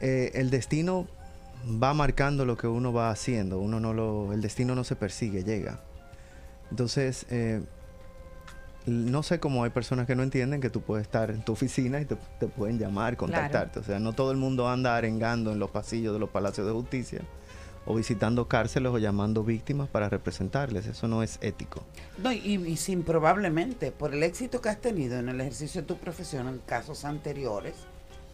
el 0.00 0.50
destino 0.50 1.08
va 1.82 1.92
marcando 1.94 2.44
lo 2.44 2.56
que 2.56 2.68
uno 2.68 2.92
va 2.92 3.10
haciendo. 3.10 3.58
Uno 3.58 3.80
no 3.80 3.94
lo, 3.94 4.32
el 4.32 4.42
destino 4.42 4.74
no 4.76 4.84
se 4.84 4.94
persigue, 4.94 5.42
llega. 5.42 5.80
Entonces, 6.70 7.26
no 8.86 9.22
sé 9.22 9.40
cómo 9.40 9.64
hay 9.64 9.70
personas 9.70 10.06
que 10.06 10.14
no 10.14 10.22
entienden 10.22 10.60
que 10.60 10.70
tú 10.70 10.82
puedes 10.82 11.06
estar 11.06 11.30
en 11.30 11.42
tu 11.42 11.52
oficina 11.52 12.00
y 12.00 12.04
te, 12.04 12.16
te 12.38 12.46
pueden 12.46 12.78
llamar, 12.78 13.16
contactarte. 13.16 13.80
O 13.80 13.82
sea, 13.82 13.98
no 13.98 14.12
todo 14.12 14.30
el 14.30 14.36
mundo 14.36 14.68
anda 14.68 14.96
arengando 14.96 15.52
en 15.52 15.58
los 15.58 15.70
pasillos 15.70 16.12
de 16.12 16.18
los 16.18 16.30
palacios 16.30 16.66
de 16.66 16.72
justicia 16.72 17.22
o 17.86 17.94
visitando 17.94 18.48
cárceles 18.48 18.92
o 18.92 18.98
llamando 18.98 19.44
víctimas 19.44 19.88
para 19.88 20.08
representarles. 20.08 20.86
Eso 20.86 21.08
no 21.08 21.22
es 21.22 21.38
ético. 21.42 21.82
No, 22.18 22.32
y, 22.32 22.54
y 22.54 22.76
sin 22.76 23.02
probablemente, 23.02 23.92
por 23.92 24.14
el 24.14 24.22
éxito 24.22 24.60
que 24.60 24.70
has 24.70 24.80
tenido 24.80 25.18
en 25.18 25.28
el 25.28 25.40
ejercicio 25.40 25.82
de 25.82 25.86
tu 25.86 25.96
profesión 25.96 26.48
en 26.48 26.58
casos 26.58 27.04
anteriores, 27.04 27.74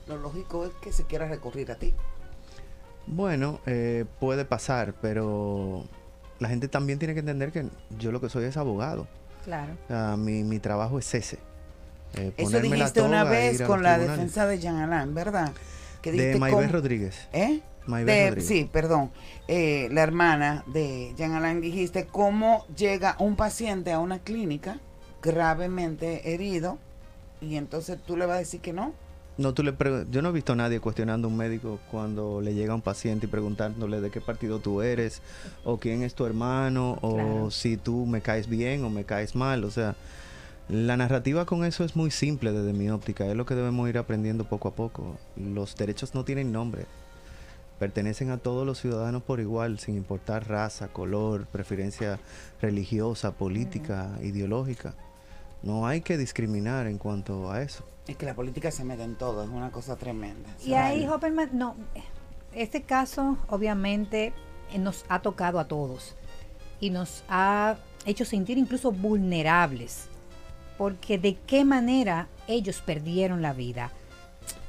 lo 0.06 0.18
lógico 0.18 0.66
es 0.66 0.72
que 0.82 0.92
se 0.92 1.04
quiera 1.04 1.28
recurrir 1.28 1.70
a 1.70 1.76
ti. 1.76 1.94
Bueno, 3.06 3.60
eh, 3.66 4.04
puede 4.20 4.44
pasar, 4.44 4.94
pero 5.00 5.84
la 6.38 6.48
gente 6.48 6.68
también 6.68 6.98
tiene 6.98 7.14
que 7.14 7.20
entender 7.20 7.50
que 7.50 7.66
yo 7.98 8.12
lo 8.12 8.20
que 8.20 8.28
soy 8.28 8.44
es 8.44 8.56
abogado. 8.56 9.08
Claro. 9.86 10.16
Mi, 10.16 10.44
mi 10.44 10.58
trabajo 10.60 10.98
es 10.98 11.12
ese. 11.14 11.38
Eh, 12.16 12.32
Eso 12.36 12.60
dijiste 12.60 13.02
una 13.02 13.24
vez 13.24 13.62
con 13.62 13.82
la 13.82 13.94
tribunales. 13.96 14.08
defensa 14.10 14.46
de 14.46 14.58
Jean 14.58 14.76
Alain, 14.76 15.14
¿verdad? 15.14 15.52
Que 16.02 16.12
De 16.12 16.32
cómo- 16.38 16.60
Rodríguez. 16.72 17.28
¿Eh? 17.32 17.60
Maybeth 17.86 18.06
De- 18.14 18.28
Rodríguez. 18.30 18.48
sí, 18.48 18.68
perdón. 18.72 19.10
Eh, 19.48 19.88
la 19.92 20.02
hermana 20.02 20.64
de 20.66 21.12
Jean 21.16 21.32
Alain 21.34 21.60
dijiste 21.60 22.06
cómo 22.06 22.64
llega 22.76 23.16
un 23.18 23.36
paciente 23.36 23.92
a 23.92 23.98
una 23.98 24.18
clínica 24.20 24.78
gravemente 25.22 26.32
herido 26.34 26.78
y 27.40 27.56
entonces 27.56 27.98
tú 28.06 28.16
le 28.16 28.26
vas 28.26 28.36
a 28.36 28.38
decir 28.40 28.60
que 28.60 28.72
no. 28.72 28.92
No, 29.40 29.54
tú 29.54 29.62
le 29.62 29.74
yo 30.10 30.20
no 30.20 30.28
he 30.28 30.32
visto 30.32 30.52
a 30.52 30.56
nadie 30.56 30.80
cuestionando 30.80 31.26
a 31.26 31.30
un 31.30 31.36
médico 31.38 31.80
cuando 31.90 32.42
le 32.42 32.52
llega 32.52 32.74
un 32.74 32.82
paciente 32.82 33.24
y 33.24 33.28
preguntándole 33.30 34.02
de 34.02 34.10
qué 34.10 34.20
partido 34.20 34.58
tú 34.58 34.82
eres, 34.82 35.22
o 35.64 35.78
quién 35.78 36.02
es 36.02 36.14
tu 36.14 36.26
hermano, 36.26 36.98
o 37.00 37.14
Claro. 37.14 37.50
si 37.50 37.78
tú 37.78 38.04
me 38.04 38.20
caes 38.20 38.50
bien 38.50 38.84
o 38.84 38.90
me 38.90 39.04
caes 39.04 39.34
mal. 39.34 39.64
O 39.64 39.70
sea, 39.70 39.96
la 40.68 40.98
narrativa 40.98 41.46
con 41.46 41.64
eso 41.64 41.84
es 41.84 41.96
muy 41.96 42.10
simple 42.10 42.52
desde 42.52 42.74
mi 42.74 42.90
óptica. 42.90 43.26
Es 43.26 43.34
lo 43.34 43.46
que 43.46 43.54
debemos 43.54 43.88
ir 43.88 43.96
aprendiendo 43.96 44.44
poco 44.44 44.68
a 44.68 44.74
poco. 44.74 45.16
Los 45.36 45.74
derechos 45.74 46.14
no 46.14 46.22
tienen 46.22 46.52
nombre. 46.52 46.84
Pertenecen 47.78 48.30
a 48.30 48.36
todos 48.36 48.66
los 48.66 48.78
ciudadanos 48.78 49.22
por 49.22 49.40
igual, 49.40 49.78
sin 49.78 49.96
importar 49.96 50.50
raza, 50.50 50.88
color, 50.88 51.46
preferencia 51.46 52.20
religiosa, 52.60 53.32
política, 53.32 54.10
ideológica. 54.22 54.92
No 55.62 55.86
hay 55.86 56.02
que 56.02 56.18
discriminar 56.18 56.86
en 56.86 56.98
cuanto 56.98 57.50
a 57.50 57.62
eso. 57.62 57.86
Es 58.10 58.16
que 58.16 58.26
la 58.26 58.34
política 58.34 58.72
se 58.72 58.82
mete 58.82 59.04
en 59.04 59.14
todo, 59.14 59.44
es 59.44 59.48
una 59.48 59.70
cosa 59.70 59.94
tremenda. 59.94 60.50
Y 60.64 60.74
ahí, 60.74 61.06
Hopperman, 61.06 61.50
no, 61.52 61.76
este 62.52 62.82
caso 62.82 63.38
obviamente 63.48 64.32
eh, 64.72 64.78
nos 64.80 65.04
ha 65.08 65.22
tocado 65.22 65.60
a 65.60 65.68
todos 65.68 66.16
y 66.80 66.90
nos 66.90 67.22
ha 67.28 67.76
hecho 68.06 68.24
sentir 68.24 68.58
incluso 68.58 68.90
vulnerables, 68.90 70.08
porque 70.76 71.18
de 71.18 71.36
qué 71.36 71.64
manera 71.64 72.26
ellos 72.48 72.82
perdieron 72.84 73.42
la 73.42 73.52
vida. 73.52 73.92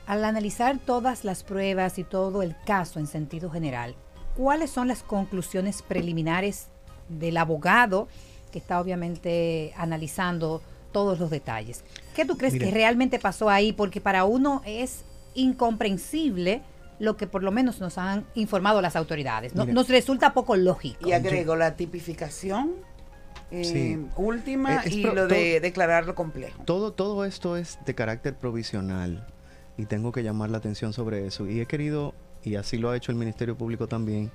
Al 0.05 0.23
analizar 0.23 0.77
todas 0.77 1.23
las 1.23 1.41
pruebas 1.41 1.97
y 1.97 2.03
todo 2.03 2.43
el 2.43 2.55
caso 2.63 2.99
en 2.99 3.07
sentido 3.07 3.49
general, 3.49 3.95
¿cuáles 4.37 4.69
son 4.69 4.87
las 4.87 5.01
conclusiones 5.01 5.81
preliminares 5.81 6.67
del 7.09 7.37
abogado 7.37 8.07
que 8.51 8.59
está 8.59 8.79
obviamente 8.79 9.73
analizando 9.75 10.61
todos 10.91 11.19
los 11.19 11.29
detalles? 11.29 11.83
¿Qué 12.15 12.25
tú 12.25 12.37
crees 12.37 12.53
que 12.57 12.69
realmente 12.71 13.19
pasó 13.19 13.49
ahí? 13.49 13.71
Porque 13.73 14.01
para 14.01 14.25
uno 14.25 14.61
es 14.65 15.03
incomprensible 15.33 16.61
lo 16.99 17.17
que 17.17 17.25
por 17.27 17.41
lo 17.43 17.51
menos 17.51 17.79
nos 17.79 17.97
han 17.97 18.25
informado 18.35 18.81
las 18.81 18.95
autoridades. 18.95 19.55
No- 19.55 19.65
nos 19.65 19.89
resulta 19.89 20.33
poco 20.33 20.55
lógico. 20.55 21.07
Y 21.07 21.13
agrego 21.13 21.55
la 21.55 21.75
tipificación 21.75 22.73
eh, 23.53 23.65
Sí. 23.65 24.05
última 24.15 24.75
Eh, 24.75 24.81
es 24.85 24.95
y 24.95 25.01
pro- 25.01 25.13
lo 25.13 25.27
de 25.27 25.51
todo- 25.55 25.61
declararlo 25.61 26.15
complejo. 26.15 26.63
Todo, 26.63 26.93
todo 26.93 27.25
esto 27.25 27.57
es 27.57 27.79
de 27.85 27.93
carácter 27.95 28.35
provisional 28.35 29.27
y 29.77 29.85
tengo 29.87 30.11
que 30.13 30.23
llamar 30.23 30.49
la 30.51 30.59
atención 30.59 30.93
sobre 30.93 31.25
eso. 31.27 31.45
Y 31.47 31.59
he 31.59 31.65
querido, 31.65 32.13
y 32.43 32.55
así 32.55 32.77
lo 32.77 32.89
ha 32.89 32.95
hecho 32.95 33.11
el 33.11 33.17
Ministerio 33.17 33.57
Público 33.57 33.87
también, 33.87 34.31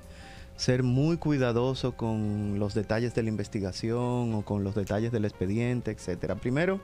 ser 0.57 0.83
muy 0.83 1.19
cuidadoso 1.19 1.97
con 1.97 2.59
los 2.59 2.75
detalles 2.75 3.15
de 3.15 3.23
la 3.23 3.29
investigación 3.29 4.35
o 4.35 4.43
con 4.45 4.65
los 4.65 4.75
detalles 4.75 5.13
del 5.13 5.27
expediente, 5.27 5.91
etcétera. 5.91 6.35
Primero, 6.37 6.81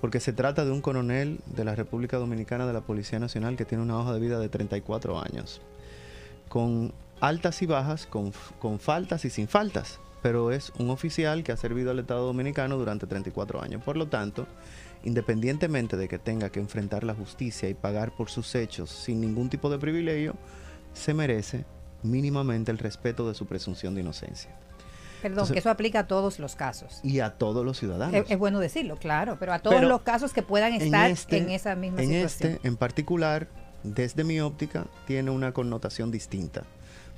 porque 0.00 0.20
se 0.20 0.32
trata 0.32 0.64
de 0.64 0.70
un 0.70 0.80
coronel 0.80 1.40
de 1.46 1.64
la 1.64 1.74
República 1.74 2.16
Dominicana 2.16 2.66
de 2.66 2.72
la 2.72 2.80
Policía 2.80 3.18
Nacional 3.18 3.56
que 3.56 3.64
tiene 3.64 3.84
una 3.84 3.98
hoja 3.98 4.14
de 4.14 4.20
vida 4.20 4.38
de 4.38 4.48
34 4.48 5.20
años, 5.20 5.60
con 6.48 6.92
altas 7.20 7.62
y 7.62 7.66
bajas, 7.66 8.06
con, 8.06 8.32
con 8.58 8.78
faltas 8.78 9.24
y 9.24 9.30
sin 9.30 9.48
faltas, 9.48 10.00
pero 10.22 10.52
es 10.52 10.72
un 10.78 10.90
oficial 10.90 11.42
que 11.42 11.52
ha 11.52 11.56
servido 11.56 11.90
al 11.90 11.98
Estado 11.98 12.26
Dominicano 12.26 12.78
durante 12.78 13.06
34 13.06 13.62
años. 13.62 13.82
Por 13.82 13.96
lo 13.96 14.06
tanto, 14.06 14.46
independientemente 15.04 15.96
de 15.96 16.06
que 16.08 16.18
tenga 16.18 16.50
que 16.50 16.60
enfrentar 16.60 17.02
la 17.02 17.14
justicia 17.14 17.68
y 17.68 17.74
pagar 17.74 18.14
por 18.14 18.30
sus 18.30 18.54
hechos 18.54 18.90
sin 18.90 19.20
ningún 19.20 19.50
tipo 19.50 19.70
de 19.70 19.78
privilegio, 19.78 20.34
se 20.94 21.14
merece 21.14 21.64
mínimamente 22.02 22.70
el 22.70 22.78
respeto 22.78 23.28
de 23.28 23.34
su 23.34 23.46
presunción 23.46 23.94
de 23.94 24.00
inocencia. 24.00 24.50
Perdón, 25.22 25.34
Entonces- 25.34 25.52
que 25.52 25.58
eso 25.60 25.70
aplica 25.70 26.00
a 26.00 26.06
todos 26.08 26.38
los 26.40 26.56
casos. 26.56 26.98
Y 27.04 27.20
a 27.20 27.30
todos 27.34 27.64
los 27.64 27.78
ciudadanos. 27.78 28.14
Es, 28.14 28.30
es 28.30 28.38
bueno 28.38 28.58
decirlo, 28.58 28.96
claro, 28.96 29.36
pero 29.38 29.52
a 29.52 29.60
todos 29.60 29.76
Pero 29.76 29.88
los 29.88 30.02
casos 30.02 30.32
que 30.32 30.42
puedan 30.42 30.72
en 30.72 30.82
estar 30.82 31.06
en, 31.06 31.12
este- 31.12 31.54
esa 31.54 31.76
misma 31.76 32.02
en 32.02 32.08
situación. 32.08 32.52
este 32.54 32.66
en 32.68 32.76
particular, 32.76 33.46
desde 33.84 34.24
mi 34.24 34.40
óptica, 34.40 34.86
tiene 35.06 35.30
una 35.30 35.52
connotación 35.52 36.10
distinta 36.10 36.62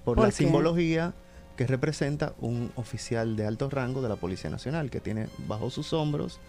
por, 0.05 0.17
¿Por 0.17 0.25
la 0.27 0.31
qué? 0.31 0.37
simbología 0.37 1.15
que 1.57 1.67
representa 1.67 2.35
un 2.41 2.73
oficial 2.77 3.37
de 3.37 3.47
alto 3.47 3.71
rango 3.71 4.03
de 4.03 4.09
la 4.11 4.17
Policía 4.17 4.51
Nacional, 4.51 4.91
que 4.91 5.01
tiene 5.01 5.29
bajo 5.47 5.71
sus 5.71 5.93
hombros 5.95 6.41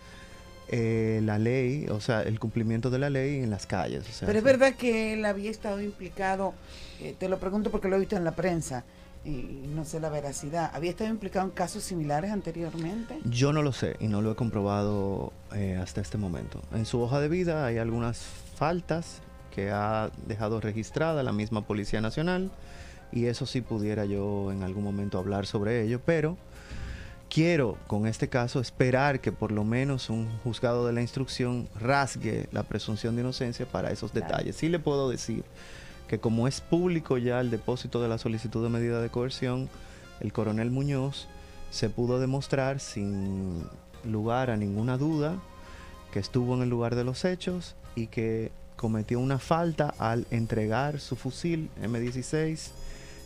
eh, 0.69 1.21
la 1.23 1.37
ley, 1.37 1.87
o 1.89 2.01
sea, 2.01 2.21
el 2.23 2.39
cumplimiento 2.39 2.89
de 2.89 2.99
la 2.99 3.09
ley 3.09 3.43
en 3.43 3.49
las 3.49 3.65
calles. 3.65 4.07
o 4.09 4.11
sea, 4.11 4.25
Pero 4.25 4.39
es 4.39 4.45
verdad 4.45 4.73
que 4.75 5.13
él 5.13 5.25
había 5.25 5.51
estado 5.51 5.81
implicado, 5.81 6.53
eh, 7.01 7.15
te 7.17 7.29
lo 7.29 7.37
pregunto 7.39 7.69
porque 7.71 7.87
lo 7.87 7.97
he 7.97 7.99
visto 7.99 8.15
en 8.15 8.23
la 8.23 8.35
prensa 8.35 8.83
y 9.25 9.67
no 9.73 9.85
sé 9.85 9.99
la 9.99 10.09
veracidad, 10.09 10.71
había 10.73 10.91
estado 10.91 11.09
implicado 11.09 11.45
en 11.45 11.51
casos 11.51 11.83
similares 11.83 12.31
anteriormente. 12.31 13.19
Yo 13.25 13.53
no 13.53 13.63
lo 13.63 13.73
sé 13.73 13.95
y 13.99 14.07
no 14.07 14.21
lo 14.21 14.31
he 14.31 14.35
comprobado 14.35 15.33
eh, 15.53 15.79
hasta 15.81 16.01
este 16.01 16.17
momento. 16.17 16.61
En 16.73 16.85
su 16.85 17.01
hoja 17.01 17.19
de 17.19 17.27
vida 17.27 17.65
hay 17.65 17.77
algunas 17.77 18.19
faltas 18.55 19.21
que 19.53 19.71
ha 19.71 20.11
dejado 20.27 20.61
registrada 20.61 21.23
la 21.23 21.31
misma 21.31 21.65
Policía 21.65 22.01
Nacional 22.01 22.51
y 23.11 23.25
eso 23.25 23.45
sí 23.45 23.61
pudiera 23.61 24.05
yo 24.05 24.51
en 24.51 24.63
algún 24.63 24.83
momento 24.83 25.17
hablar 25.17 25.45
sobre 25.45 25.81
ello, 25.83 26.01
pero 26.05 26.37
quiero 27.35 27.77
con 27.87 28.07
este 28.07 28.29
caso 28.29 28.61
esperar 28.61 29.19
que 29.19 29.33
por 29.33 29.51
lo 29.51 29.65
menos 29.65 30.09
un 30.09 30.29
juzgado 30.45 30.87
de 30.87 30.93
la 30.93 31.01
instrucción 31.01 31.67
rasgue 31.77 32.47
la 32.53 32.63
presunción 32.63 33.13
de 33.13 33.23
inocencia 33.23 33.65
para 33.65 33.91
esos 33.91 34.13
detalles. 34.13 34.55
Sí 34.55 34.69
le 34.69 34.79
puedo 34.79 35.09
decir 35.09 35.43
que 36.07 36.17
como 36.17 36.47
es 36.47 36.61
público 36.61 37.17
ya 37.17 37.41
el 37.41 37.51
depósito 37.51 38.01
de 38.01 38.07
la 38.07 38.19
solicitud 38.19 38.63
de 38.63 38.69
medida 38.69 39.01
de 39.01 39.09
coerción, 39.09 39.67
el 40.21 40.31
coronel 40.31 40.71
Muñoz 40.71 41.27
se 41.71 41.89
pudo 41.89 42.21
demostrar 42.21 42.79
sin 42.79 43.65
lugar 44.05 44.49
a 44.49 44.55
ninguna 44.55 44.97
duda 44.97 45.37
que 46.13 46.19
estuvo 46.19 46.55
en 46.55 46.61
el 46.61 46.69
lugar 46.69 46.95
de 46.95 47.03
los 47.03 47.25
hechos 47.25 47.75
y 47.97 48.07
que 48.07 48.53
cometió 48.77 49.19
una 49.19 49.39
falta 49.39 49.93
al 49.99 50.25
entregar 50.31 51.01
su 51.01 51.17
fusil 51.17 51.69
M16 51.83 52.69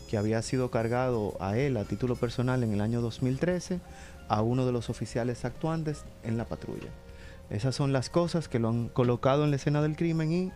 que 0.09 0.17
había 0.17 0.41
sido 0.41 0.71
cargado 0.71 1.37
a 1.39 1.55
él 1.55 1.77
a 1.77 1.83
título 1.85 2.15
personal 2.15 2.63
en 2.63 2.73
el 2.73 2.81
año 2.81 2.99
2013 2.99 3.79
a 4.27 4.41
uno 4.41 4.65
de 4.65 4.71
los 4.71 4.89
oficiales 4.89 5.45
actuantes 5.45 6.03
en 6.23 6.35
la 6.35 6.45
patrulla. 6.45 6.89
Esas 7.51 7.75
son 7.75 7.93
las 7.93 8.09
cosas 8.09 8.47
que 8.47 8.57
lo 8.57 8.69
han 8.69 8.89
colocado 8.89 9.43
en 9.43 9.51
la 9.51 9.57
escena 9.57 9.83
del 9.83 9.95
crimen 9.95 10.31
y 10.31 10.51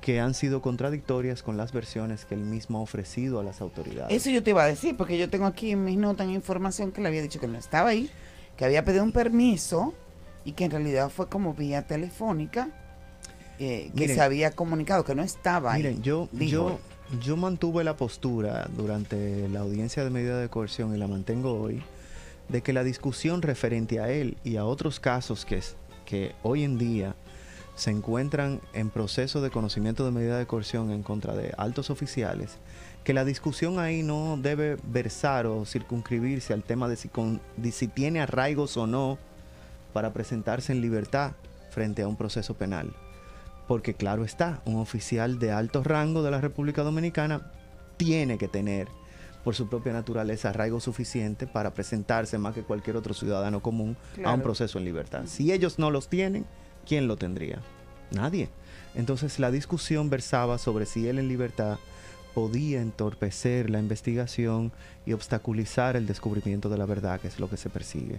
que 0.00 0.18
han 0.18 0.34
sido 0.34 0.60
contradictorias 0.60 1.44
con 1.44 1.56
las 1.56 1.72
versiones 1.72 2.24
que 2.24 2.34
él 2.34 2.40
mismo 2.40 2.78
ha 2.78 2.82
ofrecido 2.82 3.38
a 3.38 3.44
las 3.44 3.60
autoridades. 3.60 4.12
Eso 4.12 4.28
yo 4.30 4.42
te 4.42 4.50
iba 4.50 4.64
a 4.64 4.66
decir, 4.66 4.96
porque 4.96 5.18
yo 5.18 5.30
tengo 5.30 5.46
aquí 5.46 5.70
en 5.70 5.84
mis 5.84 5.96
notas 5.96 6.28
información 6.28 6.90
que 6.90 7.00
le 7.00 7.08
había 7.08 7.22
dicho 7.22 7.38
que 7.38 7.46
no 7.46 7.56
estaba 7.56 7.90
ahí, 7.90 8.10
que 8.56 8.64
había 8.64 8.84
pedido 8.84 9.04
un 9.04 9.12
permiso 9.12 9.94
y 10.44 10.52
que 10.52 10.64
en 10.64 10.72
realidad 10.72 11.10
fue 11.10 11.28
como 11.28 11.54
vía 11.54 11.86
telefónica, 11.86 12.70
eh, 13.60 13.92
que 13.94 14.00
Miren, 14.00 14.16
se 14.16 14.20
había 14.20 14.50
comunicado 14.50 15.04
que 15.04 15.14
no 15.14 15.22
estaba 15.22 15.74
ahí. 15.74 15.82
Miren, 15.82 16.02
yo, 16.02 16.28
dijo 16.32 16.50
yo, 16.50 16.80
yo 17.20 17.36
mantuve 17.36 17.84
la 17.84 17.96
postura 17.96 18.68
durante 18.76 19.48
la 19.48 19.60
audiencia 19.60 20.04
de 20.04 20.10
medida 20.10 20.38
de 20.40 20.48
coerción 20.48 20.94
y 20.94 20.98
la 20.98 21.06
mantengo 21.06 21.60
hoy, 21.60 21.82
de 22.48 22.62
que 22.62 22.72
la 22.72 22.84
discusión 22.84 23.42
referente 23.42 24.00
a 24.00 24.10
él 24.10 24.36
y 24.44 24.56
a 24.56 24.64
otros 24.64 25.00
casos 25.00 25.44
que, 25.44 25.62
que 26.06 26.34
hoy 26.42 26.64
en 26.64 26.78
día 26.78 27.14
se 27.74 27.90
encuentran 27.90 28.60
en 28.72 28.90
proceso 28.90 29.40
de 29.42 29.50
conocimiento 29.50 30.04
de 30.04 30.12
medida 30.12 30.38
de 30.38 30.46
coerción 30.46 30.90
en 30.90 31.02
contra 31.02 31.34
de 31.34 31.52
altos 31.58 31.90
oficiales, 31.90 32.56
que 33.02 33.12
la 33.14 33.24
discusión 33.24 33.78
ahí 33.78 34.02
no 34.02 34.38
debe 34.40 34.76
versar 34.84 35.46
o 35.46 35.64
circunscribirse 35.66 36.52
al 36.52 36.62
tema 36.62 36.88
de 36.88 36.96
si, 36.96 37.08
con- 37.08 37.40
de 37.56 37.72
si 37.72 37.88
tiene 37.88 38.20
arraigos 38.20 38.76
o 38.76 38.86
no 38.86 39.18
para 39.92 40.12
presentarse 40.12 40.72
en 40.72 40.80
libertad 40.80 41.32
frente 41.70 42.02
a 42.02 42.08
un 42.08 42.16
proceso 42.16 42.54
penal. 42.54 42.94
Porque 43.66 43.94
claro 43.94 44.24
está, 44.24 44.60
un 44.64 44.76
oficial 44.76 45.38
de 45.38 45.52
alto 45.52 45.82
rango 45.82 46.22
de 46.22 46.30
la 46.30 46.40
República 46.40 46.82
Dominicana 46.82 47.50
tiene 47.96 48.38
que 48.38 48.48
tener 48.48 48.88
por 49.44 49.54
su 49.54 49.68
propia 49.68 49.92
naturaleza 49.92 50.48
arraigo 50.48 50.80
suficiente 50.80 51.46
para 51.46 51.74
presentarse 51.74 52.38
más 52.38 52.54
que 52.54 52.62
cualquier 52.62 52.96
otro 52.96 53.14
ciudadano 53.14 53.60
común 53.60 53.96
a 54.24 54.32
un 54.32 54.40
proceso 54.40 54.78
en 54.78 54.84
libertad. 54.84 55.24
Si 55.26 55.52
ellos 55.52 55.78
no 55.78 55.90
los 55.90 56.08
tienen, 56.08 56.46
¿quién 56.86 57.06
lo 57.06 57.16
tendría? 57.16 57.60
Nadie. 58.10 58.48
Entonces 58.94 59.38
la 59.38 59.50
discusión 59.50 60.08
versaba 60.08 60.58
sobre 60.58 60.86
si 60.86 61.08
él 61.08 61.18
en 61.18 61.28
libertad 61.28 61.78
podía 62.34 62.80
entorpecer 62.80 63.70
la 63.70 63.78
investigación 63.78 64.72
y 65.06 65.12
obstaculizar 65.12 65.94
el 65.94 66.06
descubrimiento 66.06 66.68
de 66.68 66.78
la 66.78 66.86
verdad, 66.86 67.20
que 67.20 67.28
es 67.28 67.38
lo 67.38 67.48
que 67.48 67.56
se 67.56 67.70
persigue. 67.70 68.18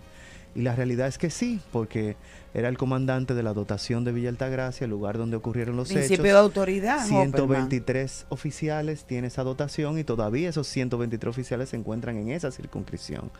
Y 0.55 0.61
la 0.61 0.73
realidad 0.73 1.07
es 1.07 1.17
que 1.17 1.29
sí, 1.29 1.59
porque 1.73 2.15
era 2.53 2.69
el 2.69 2.77
comandante 2.77 3.33
de 3.33 3.43
la 3.43 3.53
dotación 3.53 4.05
de 4.05 4.13
Villa 4.13 4.29
Altagracia, 4.29 4.85
el 4.85 4.89
lugar 4.89 5.17
donde 5.17 5.35
ocurrieron 5.35 5.75
los 5.75 5.89
Principio 5.89 6.15
hechos. 6.15 6.23
de 6.23 6.31
autoridad, 6.31 7.05
Hopperman. 7.05 7.31
123 7.33 8.27
oficiales 8.29 9.03
tiene 9.03 9.27
esa 9.27 9.43
dotación 9.43 9.99
y 9.99 10.05
todavía 10.05 10.47
esos 10.47 10.65
123 10.67 11.29
oficiales 11.29 11.69
se 11.69 11.75
encuentran 11.75 12.15
en 12.15 12.29
esa 12.29 12.51
circunscripción. 12.51 13.31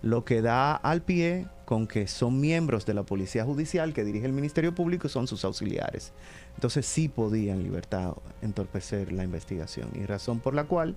Lo 0.00 0.24
que 0.24 0.40
da 0.40 0.74
al 0.74 1.02
pie 1.02 1.46
con 1.66 1.86
que 1.86 2.06
son 2.06 2.40
miembros 2.40 2.86
de 2.86 2.94
la 2.94 3.02
Policía 3.02 3.44
Judicial 3.44 3.92
que 3.92 4.04
dirige 4.04 4.24
el 4.24 4.32
Ministerio 4.32 4.74
Público 4.74 5.06
y 5.06 5.10
son 5.10 5.26
sus 5.26 5.44
auxiliares. 5.44 6.12
Entonces 6.54 6.86
sí 6.86 7.08
podía 7.08 7.52
en 7.52 7.62
libertad 7.62 8.14
entorpecer 8.40 9.12
la 9.12 9.24
investigación 9.24 9.90
y 9.94 10.06
razón 10.06 10.40
por 10.40 10.54
la 10.54 10.64
cual 10.64 10.96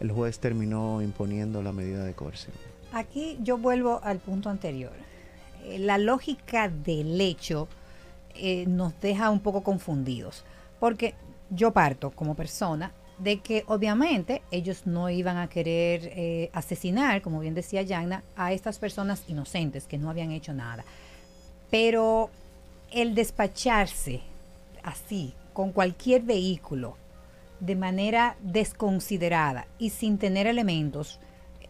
el 0.00 0.10
juez 0.10 0.38
terminó 0.38 1.02
imponiendo 1.02 1.62
la 1.62 1.72
medida 1.72 2.04
de 2.04 2.14
coerción. 2.14 2.71
Aquí 2.92 3.38
yo 3.42 3.56
vuelvo 3.56 4.00
al 4.02 4.18
punto 4.18 4.50
anterior. 4.50 4.92
Eh, 5.64 5.78
La 5.78 5.98
lógica 5.98 6.68
del 6.68 7.20
hecho 7.20 7.68
eh, 8.34 8.66
nos 8.66 8.98
deja 9.00 9.30
un 9.30 9.40
poco 9.40 9.62
confundidos, 9.62 10.44
porque 10.78 11.14
yo 11.50 11.72
parto 11.72 12.10
como 12.10 12.34
persona 12.34 12.92
de 13.18 13.40
que 13.40 13.64
obviamente 13.66 14.42
ellos 14.50 14.86
no 14.86 15.08
iban 15.08 15.36
a 15.36 15.48
querer 15.48 16.10
eh, 16.14 16.50
asesinar, 16.52 17.22
como 17.22 17.40
bien 17.40 17.54
decía 17.54 17.82
Yagna, 17.82 18.24
a 18.36 18.52
estas 18.52 18.78
personas 18.78 19.24
inocentes 19.28 19.86
que 19.86 19.98
no 19.98 20.10
habían 20.10 20.32
hecho 20.32 20.52
nada. 20.52 20.84
Pero 21.70 22.30
el 22.90 23.14
despacharse 23.14 24.20
así, 24.82 25.34
con 25.52 25.72
cualquier 25.72 26.22
vehículo, 26.22 26.96
de 27.60 27.76
manera 27.76 28.36
desconsiderada 28.40 29.66
y 29.78 29.90
sin 29.90 30.18
tener 30.18 30.46
elementos, 30.46 31.20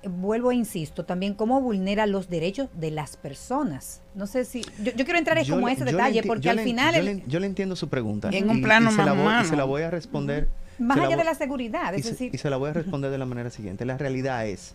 vuelvo 0.08 0.50
e 0.50 0.54
insisto, 0.56 1.04
también 1.04 1.34
cómo 1.34 1.60
vulnera 1.60 2.06
los 2.06 2.28
derechos 2.28 2.68
de 2.74 2.90
las 2.90 3.16
personas. 3.16 4.00
No 4.14 4.26
sé 4.26 4.44
si, 4.44 4.62
yo, 4.82 4.92
yo 4.96 5.04
quiero 5.04 5.18
entrar 5.18 5.38
en 5.38 5.44
Yo 5.44 5.54
como 5.54 5.66
le- 5.68 5.74
ese 5.74 5.84
detalle, 5.84 6.22
porque 6.24 6.50
al 6.50 6.56
le- 6.56 6.64
final, 6.64 6.94
yo 6.94 7.00
el- 7.00 7.06
le, 7.06 7.22
yo 7.26 7.40
le 7.40 7.46
entiendo 7.46 7.76
su 7.76 7.88
pregunta. 7.88 8.30
En 8.32 8.48
un 8.50 8.58
y- 8.58 8.62
plano 8.62 8.90
y 8.90 8.94
se 8.94 9.04
la 9.04 9.14
más 9.14 9.38
voy, 9.38 9.46
y 9.46 9.50
se 9.50 9.56
la 9.56 9.64
voy 9.64 9.82
a 9.82 9.90
responder. 9.90 10.48
más 10.78 10.96
allá 10.98 11.08
voy- 11.08 11.16
de 11.16 11.24
la 11.24 11.34
seguridad, 11.34 11.94
y 11.94 12.02
se, 12.02 12.10
decir, 12.10 12.34
y 12.34 12.38
se 12.38 12.50
la 12.50 12.56
voy 12.56 12.70
a 12.70 12.72
responder 12.72 13.10
de 13.10 13.18
la 13.18 13.26
manera 13.26 13.50
siguiente. 13.50 13.84
La 13.84 13.96
realidad 13.98 14.46
es 14.46 14.74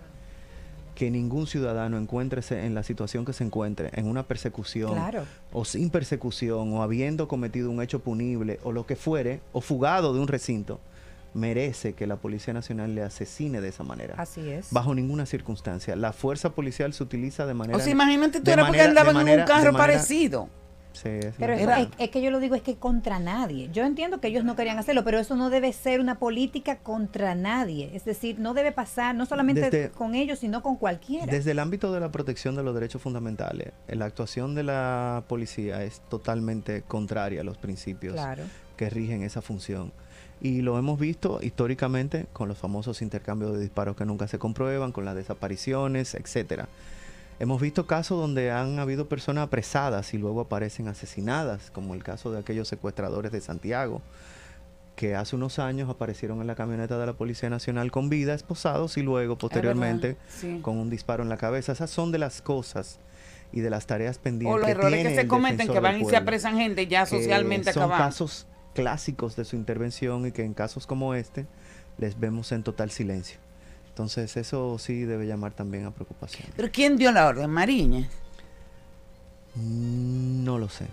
que 0.95 1.11
ningún 1.11 1.45
ciudadano 1.45 1.97
encuéntrese 1.97 2.65
en 2.65 2.73
la 2.73 2.81
situación 2.81 3.23
que 3.23 3.31
se 3.33 3.43
encuentre, 3.43 3.91
en 3.93 4.07
una 4.07 4.23
persecución, 4.23 4.93
Claro. 4.93 5.25
o 5.53 5.63
sin 5.63 5.89
persecución, 5.91 6.73
o 6.73 6.81
habiendo 6.81 7.27
cometido 7.27 7.69
un 7.69 7.81
hecho 7.83 7.99
punible, 7.99 8.59
o 8.63 8.71
lo 8.71 8.85
que 8.87 8.95
fuere, 8.95 9.41
o 9.53 9.61
fugado 9.61 10.13
de 10.13 10.19
un 10.19 10.27
recinto, 10.27 10.79
merece 11.33 11.93
que 11.93 12.07
la 12.07 12.15
Policía 12.17 12.53
Nacional 12.53 12.95
le 12.95 13.03
asesine 13.03 13.61
de 13.61 13.69
esa 13.69 13.83
manera. 13.83 14.15
así 14.17 14.49
es. 14.49 14.71
Bajo 14.71 14.93
ninguna 14.95 15.25
circunstancia. 15.25 15.95
La 15.95 16.13
fuerza 16.13 16.51
policial 16.55 16.93
se 16.93 17.03
utiliza 17.03 17.45
de 17.45 17.53
manera... 17.53 17.77
O 17.77 17.81
sea, 17.81 17.91
imagínate 17.91 18.41
tú 18.41 18.51
era 18.51 18.65
porque 18.65 18.81
andaban 18.81 19.09
en 19.11 19.15
manera- 19.17 19.43
un 19.43 19.47
carro 19.47 19.71
manera- 19.73 19.77
parecido. 19.77 20.49
Sí, 20.93 21.09
es 21.09 21.35
Pero 21.37 21.53
es, 21.53 21.59
verdad. 21.59 21.79
es- 21.81 21.87
es 21.99 22.09
que 22.09 22.23
yo 22.23 22.31
lo 22.31 22.39
digo 22.39 22.55
es 22.55 22.63
que 22.63 22.77
contra 22.77 23.19
nadie. 23.19 23.69
Yo 23.71 23.85
entiendo 23.85 24.19
que 24.19 24.29
ellos 24.29 24.43
no 24.43 24.55
querían 24.55 24.79
hacerlo, 24.79 25.03
pero 25.03 25.19
eso 25.19 25.35
no 25.35 25.51
debe 25.51 25.71
ser 25.71 25.99
una 25.99 26.17
política 26.17 26.79
contra 26.79 27.35
nadie. 27.35 27.91
Es 27.93 28.03
decir, 28.03 28.39
no 28.39 28.55
debe 28.55 28.71
pasar 28.71 29.13
no 29.13 29.27
solamente 29.27 29.61
Desde- 29.69 29.91
con 29.91 30.15
ellos, 30.15 30.39
sino 30.39 30.63
con 30.63 30.75
cualquiera. 30.75 31.27
Desde 31.27 31.51
el 31.51 31.59
ámbito 31.59 31.93
de 31.93 31.99
la 31.99 32.11
protección 32.11 32.55
de 32.55 32.63
los 32.63 32.73
derechos 32.73 32.99
fundamentales, 32.99 33.73
la 33.87 34.05
actuación 34.05 34.55
de 34.55 34.63
la 34.63 35.23
policía 35.27 35.83
es 35.83 36.01
totalmente 36.09 36.81
contraria 36.81 37.41
a 37.41 37.43
los 37.43 37.59
principios 37.59 38.13
Claro. 38.15 38.43
que 38.75 38.89
rigen 38.89 39.21
esa 39.21 39.43
función. 39.43 39.93
Y 40.41 40.61
lo 40.61 40.77
hemos 40.77 40.99
visto 40.99 41.39
históricamente 41.41 42.27
con 42.33 42.47
los 42.47 42.57
famosos 42.57 43.01
intercambios 43.01 43.53
de 43.53 43.59
disparos 43.59 43.95
que 43.95 44.05
nunca 44.05 44.27
se 44.27 44.37
comprueban, 44.37 44.91
con 44.91 45.05
las 45.05 45.15
desapariciones, 45.15 46.13
etcétera. 46.13 46.67
Hemos 47.39 47.61
visto 47.61 47.85
casos 47.85 48.19
donde 48.19 48.51
han 48.51 48.79
habido 48.79 49.07
personas 49.07 49.45
apresadas 49.45 50.13
y 50.13 50.17
luego 50.17 50.41
aparecen 50.41 50.87
asesinadas, 50.87 51.71
como 51.71 51.93
el 51.93 52.03
caso 52.03 52.31
de 52.31 52.39
aquellos 52.39 52.67
secuestradores 52.67 53.31
de 53.31 53.41
Santiago, 53.41 54.01
que 54.95 55.15
hace 55.15 55.35
unos 55.35 55.59
años 55.59 55.89
aparecieron 55.89 56.41
en 56.41 56.47
la 56.47 56.55
camioneta 56.55 56.97
de 56.97 57.05
la 57.05 57.13
Policía 57.13 57.51
Nacional 57.51 57.91
con 57.91 58.09
vida, 58.09 58.33
esposados 58.33 58.97
y 58.97 59.03
luego 59.03 59.37
posteriormente 59.37 60.17
sí. 60.27 60.59
con 60.63 60.77
un 60.77 60.89
disparo 60.89 61.21
en 61.21 61.29
la 61.29 61.37
cabeza. 61.37 61.71
Esas 61.71 61.91
son 61.91 62.11
de 62.11 62.17
las 62.17 62.41
cosas 62.41 62.99
y 63.51 63.61
de 63.61 63.69
las 63.69 63.85
tareas 63.85 64.17
pendientes. 64.17 64.55
O 64.55 64.59
los 64.59 64.67
errores 64.67 64.97
que 64.97 65.09
tiene 65.09 65.21
se 65.21 65.27
cometen, 65.27 65.67
que 65.67 65.79
van 65.79 66.01
y 66.01 66.05
se 66.05 66.17
apresan 66.17 66.57
gente 66.57 66.87
ya 66.87 67.05
socialmente 67.05 67.71
Son 67.71 67.89
casos 67.89 68.47
clásicos 68.81 69.35
de 69.35 69.45
su 69.45 69.55
intervención 69.55 70.25
y 70.27 70.31
que 70.31 70.43
en 70.43 70.53
casos 70.53 70.85
como 70.87 71.13
este 71.15 71.45
les 71.97 72.19
vemos 72.19 72.51
en 72.51 72.61
total 72.63 72.91
silencio. 72.91 73.39
Entonces 73.89 74.37
eso 74.37 74.77
sí 74.77 75.03
debe 75.03 75.25
llamar 75.25 75.53
también 75.53 75.85
a 75.85 75.91
preocupación. 75.91 76.47
¿Pero 76.55 76.69
quién 76.71 76.97
dio 76.97 77.11
la 77.11 77.27
orden? 77.27 77.49
Mariñez. 77.49 78.07
Mm, 79.55 80.43
No 80.43 80.59
lo 80.59 80.69
sé. 80.69 80.85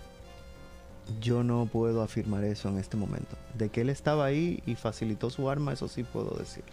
Yo 1.21 1.45
no 1.45 1.67
puedo 1.67 2.03
afirmar 2.03 2.45
eso 2.45 2.71
en 2.71 2.79
este 2.79 2.97
momento. 2.97 3.37
De 3.53 3.69
que 3.69 3.83
él 3.83 3.91
estaba 3.91 4.25
ahí 4.25 4.63
y 4.65 4.75
facilitó 4.75 5.29
su 5.29 5.51
arma, 5.51 5.75
eso 5.75 5.87
sí 5.87 6.03
puedo 6.03 6.31
decir. 6.39 6.65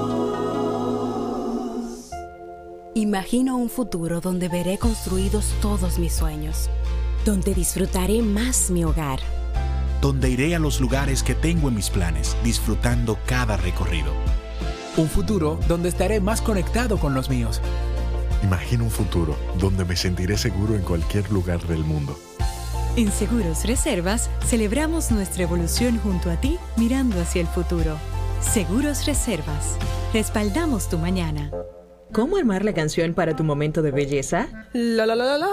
Imagino 2.94 3.58
un 3.58 3.68
futuro 3.68 4.22
donde 4.22 4.48
veré 4.48 4.78
construidos 4.78 5.52
todos 5.60 5.98
mis 5.98 6.14
sueños, 6.14 6.70
donde 7.26 7.52
disfrutaré 7.52 8.22
más 8.22 8.70
mi 8.70 8.82
hogar, 8.84 9.20
donde 10.00 10.30
iré 10.30 10.54
a 10.54 10.58
los 10.58 10.80
lugares 10.80 11.22
que 11.22 11.34
tengo 11.34 11.68
en 11.68 11.74
mis 11.74 11.90
planes, 11.90 12.38
disfrutando 12.42 13.18
cada 13.26 13.58
recorrido. 13.58 14.14
Un 14.96 15.10
futuro 15.10 15.60
donde 15.68 15.90
estaré 15.90 16.20
más 16.20 16.40
conectado 16.40 16.96
con 16.98 17.12
los 17.12 17.28
míos. 17.28 17.60
Imagino 18.42 18.84
un 18.84 18.90
futuro 18.90 19.36
donde 19.58 19.84
me 19.84 19.96
sentiré 19.96 20.36
seguro 20.36 20.74
en 20.74 20.82
cualquier 20.82 21.30
lugar 21.30 21.60
del 21.66 21.84
mundo. 21.84 22.18
En 22.96 23.12
Seguros 23.12 23.64
Reservas 23.64 24.28
celebramos 24.46 25.10
nuestra 25.10 25.44
evolución 25.44 25.98
junto 25.98 26.30
a 26.30 26.40
ti 26.40 26.58
mirando 26.76 27.20
hacia 27.20 27.42
el 27.42 27.46
futuro. 27.46 27.96
Seguros 28.40 29.06
Reservas. 29.06 29.76
Respaldamos 30.12 30.88
tu 30.88 30.98
mañana. 30.98 31.50
¿Cómo 32.12 32.36
armar 32.36 32.64
la 32.64 32.74
canción 32.74 33.14
para 33.14 33.36
tu 33.36 33.44
momento 33.44 33.82
de 33.82 33.92
belleza? 33.92 34.48
La 34.72 35.06
la 35.06 35.14
la 35.14 35.24
la 35.24 35.38
la. 35.38 35.48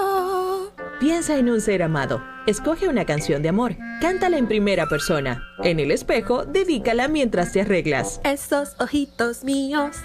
Piensa 0.99 1.37
en 1.37 1.49
un 1.49 1.61
ser 1.61 1.83
amado. 1.83 2.23
Escoge 2.47 2.87
una 2.87 3.05
canción 3.05 3.43
de 3.43 3.49
amor. 3.49 3.75
Cántala 4.01 4.39
en 4.39 4.47
primera 4.47 4.87
persona. 4.87 5.43
En 5.63 5.79
el 5.79 5.91
espejo, 5.91 6.45
dedícala 6.45 7.07
mientras 7.07 7.51
te 7.51 7.61
arreglas. 7.61 8.19
Esos 8.23 8.75
ojitos 8.79 9.43
míos. 9.43 9.97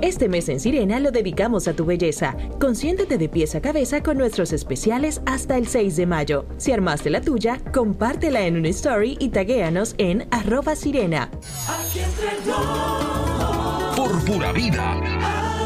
Este 0.00 0.28
mes 0.30 0.48
en 0.48 0.60
Sirena 0.60 0.98
lo 0.98 1.10
dedicamos 1.10 1.68
a 1.68 1.74
tu 1.74 1.84
belleza. 1.84 2.34
Consiéntete 2.58 3.18
de 3.18 3.28
pies 3.28 3.54
a 3.54 3.60
cabeza 3.60 4.02
con 4.02 4.16
nuestros 4.16 4.52
especiales 4.54 5.20
hasta 5.26 5.58
el 5.58 5.66
6 5.68 5.96
de 5.96 6.06
mayo. 6.06 6.46
Si 6.56 6.72
armaste 6.72 7.10
la 7.10 7.20
tuya, 7.20 7.60
compártela 7.72 8.46
en 8.46 8.56
una 8.56 8.68
story 8.68 9.18
y 9.20 9.28
taguéanos 9.28 9.94
en 9.98 10.26
arroba 10.30 10.74
sirena. 10.74 11.30
Aquí 11.68 11.98
entre 11.98 12.50
nos, 12.50 13.96
Por 13.96 14.24
pura 14.24 14.52
vida. 14.52 14.92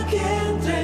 aquí 0.03 0.17
entre 0.17 0.84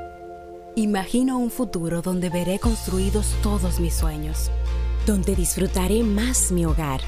Imagino 0.75 1.37
un 1.37 1.51
futuro 1.51 2.01
donde 2.01 2.29
veré 2.29 2.57
construidos 2.57 3.35
todos 3.43 3.81
mis 3.81 3.93
sueños, 3.93 4.49
donde 5.05 5.35
disfrutaré 5.35 6.01
más 6.01 6.49
mi 6.49 6.63
hogar. 6.65 7.01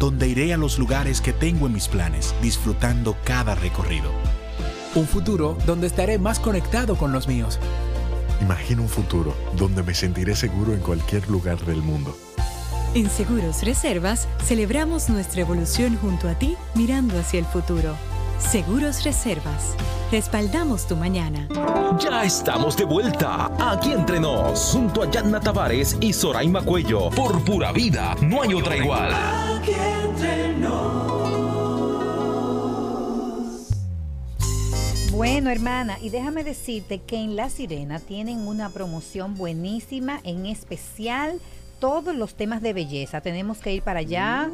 Donde 0.00 0.26
iré 0.26 0.54
a 0.54 0.56
los 0.56 0.78
lugares 0.78 1.20
que 1.20 1.34
tengo 1.34 1.66
en 1.66 1.74
mis 1.74 1.86
planes, 1.86 2.34
disfrutando 2.40 3.14
cada 3.24 3.54
recorrido. 3.56 4.10
Un 4.94 5.06
futuro 5.06 5.58
donde 5.66 5.86
estaré 5.86 6.18
más 6.18 6.40
conectado 6.40 6.96
con 6.96 7.12
los 7.12 7.28
míos. 7.28 7.58
Imagino 8.40 8.80
un 8.80 8.88
futuro 8.88 9.34
donde 9.58 9.82
me 9.82 9.92
sentiré 9.92 10.34
seguro 10.34 10.72
en 10.72 10.80
cualquier 10.80 11.28
lugar 11.28 11.58
del 11.66 11.82
mundo. 11.82 12.16
En 12.94 13.10
Seguros 13.10 13.64
Reservas 13.64 14.26
celebramos 14.44 15.10
nuestra 15.10 15.42
evolución 15.42 15.98
junto 15.98 16.26
a 16.26 16.38
ti 16.38 16.56
mirando 16.74 17.18
hacia 17.18 17.40
el 17.40 17.44
futuro. 17.44 17.96
Seguros 18.38 19.04
Reservas. 19.04 19.74
Respaldamos 20.10 20.86
tu 20.86 20.96
mañana. 20.96 21.48
Ya 21.98 22.24
estamos 22.24 22.76
de 22.76 22.84
vuelta. 22.84 23.50
Aquí 23.58 23.92
entre 23.92 24.18
nos, 24.20 24.72
junto 24.72 25.02
a 25.02 25.10
Yanna 25.10 25.40
Tavares 25.40 25.96
y 26.00 26.12
Soraima 26.12 26.62
Cuello. 26.62 27.10
Por 27.10 27.44
pura 27.44 27.72
vida, 27.72 28.16
no 28.22 28.42
hay 28.42 28.54
otra 28.54 28.76
igual. 28.76 29.12
Aquí 29.12 29.72
entre 30.04 30.56
nos. 30.56 31.08
Bueno, 35.10 35.50
hermana, 35.50 35.98
y 36.00 36.10
déjame 36.10 36.44
decirte 36.44 37.00
que 37.00 37.16
en 37.16 37.34
La 37.34 37.50
Sirena 37.50 37.98
tienen 37.98 38.46
una 38.46 38.70
promoción 38.70 39.34
buenísima, 39.34 40.20
en 40.22 40.46
especial 40.46 41.40
todos 41.78 42.14
los 42.14 42.34
temas 42.34 42.62
de 42.62 42.72
belleza. 42.72 43.20
Tenemos 43.20 43.58
que 43.58 43.72
ir 43.72 43.82
para 43.82 44.00
allá, 44.00 44.50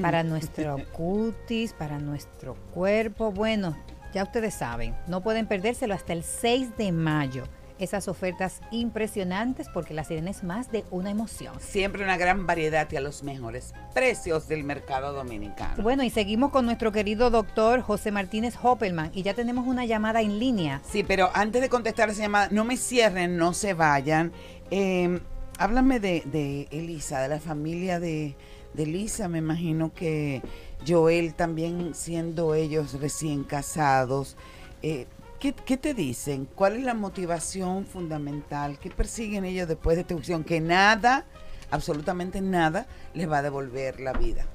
para 0.00 0.22
nuestro 0.24 0.76
cutis, 0.92 1.72
para 1.72 1.98
nuestro 1.98 2.54
cuerpo. 2.72 3.32
Bueno, 3.32 3.76
ya 4.12 4.22
ustedes 4.22 4.54
saben, 4.54 4.94
no 5.06 5.22
pueden 5.22 5.46
perdérselo 5.46 5.94
hasta 5.94 6.12
el 6.12 6.22
6 6.22 6.76
de 6.76 6.92
mayo. 6.92 7.44
Esas 7.76 8.06
ofertas 8.06 8.60
impresionantes 8.70 9.68
porque 9.68 9.94
La 9.94 10.04
Sirena 10.04 10.30
es 10.30 10.44
más 10.44 10.70
de 10.70 10.84
una 10.92 11.10
emoción. 11.10 11.58
Siempre 11.58 12.04
una 12.04 12.16
gran 12.16 12.46
variedad 12.46 12.86
y 12.92 12.96
a 12.96 13.00
los 13.00 13.24
mejores 13.24 13.74
precios 13.92 14.46
del 14.46 14.62
mercado 14.62 15.12
dominicano. 15.12 15.82
Bueno, 15.82 16.04
y 16.04 16.10
seguimos 16.10 16.52
con 16.52 16.66
nuestro 16.66 16.92
querido 16.92 17.30
doctor 17.30 17.80
José 17.80 18.12
Martínez 18.12 18.54
Hoppelman 18.62 19.10
y 19.12 19.24
ya 19.24 19.34
tenemos 19.34 19.66
una 19.66 19.84
llamada 19.86 20.20
en 20.20 20.38
línea. 20.38 20.82
Sí, 20.88 21.02
pero 21.02 21.30
antes 21.34 21.62
de 21.62 21.68
contestar 21.68 22.10
esa 22.10 22.22
llamada, 22.22 22.48
no 22.52 22.64
me 22.64 22.76
cierren, 22.76 23.36
no 23.36 23.52
se 23.52 23.74
vayan. 23.74 24.30
Eh, 24.70 25.18
háblame 25.58 26.00
de, 26.00 26.22
de 26.26 26.68
Elisa, 26.70 27.20
de 27.20 27.28
la 27.28 27.40
familia 27.40 28.00
de, 28.00 28.34
de 28.74 28.82
Elisa. 28.82 29.28
Me 29.28 29.38
imagino 29.38 29.92
que 29.94 30.42
Joel 30.86 31.34
también 31.34 31.94
siendo 31.94 32.54
ellos 32.54 33.00
recién 33.00 33.44
casados. 33.44 34.36
eh, 34.82 35.06
¿qué, 35.38 35.52
qué 35.52 35.76
te 35.76 35.94
dicen? 35.94 36.46
¿Cuál 36.54 36.76
es 36.76 36.84
la 36.84 36.94
motivación 36.94 37.86
fundamental? 37.86 38.78
¿Qué 38.78 38.90
persiguen 38.90 39.44
ellos 39.44 39.68
después 39.68 39.96
de 39.96 40.02
esta 40.02 40.14
opción? 40.14 40.44
Que 40.44 40.60
nada, 40.60 41.24
absolutamente 41.70 42.40
nada, 42.40 42.86
les 43.14 43.30
va 43.30 43.38
a 43.38 43.42
devolver 43.42 44.00
la 44.00 44.12
vida. 44.12 44.46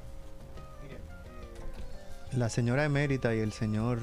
La 2.32 2.50
señora 2.50 2.86
emérita 2.86 3.34
y 3.34 3.40
el 3.40 3.52
señor 3.52 4.00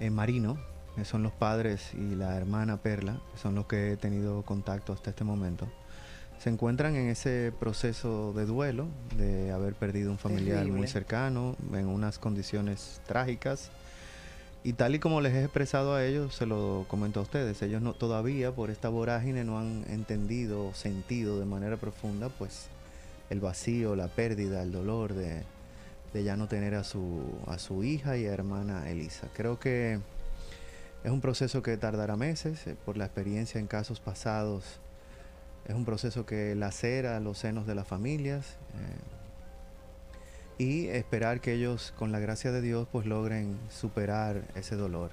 eh, 0.00 0.10
Marino, 0.10 0.58
son 1.04 1.22
los 1.22 1.32
padres, 1.32 1.92
y 1.94 2.14
la 2.14 2.36
hermana 2.36 2.76
Perla, 2.76 3.20
que 3.32 3.38
son 3.38 3.54
los 3.54 3.66
que 3.66 3.92
he 3.92 3.96
tenido 3.96 4.42
contacto 4.42 4.92
hasta 4.92 5.10
este 5.10 5.24
momento, 5.24 5.68
se 6.38 6.50
encuentran 6.50 6.96
en 6.96 7.08
ese 7.08 7.52
proceso 7.58 8.32
de 8.32 8.46
duelo, 8.46 8.88
de 9.16 9.52
haber 9.52 9.74
perdido 9.74 10.10
un 10.10 10.18
familiar 10.18 10.58
muy 10.58 10.66
Terrible. 10.66 10.88
cercano, 10.88 11.56
en 11.72 11.86
unas 11.86 12.18
condiciones 12.18 13.00
trágicas. 13.06 13.70
Y 14.64 14.74
tal 14.74 14.94
y 14.94 14.98
como 14.98 15.20
les 15.20 15.34
he 15.34 15.42
expresado 15.42 15.94
a 15.94 16.04
ellos, 16.04 16.34
se 16.34 16.46
lo 16.46 16.84
comento 16.88 17.20
a 17.20 17.22
ustedes, 17.24 17.62
ellos 17.62 17.82
no 17.82 17.94
todavía 17.94 18.52
por 18.52 18.70
esta 18.70 18.88
vorágine 18.88 19.44
no 19.44 19.58
han 19.58 19.84
entendido 19.88 20.66
o 20.66 20.74
sentido 20.74 21.40
de 21.40 21.46
manera 21.46 21.76
profunda 21.76 22.28
pues 22.28 22.66
el 23.30 23.40
vacío, 23.40 23.96
la 23.96 24.08
pérdida, 24.08 24.62
el 24.62 24.70
dolor 24.72 25.14
de, 25.14 25.42
de 26.12 26.24
ya 26.24 26.36
no 26.36 26.46
tener 26.48 26.74
a 26.74 26.84
su, 26.84 27.22
a 27.46 27.58
su 27.58 27.82
hija 27.82 28.16
y 28.16 28.24
hermana 28.24 28.88
Elisa. 28.90 29.28
Creo 29.32 29.58
que 29.58 29.98
es 31.04 31.10
un 31.10 31.20
proceso 31.20 31.62
que 31.62 31.76
tardará 31.76 32.16
meses, 32.16 32.66
eh, 32.66 32.76
por 32.84 32.96
la 32.96 33.04
experiencia 33.04 33.58
en 33.60 33.66
casos 33.66 34.00
pasados. 34.00 34.80
Es 35.66 35.74
un 35.74 35.84
proceso 35.84 36.26
que 36.26 36.54
lacera 36.54 37.18
los 37.20 37.38
senos 37.38 37.66
de 37.66 37.74
las 37.74 37.86
familias 37.86 38.56
eh, 40.58 40.64
y 40.64 40.88
esperar 40.88 41.40
que 41.40 41.54
ellos, 41.54 41.92
con 41.98 42.12
la 42.12 42.20
gracia 42.20 42.52
de 42.52 42.60
Dios, 42.60 42.86
pues 42.90 43.06
logren 43.06 43.58
superar 43.68 44.42
ese 44.54 44.76
dolor. 44.76 45.10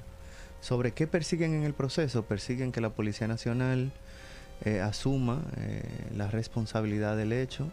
¿Sobre 0.62 0.92
qué 0.92 1.08
persiguen 1.08 1.54
en 1.54 1.64
el 1.64 1.74
proceso? 1.74 2.24
Persiguen 2.24 2.72
que 2.72 2.82
la 2.82 2.90
Policía 2.90 3.28
Nacional 3.28 3.92
eh, 4.66 4.82
asuma 4.82 5.42
la 6.16 6.28
responsabilidad 6.28 7.16
del 7.16 7.32
hecho, 7.32 7.72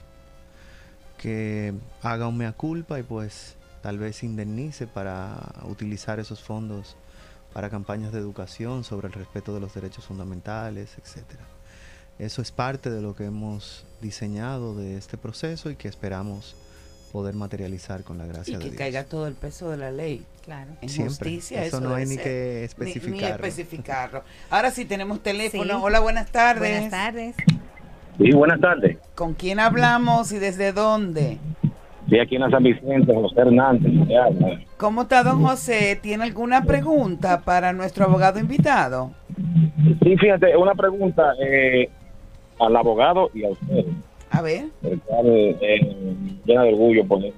que 1.19 1.75
haga 2.03 2.29
un 2.29 2.39
mea 2.39 2.53
culpa 2.53 2.99
y 2.99 3.03
pues 3.03 3.57
tal 3.83 3.99
vez 3.99 4.23
indemnice 4.23 4.87
para 4.87 5.53
utilizar 5.65 6.21
esos 6.21 6.43
fondos 6.43 6.97
para 7.57 7.71
campañas 7.71 8.13
de 8.13 8.19
educación 8.19 8.85
sobre 8.85 9.07
el 9.07 9.15
respeto 9.15 9.55
de 9.55 9.61
los 9.61 9.73
derechos 9.73 10.05
fundamentales, 10.05 10.91
etcétera. 11.03 11.41
Eso 12.19 12.43
es 12.43 12.53
parte 12.53 12.91
de 12.91 13.01
lo 13.01 13.17
que 13.17 13.25
hemos 13.25 13.87
diseñado 14.03 14.75
de 14.75 14.99
este 14.99 15.17
proceso 15.17 15.71
y 15.71 15.77
que 15.77 15.89
esperamos 15.89 16.55
poder 17.13 17.35
materializar 17.35 18.03
con 18.05 18.19
la 18.19 18.27
gracia 18.27 18.53
Y 18.53 18.57
de 18.59 18.63
que 18.63 18.71
Dios. 18.73 18.79
caiga 18.79 19.05
todo 19.05 19.27
el 19.27 19.33
peso 19.33 19.71
de 19.71 19.79
la 19.79 19.91
ley. 19.91 20.23
Claro. 20.45 20.73
En 20.83 20.89
Siempre. 20.91 21.31
justicia, 21.31 21.65
Eso 21.65 21.79
eso, 21.79 21.89
no 21.89 21.95
hay 21.95 22.05
ni 22.05 22.19
que 22.19 22.53
Ni- 22.53 22.59
Ni, 22.59 22.65
especificarlo. 22.93 23.47
especificarlo. 23.47 24.23
Ahora 24.51 24.71
sí 24.71 24.85
tenemos 24.85 25.23
teléfono. 25.23 25.65
Sí. 25.65 25.81
Hola, 25.83 26.01
buenas 26.01 26.31
tardes. 26.31 26.61
Buenas 26.61 26.91
tardes. 26.91 27.37
Sí, 28.19 28.33
buenas 28.33 28.61
tardes. 28.61 28.99
¿Con 29.15 29.33
quién 29.33 29.61
hablamos 29.61 30.31
y 30.33 30.39
desde 30.39 30.73
dónde? 30.75 31.39
Sí, 32.09 32.19
aquí 32.21 32.37
en 32.37 32.51
San 32.51 32.63
Vicente, 32.63 33.13
José 33.13 33.41
Hernández. 33.41 33.93
¿Cómo 34.77 35.03
está 35.03 35.25
don 35.25 35.43
José? 35.45 35.99
¿Tiene 36.01 36.25
alguna 36.25 36.63
pregunta 36.63 37.41
para 37.41 37.73
nuestro 37.73 38.05
abogado 38.05 38.39
invitado? 38.39 39.11
Sí, 40.03 40.17
fíjate, 40.17 40.57
una 40.57 40.75
pregunta 40.75 41.33
eh, 41.41 41.89
al 42.61 42.77
abogado 42.77 43.31
y 43.35 43.45
a 43.45 43.49
usted, 43.51 43.85
A 44.31 44.41
ver. 44.41 44.67
eh, 44.83 46.37
llena 46.45 46.63
de 46.63 46.69
orgullo 46.73 47.05
poder 47.07 47.33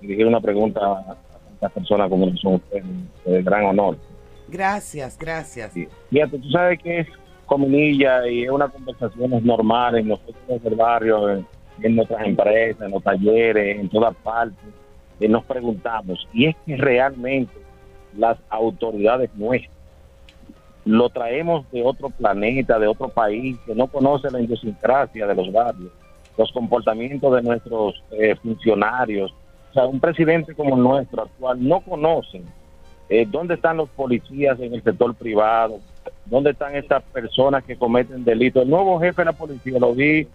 dirigir 0.00 0.26
una 0.26 0.40
pregunta 0.40 0.80
a 0.80 1.16
tantas 1.48 1.72
personas 1.72 2.10
como 2.10 2.34
son 2.36 2.54
ustedes, 2.54 2.84
de 3.24 3.42
gran 3.42 3.64
honor. 3.64 3.96
Gracias, 4.48 5.16
gracias. 5.18 5.72
Fíjate, 6.10 6.38
tú 6.38 6.50
sabes 6.50 6.78
que 6.82 7.00
es 7.00 7.08
comidilla 7.46 8.28
y 8.28 8.44
es 8.44 8.50
una 8.50 8.68
conversación 8.68 9.44
normal 9.44 9.96
en 9.98 10.08
nosotros 10.08 10.36
en 10.48 10.60
el 10.64 10.74
barrio, 10.76 11.30
en, 11.30 11.46
en 11.82 11.96
nuestras 11.96 12.26
empresas, 12.26 12.82
en 12.82 12.90
los 12.92 13.02
talleres, 13.02 13.78
en 13.78 13.88
todas 13.88 14.14
partes. 14.16 14.58
Y 15.18 15.28
nos 15.28 15.44
preguntamos, 15.44 16.26
y 16.32 16.46
es 16.46 16.56
que 16.64 16.76
realmente 16.76 17.52
las 18.16 18.38
autoridades 18.48 19.30
nuestras 19.34 19.80
lo 20.84 21.10
traemos 21.10 21.70
de 21.70 21.82
otro 21.82 22.10
planeta, 22.10 22.78
de 22.78 22.86
otro 22.86 23.08
país, 23.08 23.58
que 23.66 23.74
no 23.74 23.86
conoce 23.86 24.30
la 24.30 24.40
idiosincrasia 24.40 25.26
de 25.26 25.34
los 25.34 25.52
barrios, 25.52 25.92
los 26.38 26.50
comportamientos 26.52 27.34
de 27.34 27.42
nuestros 27.42 28.02
eh, 28.12 28.34
funcionarios. 28.36 29.32
O 29.70 29.72
sea, 29.74 29.86
un 29.86 30.00
presidente 30.00 30.54
como 30.54 30.76
el 30.76 30.82
nuestro 30.82 31.22
actual 31.22 31.66
no 31.66 31.80
conoce 31.80 32.42
eh, 33.08 33.26
dónde 33.28 33.54
están 33.54 33.76
los 33.76 33.88
policías 33.90 34.58
en 34.60 34.74
el 34.74 34.82
sector 34.82 35.14
privado, 35.14 35.80
dónde 36.26 36.50
están 36.50 36.74
estas 36.74 37.02
personas 37.04 37.62
que 37.64 37.76
cometen 37.76 38.24
delitos. 38.24 38.62
El 38.62 38.70
nuevo 38.70 38.98
jefe 39.00 39.22
de 39.22 39.26
la 39.26 39.32
policía 39.32 39.78
lo 39.78 39.94
vi 39.94 40.26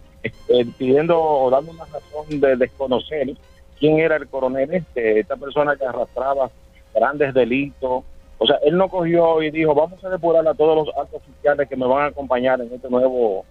eh, 0.48 0.66
pidiendo 0.78 1.20
o 1.20 1.50
dando 1.50 1.72
una 1.72 1.84
razón 1.84 2.40
de 2.40 2.56
desconocer 2.56 3.34
quién 3.78 3.98
era 3.98 4.16
el 4.16 4.28
coronel 4.28 4.72
este, 4.74 5.20
esta 5.20 5.36
persona 5.36 5.76
que 5.76 5.84
arrastraba 5.84 6.50
grandes 6.94 7.34
delitos. 7.34 8.04
O 8.38 8.46
sea, 8.46 8.58
él 8.64 8.76
no 8.76 8.88
cogió 8.88 9.42
y 9.42 9.50
dijo, 9.50 9.74
vamos 9.74 10.02
a 10.04 10.10
depurar 10.10 10.46
a 10.46 10.54
todos 10.54 10.86
los 10.86 10.96
altos 10.96 11.22
oficiales 11.22 11.68
que 11.68 11.76
me 11.76 11.86
van 11.86 12.02
a 12.02 12.06
acompañar 12.06 12.60
en 12.60 12.72
este 12.72 12.90
nuevo 12.90 13.44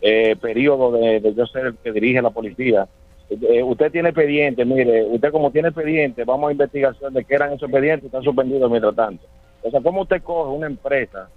eh, 0.00 0.36
periodo 0.40 0.92
de, 0.92 1.34
yo 1.34 1.46
ser 1.46 1.66
el 1.66 1.76
que 1.76 1.92
dirige 1.92 2.22
la 2.22 2.30
policía. 2.30 2.86
Eh, 3.30 3.62
usted 3.62 3.90
tiene 3.92 4.10
expediente, 4.10 4.64
mire, 4.64 5.04
usted 5.04 5.30
como 5.30 5.50
tiene 5.50 5.68
expediente, 5.68 6.24
vamos 6.24 6.48
a 6.48 6.52
investigación 6.52 7.12
de 7.12 7.24
qué 7.24 7.34
eran 7.34 7.52
esos 7.52 7.68
expedientes, 7.68 8.06
están 8.06 8.22
suspendidos 8.22 8.70
mientras 8.70 8.94
tanto. 8.94 9.26
O 9.62 9.70
sea, 9.70 9.80
¿cómo 9.80 10.02
usted 10.02 10.22
coge 10.22 10.50
una 10.50 10.66
empresa 10.66 11.28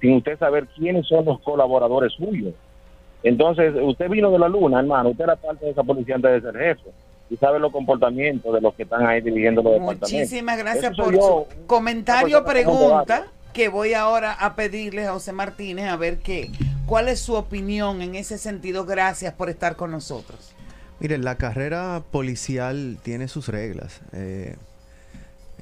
sin 0.00 0.16
usted 0.16 0.38
saber 0.38 0.66
quiénes 0.76 1.06
son 1.06 1.24
los 1.24 1.40
colaboradores 1.40 2.12
suyos? 2.12 2.54
Entonces, 3.22 3.74
usted 3.80 4.08
vino 4.08 4.30
de 4.30 4.38
la 4.38 4.48
luna, 4.48 4.80
hermano, 4.80 5.10
usted 5.10 5.24
era 5.24 5.36
parte 5.36 5.64
de 5.64 5.72
esa 5.72 5.82
policía 5.82 6.14
antes 6.16 6.42
de 6.42 6.52
ser 6.52 6.60
jefe 6.60 6.90
y 7.28 7.36
sabe 7.36 7.58
los 7.58 7.72
comportamientos 7.72 8.54
de 8.54 8.60
los 8.60 8.74
que 8.74 8.84
están 8.84 9.06
ahí 9.06 9.20
dirigiendo 9.20 9.62
los 9.62 9.72
departamentos. 9.72 10.12
Muchísimas 10.12 10.58
gracias 10.58 10.92
Eso 10.92 11.02
por 11.02 11.14
yo, 11.14 11.46
su 11.50 11.66
comentario, 11.66 12.44
pregunta, 12.44 13.26
que 13.52 13.68
voy 13.68 13.94
ahora 13.94 14.32
a 14.32 14.54
pedirle 14.54 15.06
a 15.06 15.12
José 15.12 15.32
Martínez 15.32 15.88
a 15.88 15.96
ver 15.96 16.18
qué, 16.18 16.50
cuál 16.86 17.08
es 17.08 17.20
su 17.20 17.34
opinión 17.34 18.02
en 18.02 18.14
ese 18.14 18.38
sentido. 18.38 18.84
Gracias 18.84 19.34
por 19.34 19.50
estar 19.50 19.76
con 19.76 19.90
nosotros. 19.90 20.54
Mire, 21.00 21.18
la 21.18 21.36
carrera 21.36 22.02
policial 22.10 22.98
tiene 23.02 23.28
sus 23.28 23.48
reglas. 23.48 24.00
Eh, 24.12 24.56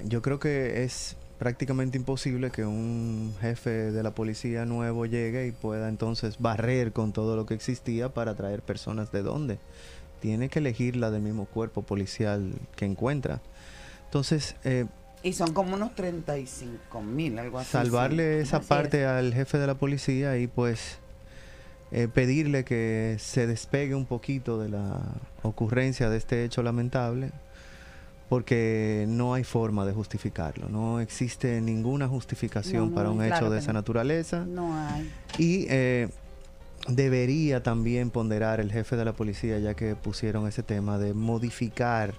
yo 0.05 0.23
creo 0.23 0.39
que 0.39 0.85
es 0.85 1.17
prácticamente 1.45 1.99
imposible 1.99 2.51
que 2.51 2.65
un 2.65 3.35
jefe 3.39 3.93
de 3.93 4.03
la 4.03 4.15
policía 4.15 4.65
nuevo 4.65 5.05
llegue 5.05 5.47
y 5.47 5.53
pueda 5.53 5.91
entonces 5.91 6.39
barrer 6.39 6.93
con 6.93 7.13
todo 7.13 7.37
lo 7.37 7.45
que 7.45 7.53
existía 7.53 8.09
para 8.09 8.35
traer 8.35 8.63
personas 8.63 9.13
de 9.13 9.21
dónde. 9.21 9.59
Tiene 10.21 10.49
que 10.49 10.61
elegir 10.61 10.97
la 10.97 11.11
del 11.11 11.21
mismo 11.21 11.45
cuerpo 11.45 11.83
policial 11.83 12.55
que 12.77 12.87
encuentra. 12.87 13.43
Entonces, 14.07 14.57
eh, 14.65 14.87
Y 15.23 15.35
son 15.35 15.53
como 15.53 15.75
unos 15.75 15.95
35 15.95 17.03
mil, 17.03 17.39
algo 17.39 17.59
así. 17.59 17.73
salvarle 17.73 18.41
esa 18.41 18.57
Así 18.57 18.67
parte 18.67 19.05
al 19.05 19.35
jefe 19.35 19.59
de 19.59 19.67
la 19.67 19.75
policía 19.75 20.39
y 20.39 20.47
pues 20.47 20.97
eh, 21.93 22.09
pedirle 22.09 22.65
que 22.65 23.17
se 23.19 23.47
despegue 23.47 23.95
un 23.95 24.07
poquito 24.07 24.59
de 24.59 24.71
la 24.71 24.99
ocurrencia 25.43 26.09
de 26.09 26.17
este 26.17 26.43
hecho 26.43 26.63
lamentable 26.63 27.33
porque 28.29 29.05
no 29.09 29.35
hay 29.35 29.45
forma 29.45 29.85
de 29.85 29.93
justificarlo, 29.93 30.69
no 30.69 31.01
existe 31.01 31.61
ninguna 31.61 32.09
justificación 32.09 32.91
No, 32.91 32.95
para 32.95 33.11
un 33.11 33.19
claro 33.19 33.37
hecho 33.37 33.51
de 33.51 33.59
esa 33.59 33.73
no. 33.73 33.79
naturaleza 33.81 34.45
No 34.47 34.75
hay. 34.77 35.13
y 35.39 35.67
eh, 35.69 36.09
debería 36.89 37.63
también 37.63 38.11
ponderar 38.11 38.61
el 38.61 38.71
jefe 38.73 38.97
de 38.97 39.05
la 39.05 39.13
policía, 39.13 39.59
ya 39.59 39.75
que 39.75 39.95
pusieron 39.95 40.47
ese 40.47 40.63
tema, 40.63 40.99
de 40.99 41.15
modificar, 41.15 42.15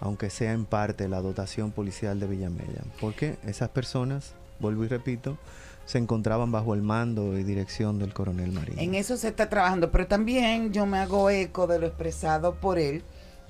aunque 0.00 0.30
sea 0.30 0.52
en 0.52 0.64
parte, 0.64 1.08
la 1.08 1.20
dotación 1.20 1.70
policial 1.72 2.18
de 2.20 2.26
Villamella. 2.26 2.82
Porque 3.00 3.36
esas 3.46 3.68
personas, 3.68 4.34
vuelvo 4.60 4.84
y 4.84 4.88
repito, 4.88 5.38
se 5.86 5.98
encontraban 5.98 6.50
bajo 6.50 6.74
el 6.74 6.82
mando 6.82 7.38
y 7.38 7.44
dirección 7.44 7.98
del 7.98 8.12
coronel 8.14 8.52
Marín. 8.52 8.78
En 8.78 8.94
eso 8.94 9.16
se 9.16 9.28
está 9.28 9.48
trabajando, 9.48 9.90
pero 9.90 10.06
también 10.06 10.72
yo 10.72 10.86
me 10.86 10.98
hago 10.98 11.28
eco 11.30 11.66
de 11.66 11.78
lo 11.78 11.86
expresado 11.86 12.54
por 12.54 12.78
él, 12.78 13.02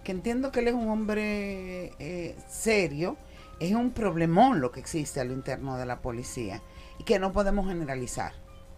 que 0.05 0.13
entiendo 0.13 0.53
que 0.53 0.61
él 0.61 0.69
es 0.69 0.75
un 0.75 0.89
hombre 0.89 1.93
eh, 1.99 2.37
serio, 2.49 3.17
es 3.59 3.73
un 3.73 3.91
problemón 3.91 4.61
lo 4.61 4.71
que 4.71 4.81
existe 4.81 5.21
a 5.21 5.25
lo 5.25 5.33
interno 5.33 5.77
de 5.77 5.87
la 5.87 6.01
policía 6.01 6.63
y 6.99 7.05
que 7.05 7.19
no 7.19 7.33
podemos 7.33 7.67
generalizar. 7.67 8.33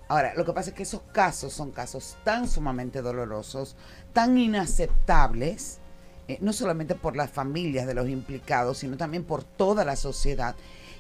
Ahora, 0.09 0.35
lo 0.37 0.45
que 0.45 0.53
pasa 0.53 0.71
es 0.71 0.77
que 0.77 0.85
esos 0.85 1.03
casos 1.13 1.53
son 1.53 1.73
casos 1.73 2.17
tan 2.23 2.49
sumamente 2.49 3.03
dolorosos, 3.03 3.77
tan 4.13 4.39
inaceptables, 4.39 5.81
eh, 6.29 6.39
no 6.41 6.53
solamente 6.53 6.95
por 6.95 7.17
las 7.17 7.31
familias 7.31 7.87
de 7.87 7.95
los 7.95 8.09
implicados, 8.09 8.79
sino 8.79 8.97
también 8.97 9.25
por 9.25 9.43
toda 9.43 9.85
la 9.85 9.97
sociedad. 9.97 10.55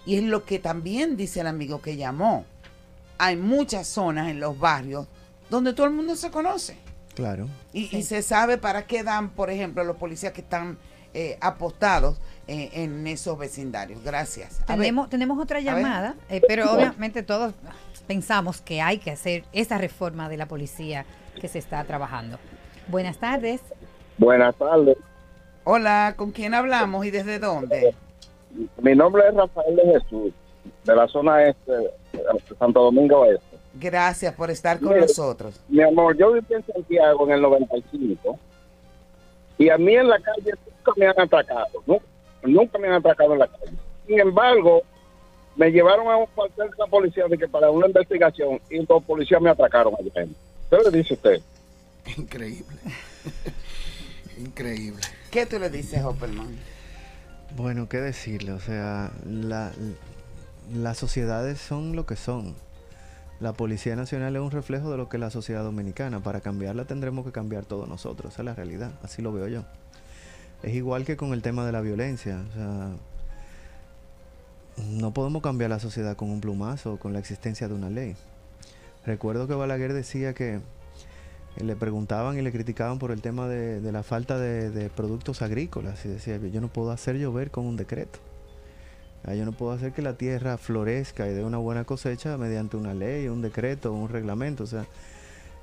Y 0.04 0.16
es 0.16 0.24
lo 0.24 0.44
que 0.44 0.58
también 0.58 1.16
dice 1.16 1.40
el 1.40 1.46
amigo 1.46 1.80
que 1.80 1.96
llamó. 1.96 2.44
Hay 3.18 3.36
muchas 3.36 3.86
zonas 3.86 4.28
en 4.28 4.40
los 4.40 4.58
barrios 4.58 5.06
donde 5.50 5.72
todo 5.72 5.86
el 5.86 5.92
mundo 5.92 6.16
se 6.16 6.30
conoce. 6.30 6.85
Claro. 7.16 7.48
Y, 7.72 7.96
y 7.96 8.02
se 8.02 8.20
sabe 8.20 8.58
para 8.58 8.86
qué 8.86 9.02
dan, 9.02 9.30
por 9.30 9.50
ejemplo, 9.50 9.82
los 9.82 9.96
policías 9.96 10.32
que 10.32 10.42
están 10.42 10.76
eh, 11.14 11.38
apostados 11.40 12.20
eh, 12.46 12.68
en 12.74 13.06
esos 13.06 13.38
vecindarios. 13.38 14.04
Gracias. 14.04 14.60
A 14.66 14.72
ver. 14.72 14.80
Tenemos, 14.80 15.08
tenemos 15.08 15.38
otra 15.38 15.60
llamada, 15.60 16.14
eh, 16.28 16.42
pero 16.46 16.70
obviamente 16.70 17.22
todos 17.22 17.54
pensamos 18.06 18.60
que 18.60 18.82
hay 18.82 18.98
que 18.98 19.12
hacer 19.12 19.44
esa 19.54 19.78
reforma 19.78 20.28
de 20.28 20.36
la 20.36 20.44
policía 20.44 21.06
que 21.40 21.48
se 21.48 21.58
está 21.58 21.82
trabajando. 21.84 22.38
Buenas 22.88 23.16
tardes. 23.16 23.62
Buenas 24.18 24.54
tardes. 24.56 24.98
Hola, 25.64 26.12
¿con 26.18 26.32
quién 26.32 26.52
hablamos 26.52 27.06
y 27.06 27.10
desde 27.10 27.38
dónde? 27.38 27.94
Mi 28.82 28.94
nombre 28.94 29.22
es 29.26 29.34
Rafael 29.34 29.74
de 29.74 29.98
Jesús, 29.98 30.34
de 30.84 30.94
la 30.94 31.08
zona 31.08 31.44
este, 31.44 31.72
de 31.72 32.56
Santo 32.58 32.82
Domingo 32.82 33.24
Este. 33.24 33.55
Gracias 33.78 34.34
por 34.34 34.50
estar 34.50 34.80
con 34.80 34.98
nosotros. 34.98 35.60
Mi 35.68 35.82
amor, 35.82 36.16
yo 36.16 36.32
viví 36.32 36.46
en 36.54 36.64
Santiago 36.66 37.26
en 37.26 37.32
el 37.32 37.42
95 37.42 38.38
y 39.58 39.68
a 39.68 39.78
mí 39.78 39.94
en 39.94 40.08
la 40.08 40.18
calle 40.20 40.52
nunca 40.66 40.92
me 40.96 41.06
han 41.06 41.20
atracado, 41.20 41.82
nu- 41.86 42.00
nunca 42.42 42.78
me 42.78 42.88
han 42.88 42.94
atracado 42.94 43.32
en 43.34 43.38
la 43.40 43.46
calle. 43.48 43.72
Sin 44.06 44.20
embargo, 44.20 44.82
me 45.56 45.70
llevaron 45.70 46.06
a 46.08 46.16
un 46.16 46.26
cuartel 46.34 46.70
de 46.70 46.76
la 46.78 46.86
policía 46.86 47.26
de 47.28 47.36
que 47.38 47.48
para 47.48 47.70
una 47.70 47.86
investigación 47.86 48.60
y 48.70 48.84
los 48.86 49.02
policías 49.04 49.40
me 49.40 49.50
atracaron 49.50 49.94
allá. 49.98 50.26
¿Qué 50.70 50.76
le 50.90 50.98
dice 50.98 51.14
usted? 51.14 51.40
Increíble. 52.16 52.76
Increíble. 54.38 55.00
¿Qué 55.30 55.46
tú 55.46 55.58
le 55.58 55.70
dices, 55.70 56.02
Hopperman? 56.04 56.56
Bueno, 57.56 57.88
¿qué 57.88 57.98
decirle? 57.98 58.52
O 58.52 58.60
sea, 58.60 59.10
la- 59.24 59.72
las 60.74 60.98
sociedades 60.98 61.58
son 61.58 61.96
lo 61.96 62.04
que 62.06 62.16
son. 62.16 62.54
La 63.38 63.52
Policía 63.52 63.96
Nacional 63.96 64.34
es 64.34 64.40
un 64.40 64.50
reflejo 64.50 64.90
de 64.90 64.96
lo 64.96 65.08
que 65.08 65.18
es 65.18 65.20
la 65.20 65.30
sociedad 65.30 65.62
dominicana. 65.62 66.20
Para 66.20 66.40
cambiarla 66.40 66.86
tendremos 66.86 67.24
que 67.26 67.32
cambiar 67.32 67.66
todos 67.66 67.86
nosotros. 67.86 68.32
Esa 68.32 68.42
es 68.42 68.46
la 68.46 68.54
realidad. 68.54 68.92
Así 69.02 69.20
lo 69.20 69.32
veo 69.32 69.46
yo. 69.46 69.64
Es 70.62 70.74
igual 70.74 71.04
que 71.04 71.18
con 71.18 71.34
el 71.34 71.42
tema 71.42 71.66
de 71.66 71.72
la 71.72 71.82
violencia. 71.82 72.42
O 72.48 72.54
sea, 72.54 72.90
no 74.88 75.12
podemos 75.12 75.42
cambiar 75.42 75.70
la 75.70 75.78
sociedad 75.78 76.16
con 76.16 76.30
un 76.30 76.40
plumazo 76.40 76.94
o 76.94 76.96
con 76.98 77.12
la 77.12 77.18
existencia 77.18 77.68
de 77.68 77.74
una 77.74 77.90
ley. 77.90 78.16
Recuerdo 79.04 79.46
que 79.46 79.54
Balaguer 79.54 79.92
decía 79.92 80.32
que 80.32 80.60
le 81.62 81.76
preguntaban 81.76 82.38
y 82.38 82.42
le 82.42 82.52
criticaban 82.52 82.98
por 82.98 83.10
el 83.10 83.20
tema 83.20 83.48
de, 83.48 83.80
la 83.92 84.02
falta 84.02 84.38
de, 84.38 84.70
de 84.70 84.90
productos 84.90 85.42
agrícolas 85.42 86.04
y 86.04 86.08
decía 86.08 86.38
yo 86.38 86.60
no 86.60 86.68
puedo 86.68 86.90
hacer 86.90 87.16
llover 87.16 87.50
con 87.50 87.66
un 87.66 87.76
decreto. 87.76 88.18
Ah, 89.26 89.34
Yo 89.34 89.44
no 89.44 89.52
puedo 89.52 89.72
hacer 89.72 89.92
que 89.92 90.02
la 90.02 90.16
tierra 90.16 90.56
florezca 90.56 91.28
y 91.28 91.34
dé 91.34 91.44
una 91.44 91.58
buena 91.58 91.84
cosecha 91.84 92.36
mediante 92.38 92.76
una 92.76 92.94
ley, 92.94 93.26
un 93.28 93.42
decreto, 93.42 93.92
un 93.92 94.08
reglamento. 94.08 94.62
O 94.62 94.66
sea, 94.66 94.86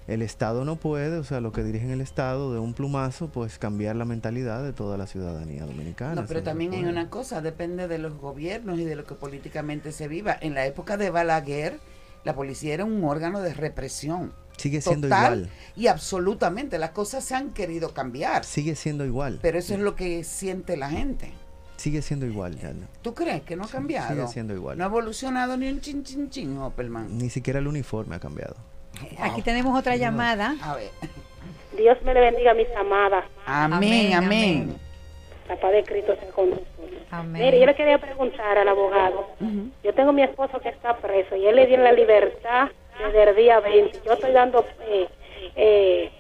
el 0.08 0.22
Estado 0.22 0.66
no 0.66 0.76
puede, 0.76 1.18
o 1.18 1.24
sea, 1.24 1.40
lo 1.40 1.54
que 1.54 1.64
dirigen 1.64 1.92
el 1.92 2.02
Estado 2.02 2.54
de 2.54 2.60
un 2.60 2.74
plumazo, 2.74 3.28
pues 3.28 3.58
cambiar 3.58 3.96
la 3.96 4.04
mentalidad 4.04 4.64
de 4.64 4.74
toda 4.74 4.98
la 4.98 5.08
ciudadanía 5.08 5.66
dominicana. 5.66 6.16
No, 6.16 6.28
pero 6.28 6.44
también 6.44 6.74
hay 6.74 6.84
una 6.84 7.10
cosa, 7.10 7.42
depende 7.42 7.88
de 7.88 8.00
los 8.00 8.18
gobiernos 8.18 8.80
y 8.80 8.84
de 8.84 8.98
lo 8.98 9.06
que 9.06 9.16
políticamente 9.16 9.94
se 9.94 10.10
viva. 10.10 10.38
En 10.42 10.56
la 10.56 10.66
época 10.66 10.98
de 10.98 11.10
Balaguer, 11.10 11.80
la 12.26 12.36
policía 12.36 12.74
era 12.74 12.84
un 12.84 13.02
órgano 13.06 13.40
de 13.40 13.54
represión. 13.54 14.34
Sigue 14.58 14.82
siendo 14.82 15.08
total 15.08 15.40
igual. 15.40 15.50
Y 15.78 15.88
absolutamente, 15.88 16.78
las 16.80 16.92
cosas 16.92 17.24
se 17.24 17.36
han 17.36 17.54
querido 17.54 17.94
cambiar. 17.94 18.44
Sigue 18.44 18.76
siendo 18.76 19.06
igual. 19.06 19.40
Pero 19.42 19.58
eso 19.58 19.74
es 19.74 19.80
lo 19.80 19.96
que 19.96 20.26
siente 20.26 20.76
la 20.76 20.90
gente. 20.90 21.32
Sigue 21.84 22.02
siendo 22.02 22.26
igual, 22.26 22.56
Yana. 22.58 22.88
¿Tú 23.02 23.14
crees 23.14 23.42
que 23.42 23.58
no 23.58 23.66
ha 23.66 23.68
cambiado? 23.68 24.08
sigue 24.14 24.26
siendo 24.28 24.54
igual. 24.54 24.78
No 24.78 24.86
ha 24.86 24.88
evolucionado 24.88 25.58
ni 25.58 25.68
un 25.68 25.82
chin 25.82 26.02
chin 26.06 26.30
chin, 26.30 26.58
Hopperman. 26.58 27.18
Ni 27.18 27.30
siquiera 27.30 27.60
el 27.60 27.68
uniforme 27.68 28.16
ha 28.16 28.20
cambiado. 28.22 28.56
Aquí 29.20 29.42
tenemos 29.42 29.78
otra 29.78 29.98
llamada. 29.98 30.56
A 30.62 30.76
ver. 30.76 30.88
Dios 31.76 31.98
me 32.06 32.14
le 32.14 32.22
bendiga, 32.22 32.54
mis 32.54 32.70
amadas. 32.78 33.26
Amén, 33.46 34.14
amén. 34.14 34.78
La 35.50 35.58
paz 35.60 35.74
de 35.74 35.84
Cristo 35.84 36.16
sea 36.18 36.30
con. 36.32 36.52
Amén. 37.12 37.42
Mire, 37.44 37.60
yo 37.60 37.66
le 37.66 37.76
quería 37.76 37.98
preguntar 37.98 38.58
al 38.58 38.68
abogado. 38.70 39.28
Yo 39.84 39.94
tengo 39.94 40.14
mi 40.14 40.24
esposo 40.24 40.62
que 40.62 40.70
está 40.70 40.96
preso 40.96 41.36
y 41.36 41.46
él 41.48 41.58
le 41.58 41.68
dio 41.68 41.76
la 41.80 41.92
libertad 41.92 42.70
desde 42.98 43.30
el 43.30 43.36
día 43.36 43.60
20. 43.60 44.00
Yo 44.06 44.14
estoy 44.14 44.32
dando 44.32 44.66
eh, 44.88 45.10
eh, 45.58 46.12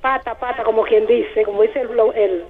pata 0.00 0.32
a 0.32 0.38
pata, 0.40 0.64
como 0.64 0.82
quien 0.82 1.06
dice, 1.06 1.44
como 1.44 1.62
dice 1.62 1.82
el, 1.82 1.90
el- 2.16 2.44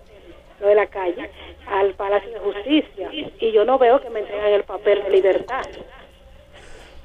de 0.66 0.74
la 0.74 0.86
calle, 0.86 1.30
al 1.66 1.94
Palacio 1.94 2.30
de 2.30 2.38
Justicia. 2.40 3.10
Y 3.12 3.52
yo 3.52 3.64
no 3.64 3.78
veo 3.78 4.00
que 4.00 4.10
me 4.10 4.20
entregan 4.20 4.52
el 4.52 4.64
papel 4.64 5.02
de 5.04 5.10
libertad. 5.10 5.62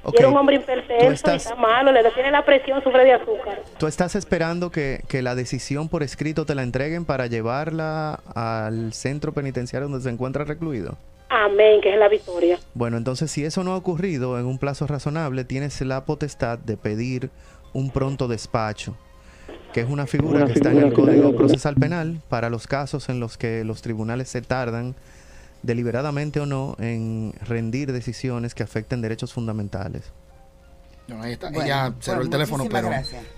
Ok, 0.06 0.16
Y 0.16 0.18
era 0.20 0.28
un 0.28 0.36
hombre 0.38 0.58
y 0.58 0.60
estás- 0.60 1.44
está 1.46 1.56
malo, 1.56 1.90
le 1.92 2.04
tiene 2.12 2.30
la 2.30 2.44
presión, 2.44 2.84
sufre 2.84 3.06
de 3.06 3.14
azúcar. 3.14 3.62
¿Tú 3.78 3.88
estás 3.88 4.16
esperando 4.16 4.70
que, 4.70 5.02
que 5.08 5.22
la 5.22 5.34
decisión 5.34 5.88
por 5.88 6.04
escrito 6.04 6.46
te 6.46 6.56
la 6.56 6.64
entreguen 6.64 7.06
para 7.06 7.28
llevarla 7.28 8.20
al 8.36 8.92
centro 8.92 9.32
penitenciario 9.32 9.88
donde 9.88 10.04
se 10.04 10.10
encuentra 10.10 10.44
recluido? 10.44 10.98
Amén, 11.30 11.80
que 11.82 11.94
es 11.94 11.98
la 11.98 12.10
victoria. 12.10 12.60
Bueno, 12.74 12.98
entonces 12.98 13.32
si 13.32 13.46
eso 13.46 13.64
no 13.64 13.72
ha 13.72 13.78
ocurrido 13.78 14.38
en 14.38 14.46
un 14.46 14.60
plazo 14.60 14.88
razonable, 14.88 15.46
tienes 15.46 15.80
la 15.82 16.04
potestad 16.06 16.60
de 16.60 16.76
pedir 16.76 17.30
un 17.72 17.90
pronto 17.90 18.28
despacho, 18.28 18.98
que 19.74 19.82
es 19.82 19.90
una 19.90 20.08
figura 20.08 20.38
Una 20.38 20.46
que 20.46 20.54
está 20.54 20.72
en 20.72 20.78
el 20.78 20.94
Código 20.94 21.36
Procesal 21.36 21.76
Penal 21.76 22.22
para 22.30 22.50
los 22.50 22.68
casos 22.68 23.10
en 23.10 23.20
los 23.20 23.38
que 23.38 23.64
los 23.64 23.82
tribunales 23.82 24.30
se 24.30 24.42
tardan 24.42 24.96
deliberadamente 25.64 26.40
o 26.40 26.46
no 26.46 26.76
en 26.80 27.34
rendir 27.46 27.92
decisiones 27.92 28.54
que 28.54 28.64
afecten 28.64 29.02
derechos 29.02 29.34
fundamentales. 29.34 30.12
No, 31.08 31.22
ahí 31.22 31.34
está. 31.34 31.50
Bueno, 31.50 31.66
Ella 31.66 31.94
cerró 32.00 32.22
el 32.22 32.30
teléfono, 32.30 32.66
pero 32.72 32.90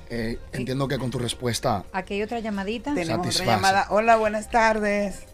eh, 0.09 0.38
entiendo 0.53 0.88
que 0.88 0.99
con 0.99 1.09
tu 1.09 1.17
respuesta 1.17 1.83
Aquí 1.93 2.15
hay 2.15 2.23
otra 2.23 2.39
llamadita. 2.39 2.93
Tenemos 2.93 3.25
Satisface. 3.25 3.43
otra 3.43 3.55
llamada. 3.55 3.88
Hola, 3.89 4.17
buenas 4.17 4.51
tardes. 4.51 5.25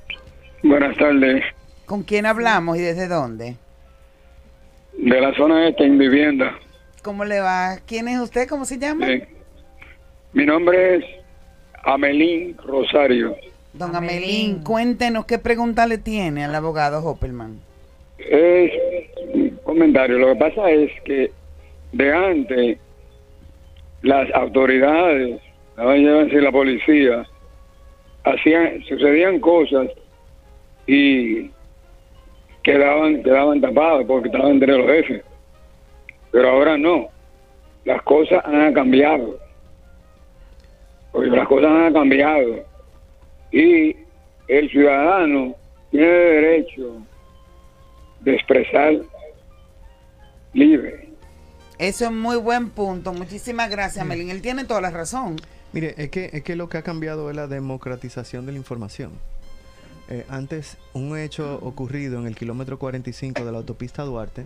Buenas 0.63 0.95
tardes. 0.97 1.43
¿Con 1.85 2.03
quién 2.03 2.25
hablamos 2.25 2.77
y 2.77 2.81
desde 2.81 3.07
dónde? 3.07 3.57
De 4.97 5.19
la 5.19 5.33
zona 5.35 5.67
esta 5.67 5.83
en 5.83 5.97
vivienda. 5.97 6.53
¿Cómo 7.01 7.25
le 7.25 7.39
va? 7.39 7.79
¿Quién 7.85 8.07
es 8.07 8.19
usted? 8.19 8.47
¿Cómo 8.47 8.63
se 8.65 8.77
llama? 8.77 9.07
Sí. 9.07 9.23
Mi 10.33 10.45
nombre 10.45 10.95
es 10.95 11.05
Amelín 11.83 12.55
Rosario. 12.63 13.35
Don 13.73 13.93
Amelín, 13.95 14.63
cuéntenos 14.63 15.25
qué 15.25 15.39
pregunta 15.39 15.85
le 15.85 15.97
tiene 15.97 16.45
al 16.45 16.55
abogado 16.55 17.03
Hoppelman. 17.03 17.59
Es 18.17 18.71
un 19.33 19.59
comentario. 19.63 20.17
Lo 20.17 20.33
que 20.33 20.39
pasa 20.39 20.69
es 20.71 20.89
que 21.03 21.31
de 21.91 22.13
antes 22.13 22.77
las 24.03 24.33
autoridades, 24.33 25.41
la 25.75 26.51
policía, 26.51 27.27
hacían, 28.23 28.83
sucedían 28.83 29.39
cosas 29.41 29.89
y 30.87 31.49
quedaban, 32.63 33.21
quedaban 33.21 33.59
tapadas 33.59 34.05
porque 34.07 34.29
estaban 34.29 34.51
entre 34.51 34.77
los 34.77 34.87
jefes. 34.87 35.23
Pero 36.31 36.49
ahora 36.49 36.77
no. 36.77 37.09
Las 37.83 38.01
cosas 38.03 38.41
han 38.45 38.73
cambiado. 38.73 39.40
Porque 41.11 41.29
las 41.29 41.47
cosas 41.47 41.71
han 41.71 41.93
cambiado. 41.93 42.63
Y 43.51 43.95
el 44.47 44.69
ciudadano 44.69 45.55
tiene 45.91 46.07
derecho 46.07 46.97
de 48.21 48.35
expresar 48.35 48.93
libre. 50.53 51.09
Eso 51.77 52.05
es 52.05 52.11
muy 52.11 52.37
buen 52.37 52.69
punto. 52.69 53.11
Muchísimas 53.13 53.69
gracias, 53.69 54.03
Amelín. 54.03 54.29
Él 54.29 54.41
tiene 54.41 54.65
toda 54.65 54.81
la 54.81 54.91
razón. 54.91 55.37
Mire, 55.73 55.95
es 55.97 56.09
que, 56.09 56.29
es 56.33 56.43
que 56.43 56.55
lo 56.55 56.69
que 56.69 56.77
ha 56.77 56.83
cambiado 56.83 57.29
es 57.29 57.35
la 57.35 57.47
democratización 57.47 58.45
de 58.45 58.51
la 58.51 58.57
información. 58.57 59.11
Eh, 60.09 60.25
antes, 60.29 60.77
un 60.93 61.17
hecho 61.17 61.59
ocurrido 61.61 62.19
en 62.19 62.27
el 62.27 62.35
kilómetro 62.35 62.77
45 62.77 63.45
de 63.45 63.51
la 63.51 63.57
autopista 63.57 64.03
Duarte 64.03 64.45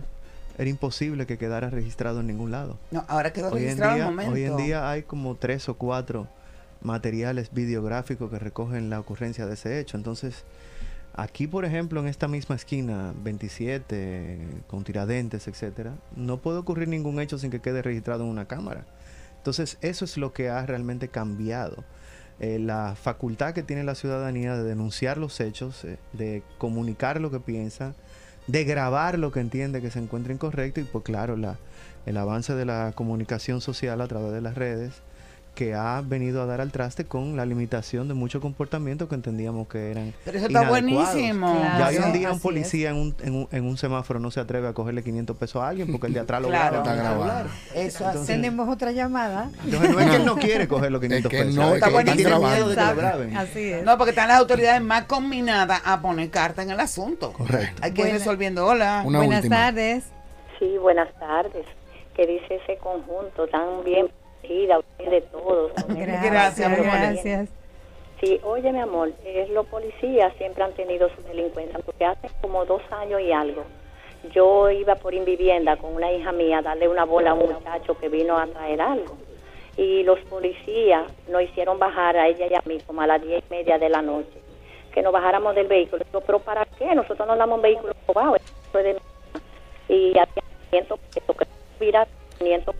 era 0.58 0.70
imposible 0.70 1.26
que 1.26 1.36
quedara 1.36 1.68
registrado 1.68 2.20
en 2.20 2.28
ningún 2.28 2.50
lado. 2.52 2.78
No, 2.90 3.04
ahora 3.08 3.32
quedó 3.32 3.48
Hoy 3.50 3.58
en, 3.58 3.64
registrado 3.64 3.96
día, 3.96 4.04
momento. 4.06 4.32
hoy 4.32 4.44
en 4.44 4.56
día 4.56 4.88
hay 4.88 5.02
como 5.02 5.34
tres 5.34 5.68
o 5.68 5.74
cuatro 5.74 6.28
materiales 6.86 7.52
videográficos 7.52 8.30
que 8.30 8.38
recogen 8.38 8.88
la 8.88 9.00
ocurrencia 9.00 9.44
de 9.44 9.54
ese 9.54 9.78
hecho. 9.78 9.96
Entonces, 9.96 10.44
aquí, 11.14 11.46
por 11.46 11.64
ejemplo, 11.64 12.00
en 12.00 12.06
esta 12.06 12.28
misma 12.28 12.54
esquina, 12.54 13.12
27, 13.22 14.38
con 14.68 14.84
tiradentes, 14.84 15.48
etcétera, 15.48 15.94
no 16.14 16.38
puede 16.38 16.58
ocurrir 16.58 16.88
ningún 16.88 17.20
hecho 17.20 17.38
sin 17.38 17.50
que 17.50 17.60
quede 17.60 17.82
registrado 17.82 18.24
en 18.24 18.30
una 18.30 18.46
cámara. 18.46 18.86
Entonces, 19.36 19.76
eso 19.80 20.04
es 20.04 20.16
lo 20.16 20.32
que 20.32 20.48
ha 20.48 20.64
realmente 20.64 21.08
cambiado. 21.08 21.84
Eh, 22.38 22.58
la 22.58 22.94
facultad 22.94 23.52
que 23.52 23.62
tiene 23.62 23.82
la 23.82 23.94
ciudadanía 23.94 24.56
de 24.56 24.62
denunciar 24.62 25.18
los 25.18 25.40
hechos, 25.40 25.84
eh, 25.84 25.98
de 26.12 26.42
comunicar 26.58 27.20
lo 27.20 27.30
que 27.30 27.40
piensa, 27.40 27.94
de 28.46 28.64
grabar 28.64 29.18
lo 29.18 29.32
que 29.32 29.40
entiende 29.40 29.80
que 29.82 29.90
se 29.90 29.98
encuentra 29.98 30.32
incorrecto 30.32 30.80
y 30.80 30.84
pues 30.84 31.02
claro, 31.02 31.36
la, 31.36 31.58
el 32.04 32.16
avance 32.16 32.54
de 32.54 32.64
la 32.64 32.92
comunicación 32.94 33.60
social 33.60 34.00
a 34.00 34.06
través 34.06 34.32
de 34.32 34.40
las 34.40 34.54
redes 34.54 35.02
que 35.56 35.74
ha 35.74 36.02
venido 36.04 36.42
a 36.42 36.46
dar 36.46 36.60
al 36.60 36.70
traste 36.70 37.06
con 37.06 37.34
la 37.36 37.44
limitación 37.46 38.06
de 38.08 38.14
muchos 38.14 38.40
comportamientos 38.42 39.08
que 39.08 39.14
entendíamos 39.16 39.66
que 39.66 39.90
eran 39.90 40.12
Pero 40.24 40.36
eso 40.38 40.46
está 40.46 40.60
inadecuados. 40.62 41.14
buenísimo. 41.14 41.54
Ya 41.78 41.88
hoy 41.88 41.94
en 41.96 42.02
Claro, 42.02 42.12
día 42.18 42.28
un 42.28 42.34
así 42.34 42.42
policía 42.42 42.90
en 42.90 42.96
un, 42.96 43.14
en, 43.22 43.34
un, 43.34 43.48
en 43.50 43.64
un 43.66 43.76
semáforo 43.78 44.20
no 44.20 44.30
se 44.30 44.38
atreve 44.38 44.68
a 44.68 44.74
cogerle 44.74 45.02
500 45.02 45.36
pesos 45.36 45.62
a 45.62 45.68
alguien 45.68 45.90
porque 45.90 46.06
el 46.08 46.12
de 46.12 46.20
atrás 46.20 46.42
lo 46.42 46.48
Claro. 46.48 46.82
graba. 46.82 46.92
Está 46.92 46.94
grabado. 47.02 47.48
Eso 47.74 48.06
así. 48.06 48.26
Tenemos 48.26 48.68
otra 48.68 48.92
llamada. 48.92 49.50
Entonces 49.64 49.90
no 49.90 49.98
es 50.00 50.10
que 50.10 50.16
él 50.16 50.24
no 50.26 50.36
quiere 50.36 50.68
coger 50.68 50.92
los 50.92 51.00
500 51.00 51.30
que 51.30 51.38
pesos. 51.38 51.54
no, 51.54 51.74
es 51.74 51.82
es 51.82 51.82
que 51.84 51.90
que 51.90 51.98
están 51.98 52.16
tiene 52.16 52.30
grabando. 52.30 52.48
miedo 52.56 52.68
de 52.68 52.74
que 52.74 52.80
lo 52.80 52.86
Exacto. 52.90 53.00
graben. 53.00 53.36
Así 53.36 53.72
es. 53.72 53.82
No, 53.84 53.96
porque 53.96 54.10
están 54.10 54.28
las 54.28 54.38
autoridades 54.38 54.82
más 54.82 55.04
combinadas 55.04 55.80
a 55.86 56.00
poner 56.02 56.28
carta 56.30 56.62
en 56.62 56.70
el 56.70 56.80
asunto. 56.80 57.32
Correcto. 57.32 57.80
Hay 57.82 57.92
que 57.92 58.02
ir 58.02 58.12
resolviendo. 58.12 58.66
Hola. 58.66 59.02
Una 59.06 59.20
Buenas 59.20 59.38
última. 59.38 59.56
tardes. 59.56 60.04
Sí, 60.58 60.76
buenas 60.78 61.08
tardes. 61.18 61.64
¿Qué 62.14 62.26
dice 62.26 62.56
ese 62.62 62.76
conjunto 62.78 63.46
tan 63.48 63.82
bien 63.84 64.08
de 64.50 65.20
todos? 65.32 65.72
Gracias. 65.88 66.60
Gracias. 67.12 67.48
Sí, 68.20 68.40
oye, 68.44 68.72
mi 68.72 68.80
amor, 68.80 69.12
es 69.24 69.50
los 69.50 69.66
policías 69.66 70.32
siempre 70.38 70.64
han 70.64 70.72
tenido 70.72 71.08
su 71.14 71.22
delincuencia, 71.22 71.78
porque 71.84 72.04
hace 72.04 72.28
como 72.40 72.64
dos 72.64 72.80
años 72.90 73.20
y 73.20 73.30
algo, 73.32 73.64
yo 74.32 74.70
iba 74.70 74.94
por 74.96 75.12
Invivienda 75.12 75.76
con 75.76 75.94
una 75.94 76.10
hija 76.10 76.32
mía 76.32 76.58
a 76.58 76.62
darle 76.62 76.88
una 76.88 77.04
bola 77.04 77.30
a 77.32 77.34
un 77.34 77.52
muchacho 77.52 77.96
que 77.98 78.08
vino 78.08 78.38
a 78.38 78.46
traer 78.46 78.80
algo. 78.80 79.16
Y 79.76 80.02
los 80.04 80.18
policías 80.20 81.04
nos 81.28 81.42
hicieron 81.42 81.78
bajar 81.78 82.16
a 82.16 82.26
ella 82.28 82.46
y 82.50 82.54
a 82.54 82.62
mí 82.64 82.78
como 82.86 83.02
a 83.02 83.06
las 83.06 83.20
diez 83.20 83.44
y 83.46 83.54
media 83.54 83.78
de 83.78 83.90
la 83.90 84.00
noche, 84.00 84.40
que 84.94 85.02
nos 85.02 85.12
bajáramos 85.12 85.54
del 85.54 85.66
vehículo. 85.66 86.02
Yo, 86.10 86.22
pero 86.22 86.38
¿para 86.38 86.64
qué? 86.64 86.94
Nosotros 86.94 87.26
no 87.26 87.34
andamos 87.34 87.56
en 87.58 87.62
vehículo 87.62 87.92
robado. 88.08 88.36
Eso 88.36 88.78
es 88.78 88.84
de 88.84 88.94
mi- 88.94 89.94
Y 89.94 90.10
había 90.18 90.42
500 90.70 90.98
pesos, 91.14 91.36
que 91.36 91.46
hubiera 91.78 92.06
500 92.38 92.74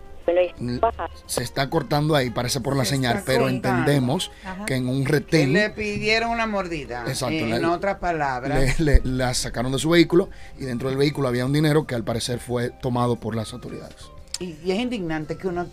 se 1.27 1.43
está 1.43 1.69
cortando 1.71 2.15
ahí, 2.15 2.31
parece 2.31 2.61
por 2.61 2.77
la 2.77 2.85
Se 2.85 2.91
señal, 2.91 3.23
pero 3.25 3.43
cortando. 3.43 3.69
entendemos 3.69 4.31
Ajá. 4.45 4.65
que 4.67 4.75
en 4.75 4.89
un 4.89 5.05
Que 5.05 5.13
retén 5.13 5.53
le 5.53 5.71
pidieron 5.71 6.31
una 6.31 6.47
mordida. 6.47 7.05
Exacto, 7.07 7.35
En 7.35 7.51
le- 7.61 7.67
otras 7.67 7.99
palabras. 7.99 8.79
le, 8.81 9.01
le- 9.01 9.01
la 9.05 9.33
sacaron 9.35 9.73
de 9.73 9.79
su 9.79 9.91
vehículo 9.91 10.29
y 10.59 10.65
dentro 10.65 10.89
del 10.89 10.99
vehículo 10.99 11.29
había 11.29 11.45
un 11.47 11.53
dinero 11.53 11.87
que 11.87 11.95
al 11.95 12.05
parecer 12.05 12.39
fue 12.39 12.71
tomado 12.71 13.17
por 13.17 13.35
las 13.37 13.53
autoridades. 13.53 13.97
Y, 14.41 14.57
y 14.65 14.73
es 14.73 14.79
indignante 14.81 15.37
que 15.39 15.49
uno 15.49 15.67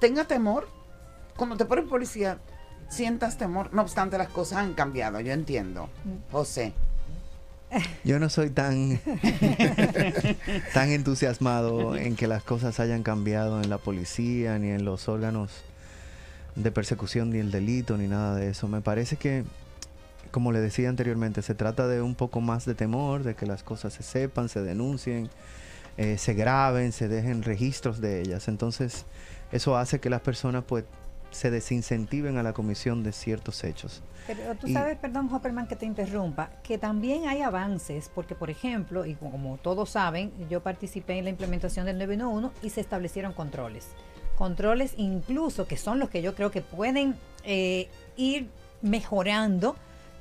tenga 0.00 0.24
temor. 0.24 0.68
Cuando 1.36 1.56
te 1.56 1.64
ponen 1.64 1.88
policía, 1.88 2.38
sientas 2.90 3.38
temor. 3.38 3.72
No 3.72 3.82
obstante, 3.82 4.18
las 4.18 4.28
cosas 4.28 4.58
han 4.58 4.74
cambiado, 4.74 5.18
yo 5.20 5.32
entiendo. 5.32 5.88
José. 6.30 6.74
Yo 8.04 8.18
no 8.18 8.28
soy 8.28 8.50
tan, 8.50 9.00
tan 10.74 10.90
entusiasmado 10.90 11.96
en 11.96 12.16
que 12.16 12.26
las 12.26 12.42
cosas 12.42 12.80
hayan 12.80 13.02
cambiado 13.02 13.62
en 13.62 13.70
la 13.70 13.78
policía, 13.78 14.58
ni 14.58 14.70
en 14.70 14.84
los 14.84 15.08
órganos 15.08 15.50
de 16.54 16.70
persecución, 16.70 17.30
ni 17.30 17.38
el 17.38 17.50
delito, 17.50 17.96
ni 17.96 18.08
nada 18.08 18.34
de 18.34 18.50
eso. 18.50 18.68
Me 18.68 18.80
parece 18.80 19.16
que, 19.16 19.44
como 20.30 20.52
le 20.52 20.60
decía 20.60 20.88
anteriormente, 20.88 21.42
se 21.42 21.54
trata 21.54 21.86
de 21.88 22.02
un 22.02 22.14
poco 22.14 22.40
más 22.40 22.64
de 22.64 22.74
temor, 22.74 23.22
de 23.22 23.34
que 23.34 23.46
las 23.46 23.62
cosas 23.62 23.94
se 23.94 24.02
sepan, 24.02 24.48
se 24.48 24.62
denuncien, 24.62 25.30
eh, 25.96 26.18
se 26.18 26.34
graben, 26.34 26.92
se 26.92 27.08
dejen 27.08 27.42
registros 27.42 28.00
de 28.00 28.20
ellas. 28.20 28.48
Entonces, 28.48 29.06
eso 29.50 29.76
hace 29.76 30.00
que 30.00 30.10
las 30.10 30.20
personas 30.20 30.64
pues 30.66 30.84
se 31.32 31.50
desincentiven 31.50 32.38
a 32.38 32.42
la 32.42 32.52
comisión 32.52 33.02
de 33.02 33.12
ciertos 33.12 33.64
hechos. 33.64 34.02
Pero 34.26 34.54
tú 34.54 34.68
Y- 34.68 34.72
sabes, 34.72 34.96
perdón, 34.98 35.28
Hopperman, 35.32 35.66
que 35.66 35.74
te 35.76 35.84
interrumpa, 35.86 36.50
que 36.62 36.78
también 36.78 37.26
hay 37.26 37.42
avances, 37.42 38.10
porque 38.14 38.34
por 38.36 38.50
ejemplo, 38.50 39.04
y 39.04 39.14
como 39.14 39.56
todos 39.58 39.90
saben, 39.90 40.32
yo 40.48 40.62
participé 40.62 41.18
en 41.18 41.24
la 41.24 41.30
implementación 41.30 41.86
del 41.86 41.98
911 41.98 42.50
y 42.62 42.70
se 42.70 42.80
establecieron 42.80 43.32
controles. 43.32 43.88
Controles 44.36 44.94
incluso 44.96 45.66
que 45.66 45.76
son 45.76 45.98
los 45.98 46.08
que 46.08 46.22
yo 46.22 46.34
creo 46.34 46.50
que 46.50 46.62
pueden 46.62 47.16
eh, 47.44 47.88
ir 48.16 48.48
mejorando 48.80 49.76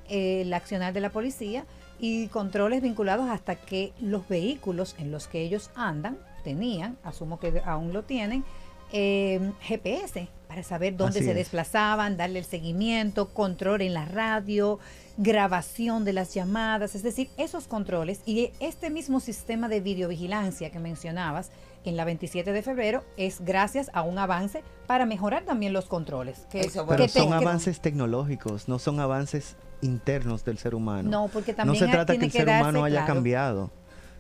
eh, 0.09 0.41
el 0.41 0.53
accionar 0.53 0.93
de 0.93 0.99
la 1.01 1.09
policía 1.12 1.66
y 1.99 2.28
controles 2.28 2.82
vinculados 2.82 3.30
hasta 3.30 3.55
que 3.55 3.93
los 3.99 4.28
vehículos 4.28 4.95
en 4.97 5.12
los 5.12 5.28
que 5.28 5.41
ellos 5.41 5.70
andan 5.76 6.18
tenían, 6.43 6.97
asumo 7.03 7.39
que 7.39 7.62
aún 7.66 7.93
lo 7.93 8.01
tienen, 8.03 8.43
eh, 8.91 9.51
GPS 9.61 10.27
para 10.47 10.63
saber 10.63 10.97
dónde 10.97 11.19
Así 11.19 11.25
se 11.25 11.31
es. 11.31 11.37
desplazaban, 11.37 12.17
darle 12.17 12.39
el 12.39 12.45
seguimiento, 12.45 13.29
control 13.29 13.81
en 13.81 13.93
la 13.93 14.05
radio, 14.05 14.79
grabación 15.17 16.03
de 16.03 16.13
las 16.13 16.33
llamadas, 16.33 16.95
es 16.95 17.03
decir, 17.03 17.29
esos 17.37 17.67
controles 17.67 18.21
y 18.25 18.51
este 18.59 18.89
mismo 18.89 19.19
sistema 19.19 19.69
de 19.69 19.79
videovigilancia 19.79 20.71
que 20.71 20.79
mencionabas 20.79 21.51
en 21.85 21.95
la 21.95 22.05
27 22.05 22.51
de 22.51 22.61
febrero 22.63 23.03
es 23.17 23.39
gracias 23.41 23.89
a 23.93 24.01
un 24.01 24.17
avance 24.17 24.63
para 24.87 25.05
mejorar 25.05 25.43
también 25.43 25.73
los 25.73 25.85
controles. 25.85 26.45
Que, 26.51 26.61
Eso, 26.61 26.85
Pero 26.85 27.05
que 27.05 27.09
te- 27.11 27.19
son 27.19 27.29
que- 27.29 27.35
avances 27.35 27.79
tecnológicos, 27.81 28.67
no 28.67 28.77
son 28.79 28.99
avances 28.99 29.55
internos 29.81 30.43
del 30.43 30.57
ser 30.57 30.75
humano. 30.75 31.09
No, 31.09 31.27
porque 31.29 31.51
no 31.53 31.57
también 31.57 31.85
se 31.85 31.91
trata 31.91 32.17
que 32.17 32.25
el 32.25 32.31
ser 32.31 32.47
humano 32.47 32.83
haya 32.83 32.97
claro. 33.05 33.13
cambiado. 33.13 33.71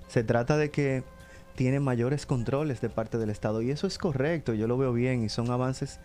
Se 0.07 0.23
trata 0.23 0.55
de 0.57 0.71
que 0.71 1.03
tiene 1.55 1.79
mayores 1.79 2.25
controles 2.25 2.81
de 2.81 2.89
parte 2.89 3.17
del 3.17 3.29
Estado. 3.29 3.61
Y 3.61 3.71
eso 3.71 3.87
es 3.87 3.97
correcto, 3.97 4.53
yo 4.53 4.67
lo 4.67 4.77
veo 4.77 4.93
bien 4.93 5.23
y 5.23 5.29
son 5.29 5.49
avances 5.51 5.99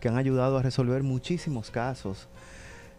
que 0.00 0.08
han 0.08 0.16
ayudado 0.16 0.58
a 0.58 0.62
resolver 0.62 1.02
muchísimos 1.02 1.70
casos. 1.70 2.28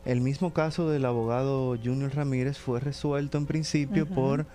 El 0.06 0.22
mismo 0.22 0.54
caso 0.54 0.89
del 0.89 1.06
abogado 1.06 1.78
Junior 1.84 2.14
Ramírez 2.16 2.58
fue 2.58 2.80
resuelto 2.80 3.38
en 3.38 3.45
principio 3.45 4.08
por 4.08 4.45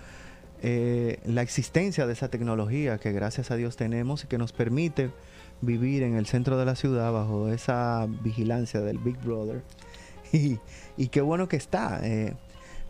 eh, 0.63 1.21
la 1.27 1.43
existencia 1.43 2.07
de 2.07 2.15
esa 2.15 2.29
tecnología 2.29 2.99
que 2.99 3.13
gracias 3.13 3.51
a 3.51 3.57
Dios 3.57 3.77
tenemos 3.77 4.25
y 4.25 4.27
que 4.27 4.39
nos 4.39 4.53
permite 4.53 5.11
vivir 5.61 6.03
en 6.03 6.15
el 6.17 6.27
centro 6.27 6.59
de 6.59 6.65
la 6.65 6.75
ciudad 6.75 7.13
bajo 7.13 7.49
esa 7.51 8.07
vigilancia 8.23 8.81
del 8.81 8.99
Big 8.99 9.19
Brother. 9.19 9.63
Y, 10.33 10.59
y 10.97 11.09
qué 11.09 11.21
bueno 11.21 11.47
que 11.47 11.57
está. 11.57 12.01
eh, 12.03 12.35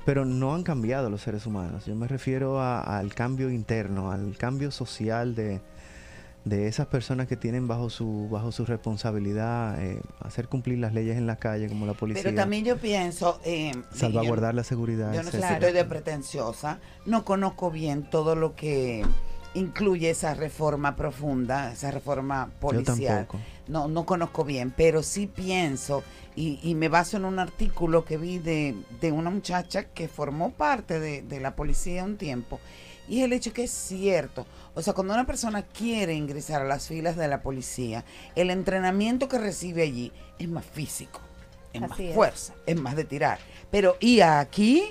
pero 0.04 0.24
no 0.24 0.54
han 0.54 0.62
cambiado 0.62 1.08
los 1.10 1.22
seres 1.22 1.46
humanos. 1.46 1.86
Yo 1.86 1.94
me 1.94 2.06
refiero 2.08 2.60
a- 2.60 2.98
al 2.98 3.14
cambio 3.14 3.50
interno, 3.50 4.10
al 4.10 4.36
cambio 4.36 4.70
social 4.70 5.34
de, 5.34 5.60
de 6.44 6.66
esas 6.68 6.86
personas 6.88 7.26
que 7.26 7.36
tienen 7.36 7.66
bajo 7.66 7.88
su 7.88 8.28
bajo 8.30 8.52
su 8.52 8.66
responsabilidad 8.66 9.82
eh, 9.82 10.00
hacer 10.20 10.48
cumplir 10.48 10.78
las 10.78 10.92
leyes 10.92 11.16
en 11.16 11.26
la 11.26 11.36
calle 11.36 11.68
como 11.68 11.86
la 11.86 11.94
policía. 11.94 12.22
Pero 12.22 12.36
también 12.36 12.64
yo 12.64 12.76
pienso... 12.76 13.40
eh, 13.44 13.72
salvaguardar 13.92 14.52
yo- 14.52 14.56
la 14.56 14.64
seguridad. 14.64 15.14
Yo 15.14 15.22
no 15.22 15.30
sé 15.30 15.40
si 15.42 15.52
estoy 15.54 15.72
de 15.72 15.84
pretenciosa, 15.86 16.78
no 17.06 17.24
conozco 17.24 17.70
bien 17.70 18.02
todo 18.10 18.34
lo 18.36 18.54
que 18.54 19.04
incluye 19.54 20.10
esa 20.10 20.34
reforma 20.34 20.96
profunda, 20.96 21.72
esa 21.72 21.90
reforma 21.90 22.50
policial. 22.60 23.26
No, 23.66 23.88
no 23.88 24.04
conozco 24.04 24.44
bien, 24.44 24.72
pero 24.76 25.02
sí 25.02 25.26
pienso 25.26 26.02
y, 26.36 26.58
y 26.62 26.74
me 26.74 26.88
baso 26.88 27.16
en 27.16 27.24
un 27.24 27.38
artículo 27.38 28.04
que 28.04 28.16
vi 28.16 28.38
de, 28.38 28.74
de 29.00 29.12
una 29.12 29.30
muchacha 29.30 29.84
que 29.84 30.08
formó 30.08 30.50
parte 30.50 31.00
de, 31.00 31.22
de 31.22 31.40
la 31.40 31.56
policía 31.56 32.04
un 32.04 32.16
tiempo. 32.16 32.60
Y 33.08 33.20
el 33.20 33.32
hecho 33.32 33.52
que 33.52 33.64
es 33.64 33.70
cierto, 33.70 34.46
o 34.74 34.80
sea, 34.82 34.94
cuando 34.94 35.12
una 35.14 35.26
persona 35.26 35.62
quiere 35.62 36.14
ingresar 36.14 36.62
a 36.62 36.64
las 36.64 36.88
filas 36.88 37.16
de 37.16 37.28
la 37.28 37.42
policía, 37.42 38.04
el 38.34 38.50
entrenamiento 38.50 39.28
que 39.28 39.38
recibe 39.38 39.82
allí 39.82 40.10
es 40.38 40.48
más 40.48 40.64
físico, 40.64 41.20
es 41.72 41.82
más 41.82 42.00
es. 42.00 42.14
fuerza, 42.14 42.54
es 42.66 42.80
más 42.80 42.96
de 42.96 43.04
tirar. 43.04 43.38
Pero 43.70 43.96
y 44.00 44.20
aquí, 44.20 44.84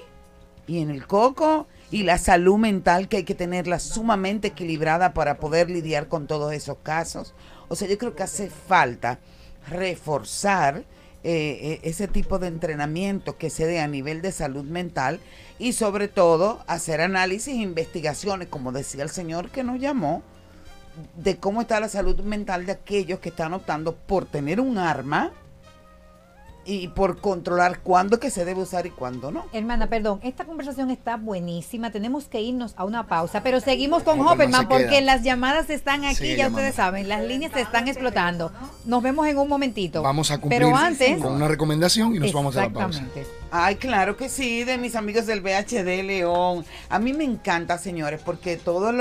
y 0.68 0.80
en 0.80 0.91
el 0.91 1.07
coco, 1.07 1.68
y 1.93 2.01
la 2.01 2.17
salud 2.17 2.57
mental 2.57 3.07
que 3.07 3.17
hay 3.17 3.23
que 3.23 3.35
tenerla 3.35 3.77
sumamente 3.77 4.47
equilibrada 4.47 5.13
para 5.13 5.37
poder 5.37 5.69
lidiar 5.69 6.07
con 6.07 6.25
todos 6.25 6.51
esos 6.51 6.77
casos. 6.81 7.35
O 7.67 7.75
sea, 7.75 7.87
yo 7.87 7.99
creo 7.99 8.15
que 8.15 8.23
hace 8.23 8.49
falta 8.49 9.19
reforzar 9.69 10.77
eh, 10.77 11.59
eh, 11.61 11.79
ese 11.83 12.07
tipo 12.07 12.39
de 12.39 12.47
entrenamiento 12.47 13.37
que 13.37 13.51
se 13.51 13.67
dé 13.67 13.79
a 13.79 13.87
nivel 13.87 14.23
de 14.23 14.31
salud 14.31 14.63
mental 14.63 15.19
y 15.59 15.73
sobre 15.73 16.07
todo 16.07 16.63
hacer 16.65 16.99
análisis 16.99 17.53
e 17.53 17.57
investigaciones, 17.57 18.47
como 18.47 18.71
decía 18.71 19.03
el 19.03 19.11
señor 19.11 19.51
que 19.51 19.63
nos 19.63 19.79
llamó, 19.79 20.23
de 21.15 21.37
cómo 21.37 21.61
está 21.61 21.79
la 21.79 21.89
salud 21.89 22.21
mental 22.21 22.65
de 22.65 22.71
aquellos 22.71 23.19
que 23.19 23.29
están 23.29 23.53
optando 23.53 23.95
por 23.95 24.25
tener 24.25 24.59
un 24.59 24.79
arma 24.79 25.31
y 26.66 26.88
por 26.89 27.20
controlar 27.20 27.80
cuándo 27.80 28.20
que 28.20 28.30
se 28.30 28.45
debe 28.45 28.61
usar 28.61 28.86
y 28.86 28.89
cuándo 28.89 29.32
no. 29.32 29.45
Hermana, 29.53 29.88
perdón, 29.88 30.20
esta 30.24 30.45
conversación 30.45 30.91
está 30.91 31.18
buenísima. 31.18 31.91
Tenemos 31.91 32.26
que 32.26 32.41
irnos 32.41 32.74
a 32.78 32.86
una 32.86 33.07
pausa, 33.07 33.43
pero 33.43 33.59
seguimos 33.59 34.03
con 34.03 34.20
Hopperman 34.22 34.68
porque 34.68 35.01
las 35.01 35.24
llamadas 35.24 35.70
están 35.70 36.05
aquí, 36.05 36.16
Sigue 36.16 36.32
ya 36.32 36.43
llamando. 36.45 36.59
ustedes 36.59 36.76
saben, 36.76 37.09
las 37.09 37.24
líneas 37.24 37.51
se 37.51 37.61
están 37.61 37.88
explotando. 37.88 38.51
Nos 38.86 39.03
vemos 39.03 39.28
en 39.28 39.38
un 39.38 39.49
momentito. 39.49 40.01
Vamos 40.01 40.32
a 40.32 40.39
cumplir 40.39 40.61
Pero 40.61 40.76
antes, 40.76 41.22
con 41.22 41.34
una 41.34 41.47
recomendación 41.47 42.16
y 42.16 42.20
nos 42.20 42.34
vamos 42.34 42.55
a 42.55 42.61
la 42.61 42.70
pausa. 42.70 42.99
Exactamente. 42.99 43.32
Ay, 43.51 43.76
claro 43.76 44.16
que 44.18 44.30
sí, 44.30 44.64
de 44.64 44.78
mis 44.78 44.95
amigos 44.95 45.26
del 45.26 45.41
VHD 45.41 46.03
León. 46.03 46.66
A 46.89 46.99
mí 46.99 47.14
me 47.14 47.24
encanta, 47.24 47.78
señores, 47.78 48.22
porque 48.24 48.57
todas 48.57 48.95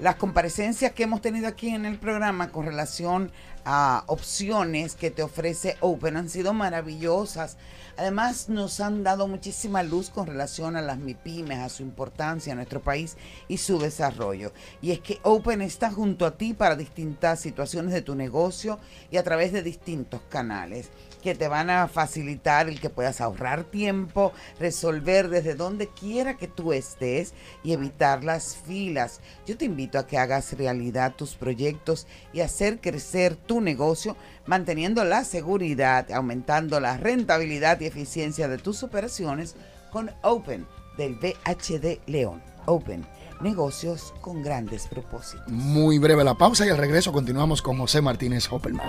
las 0.00 0.14
comparecencias 0.14 0.92
que 0.92 1.02
hemos 1.02 1.20
tenido 1.20 1.48
aquí 1.48 1.70
en 1.70 1.84
el 1.84 1.98
programa 1.98 2.50
con 2.50 2.66
relación 2.66 3.30
a 3.70 4.04
opciones 4.06 4.94
que 4.94 5.10
te 5.10 5.22
ofrece 5.22 5.76
Open 5.80 6.16
han 6.16 6.30
sido 6.30 6.54
maravillosas. 6.54 7.58
Además, 7.98 8.48
nos 8.48 8.80
han 8.80 9.02
dado 9.02 9.28
muchísima 9.28 9.82
luz 9.82 10.08
con 10.08 10.26
relación 10.26 10.74
a 10.74 10.80
las 10.80 10.96
MIPIMES, 10.96 11.58
a 11.58 11.68
su 11.68 11.82
importancia 11.82 12.52
en 12.52 12.56
nuestro 12.56 12.80
país 12.80 13.18
y 13.46 13.58
su 13.58 13.78
desarrollo. 13.78 14.54
Y 14.80 14.92
es 14.92 15.00
que 15.00 15.18
Open 15.22 15.60
está 15.60 15.90
junto 15.90 16.24
a 16.24 16.38
ti 16.38 16.54
para 16.54 16.76
distintas 16.76 17.40
situaciones 17.40 17.92
de 17.92 18.00
tu 18.00 18.14
negocio 18.14 18.78
y 19.10 19.18
a 19.18 19.22
través 19.22 19.52
de 19.52 19.62
distintos 19.62 20.22
canales 20.30 20.88
que 21.22 21.34
te 21.34 21.48
van 21.48 21.70
a 21.70 21.88
facilitar 21.88 22.68
el 22.68 22.80
que 22.80 22.90
puedas 22.90 23.20
ahorrar 23.20 23.64
tiempo, 23.64 24.32
resolver 24.58 25.28
desde 25.28 25.54
donde 25.54 25.88
quiera 25.88 26.36
que 26.36 26.48
tú 26.48 26.72
estés 26.72 27.34
y 27.62 27.72
evitar 27.72 28.24
las 28.24 28.56
filas. 28.56 29.20
Yo 29.46 29.56
te 29.56 29.64
invito 29.64 29.98
a 29.98 30.06
que 30.06 30.18
hagas 30.18 30.56
realidad 30.56 31.14
tus 31.14 31.34
proyectos 31.34 32.06
y 32.32 32.40
hacer 32.40 32.80
crecer 32.80 33.36
tu 33.36 33.60
negocio 33.60 34.16
manteniendo 34.46 35.04
la 35.04 35.24
seguridad, 35.24 36.10
aumentando 36.10 36.80
la 36.80 36.96
rentabilidad 36.96 37.80
y 37.80 37.86
eficiencia 37.86 38.48
de 38.48 38.58
tus 38.58 38.82
operaciones 38.82 39.56
con 39.90 40.10
Open 40.22 40.66
del 40.96 41.14
VHD 41.14 42.00
León. 42.06 42.42
Open, 42.66 43.06
negocios 43.40 44.12
con 44.20 44.42
grandes 44.42 44.86
propósitos. 44.88 45.48
Muy 45.48 45.98
breve 45.98 46.24
la 46.24 46.34
pausa 46.34 46.66
y 46.66 46.70
al 46.70 46.76
regreso 46.76 47.12
continuamos 47.12 47.62
con 47.62 47.78
José 47.78 48.02
Martínez 48.02 48.46
Hopperman. 48.50 48.86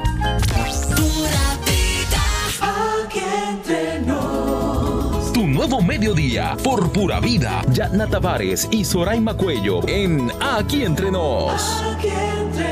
Nuevo 5.59 5.81
mediodía 5.81 6.55
por 6.63 6.89
pura 6.93 7.19
vida. 7.19 7.61
Yatna 7.73 8.07
Tavares 8.07 8.65
y 8.71 8.85
Soraima 8.85 9.35
Cuello 9.35 9.85
en 9.89 10.31
Aquí 10.39 10.85
Entre 10.85 11.11
Nos. 11.11 11.81
Aquí 11.83 12.07
entre. 12.07 12.69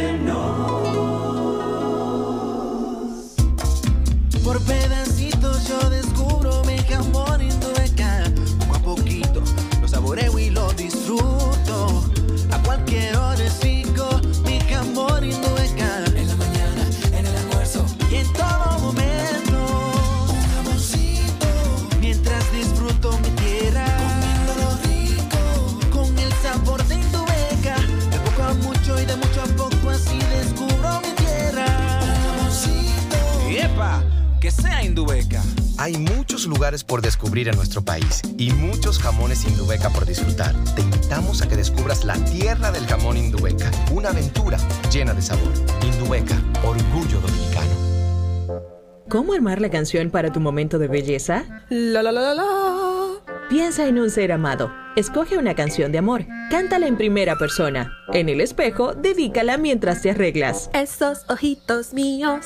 Por 4.41 4.61
Hay 35.79 35.95
muchos 35.95 36.47
lugares 36.47 36.83
por 36.83 37.01
descubrir 37.01 37.47
en 37.49 37.55
nuestro 37.55 37.83
país 37.83 38.21
y 38.37 38.51
muchos 38.51 38.97
jamones 38.97 39.45
Indubeca 39.45 39.91
por 39.91 40.05
disfrutar. 40.07 40.55
Te 40.75 40.81
invitamos 40.81 41.41
a 41.41 41.47
que 41.47 41.55
descubras 41.55 42.03
la 42.03 42.15
tierra 42.25 42.71
del 42.71 42.87
jamón 42.87 43.15
Indubeca, 43.15 43.69
una 43.91 44.09
aventura 44.09 44.57
llena 44.91 45.13
de 45.13 45.21
sabor. 45.21 45.53
Indubeca, 45.83 46.35
orgullo 46.63 47.19
dominicano. 47.19 47.67
¿Cómo 49.07 49.33
armar 49.33 49.61
la 49.61 49.69
canción 49.69 50.09
para 50.09 50.33
tu 50.33 50.39
momento 50.39 50.79
de 50.79 50.87
belleza? 50.87 51.45
La 51.69 52.01
la 52.01 52.11
la 52.11 52.21
la 52.21 52.33
la. 52.33 53.07
Piensa 53.47 53.87
en 53.87 53.99
un 53.99 54.09
ser 54.09 54.31
amado. 54.31 54.73
Escoge 54.95 55.37
una 55.37 55.53
canción 55.53 55.91
de 55.91 55.99
amor. 55.99 56.25
Cántala 56.49 56.87
en 56.87 56.97
primera 56.97 57.37
persona. 57.37 57.93
En 58.13 58.29
el 58.29 58.41
espejo, 58.41 58.93
dedícala 58.93 59.57
mientras 59.57 60.01
te 60.01 60.09
arreglas. 60.09 60.69
Esos 60.73 61.23
ojitos 61.29 61.93
míos. 61.93 62.45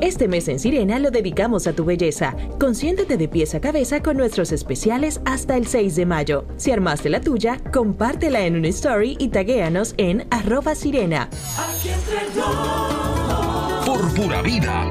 Este 0.00 0.28
mes 0.28 0.48
en 0.48 0.58
Sirena 0.58 0.98
lo 0.98 1.10
dedicamos 1.10 1.66
a 1.66 1.74
tu 1.74 1.84
belleza. 1.84 2.34
Consiéntete 2.58 3.18
de 3.18 3.28
pies 3.28 3.54
a 3.54 3.60
cabeza 3.60 4.00
con 4.02 4.16
nuestros 4.16 4.50
especiales 4.52 5.20
hasta 5.26 5.56
el 5.56 5.66
6 5.66 5.96
de 5.96 6.06
mayo. 6.06 6.46
Si 6.56 6.70
armaste 6.72 7.10
la 7.10 7.20
tuya, 7.20 7.58
compártela 7.72 8.46
en 8.46 8.56
una 8.56 8.68
story 8.68 9.16
y 9.18 9.28
taguéanos 9.28 9.94
en 9.98 10.26
arroba 10.30 10.74
sirena. 10.74 11.28
Aquí 11.58 11.90
entre 11.90 12.40
nos. 12.40 13.86
Por 13.86 14.14
pura 14.14 14.40
vida. 14.40 14.90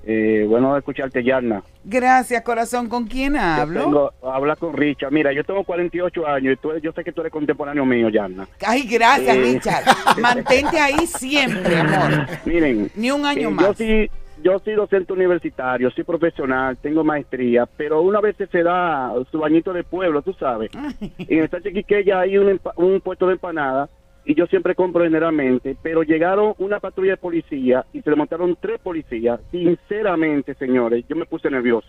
Eh, 0.05 0.45
bueno 0.49 0.75
escucharte, 0.77 1.23
Yarna. 1.23 1.63
Gracias, 1.85 2.41
corazón. 2.43 2.89
¿Con 2.89 3.07
quién 3.07 3.37
hablo? 3.37 3.83
tengo- 3.83 4.11
habla 4.23 4.55
con 4.57 4.73
Richard. 4.73 5.11
Mira, 5.11 5.31
yo 5.31 5.43
tengo 5.43 5.63
48 5.63 6.27
años 6.27 6.53
y 6.53 6.57
tú, 6.57 6.71
yo 6.81 6.91
sé 6.91 7.03
que 7.03 7.11
tú 7.13 7.21
eres 7.21 7.31
contemporáneo 7.31 7.85
mío, 7.85 8.09
Yarna. 8.09 8.47
Ay, 8.65 8.83
gracias, 8.87 9.35
Eh. 9.35 9.41
Richard. 9.41 9.83
Mantente 10.21 10.79
ahí 10.79 11.07
siempre, 11.07 11.77
amor. 11.77 12.27
Miren, 12.45 12.91
Ni 12.95 13.11
un 13.11 13.25
año 13.25 13.49
eh, 13.49 13.51
más. 13.51 13.65
Yo 13.67 13.73
sí, 13.75 14.09
yo 14.43 14.59
soy 14.59 14.73
docente 14.73 15.13
universitario, 15.13 15.89
soy 15.91 16.03
profesional, 16.03 16.75
tengo 16.81 17.03
maestría, 17.05 17.65
pero 17.65 18.01
una 18.01 18.19
vez 18.19 18.35
se 18.51 18.61
da 18.63 19.13
su 19.31 19.39
bañito 19.39 19.71
de 19.71 19.85
pueblo, 19.85 20.21
tú 20.21 20.33
sabes. 20.33 20.69
En 21.17 21.39
el 21.39 21.49
Sánchez 21.49 21.73
Quiqueya 21.73 22.19
hay 22.19 22.37
un 22.37 22.59
puesto 23.01 23.27
de 23.27 23.33
empanada 23.33 23.87
y 24.25 24.35
yo 24.35 24.45
siempre 24.47 24.75
compro 24.75 25.03
generalmente, 25.03 25.75
pero 25.81 26.03
llegaron 26.03 26.53
una 26.57 26.79
patrulla 26.79 27.11
de 27.11 27.17
policía 27.17 27.85
y 27.91 28.01
se 28.01 28.09
le 28.09 28.15
montaron 28.15 28.57
tres 28.59 28.79
policías. 28.79 29.39
Sinceramente, 29.51 30.53
señores, 30.55 31.05
yo 31.07 31.15
me 31.15 31.25
puse 31.25 31.49
nervioso. 31.49 31.87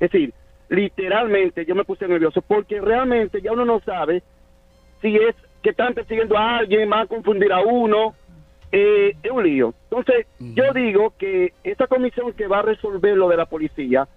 Es 0.00 0.10
decir, 0.10 0.32
literalmente 0.68 1.64
yo 1.64 1.74
me 1.74 1.84
puse 1.84 2.08
nervioso 2.08 2.42
porque 2.42 2.80
realmente 2.80 3.40
ya 3.40 3.52
uno 3.52 3.64
no 3.64 3.80
sabe 3.80 4.22
si 5.00 5.14
es 5.16 5.36
que 5.62 5.70
están 5.70 5.94
persiguiendo 5.94 6.36
a 6.36 6.58
alguien, 6.58 6.90
van 6.90 7.00
a 7.00 7.06
confundir 7.06 7.52
a 7.52 7.60
uno. 7.60 8.14
Eh, 8.72 9.14
es 9.22 9.30
un 9.30 9.44
lío. 9.44 9.74
Entonces, 9.90 10.26
yo 10.38 10.72
digo 10.72 11.12
que 11.18 11.52
esta 11.62 11.86
comisión 11.86 12.32
que 12.32 12.46
va 12.46 12.60
a 12.60 12.62
resolver 12.62 13.16
lo 13.16 13.28
de 13.28 13.36
la 13.36 13.44
policía, 13.44 14.08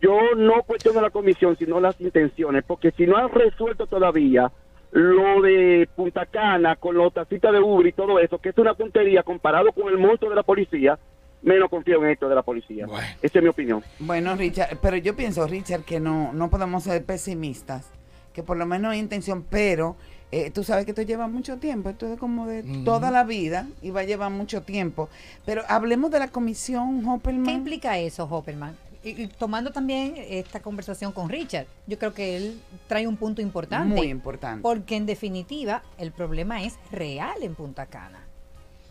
yo 0.00 0.18
no 0.36 0.62
cuestiono 0.62 1.02
la 1.02 1.10
comisión, 1.10 1.56
sino 1.58 1.78
las 1.80 2.00
intenciones, 2.00 2.64
porque 2.66 2.92
si 2.92 3.06
no 3.06 3.18
han 3.18 3.28
resuelto 3.28 3.86
todavía 3.86 4.50
lo 4.94 5.42
de 5.42 5.88
Punta 5.96 6.24
Cana 6.24 6.76
con 6.76 6.94
los 6.94 7.12
tacitas 7.12 7.52
de 7.52 7.58
Uber 7.58 7.88
y 7.88 7.92
todo 7.92 8.20
eso, 8.20 8.38
que 8.38 8.50
es 8.50 8.58
una 8.58 8.74
tontería 8.74 9.24
comparado 9.24 9.72
con 9.72 9.88
el 9.88 9.98
monto 9.98 10.30
de 10.30 10.36
la 10.36 10.44
policía, 10.44 10.96
menos 11.42 11.68
confío 11.68 12.02
en 12.04 12.10
esto 12.10 12.28
de 12.28 12.34
la 12.36 12.42
policía. 12.42 12.86
Esa 13.20 13.38
es 13.38 13.42
mi 13.42 13.48
opinión. 13.48 13.82
Bueno, 13.98 14.36
Richard, 14.36 14.78
pero 14.80 14.96
yo 14.96 15.16
pienso, 15.16 15.48
Richard, 15.48 15.82
que 15.82 15.98
no, 15.98 16.32
no 16.32 16.48
podemos 16.48 16.84
ser 16.84 17.04
pesimistas, 17.04 17.90
que 18.32 18.44
por 18.44 18.56
lo 18.56 18.66
menos 18.66 18.92
hay 18.92 19.00
intención, 19.00 19.44
pero 19.50 19.96
eh, 20.30 20.52
tú 20.52 20.62
sabes 20.62 20.84
que 20.84 20.92
esto 20.92 21.02
lleva 21.02 21.26
mucho 21.26 21.58
tiempo, 21.58 21.90
esto 21.90 22.06
es 22.06 22.16
como 22.16 22.46
de 22.46 22.62
toda 22.84 23.10
la 23.10 23.24
vida 23.24 23.66
y 23.82 23.90
va 23.90 24.02
a 24.02 24.04
llevar 24.04 24.30
mucho 24.30 24.62
tiempo. 24.62 25.08
Pero 25.44 25.62
hablemos 25.66 26.12
de 26.12 26.20
la 26.20 26.28
comisión 26.28 27.04
Hopperman. 27.04 27.46
¿Qué 27.46 27.52
implica 27.52 27.98
eso, 27.98 28.28
Hopperman? 28.30 28.76
Y, 29.04 29.22
y 29.22 29.26
tomando 29.28 29.70
también 29.70 30.14
esta 30.16 30.60
conversación 30.60 31.12
con 31.12 31.28
Richard, 31.28 31.66
yo 31.86 31.98
creo 31.98 32.14
que 32.14 32.36
él 32.36 32.60
trae 32.88 33.06
un 33.06 33.16
punto 33.16 33.42
importante. 33.42 33.94
Muy 33.94 34.08
importante. 34.08 34.62
Porque 34.62 34.96
en 34.96 35.06
definitiva 35.06 35.82
el 35.98 36.10
problema 36.10 36.62
es 36.62 36.74
real 36.90 37.42
en 37.42 37.54
Punta 37.54 37.86
Cana. 37.86 38.24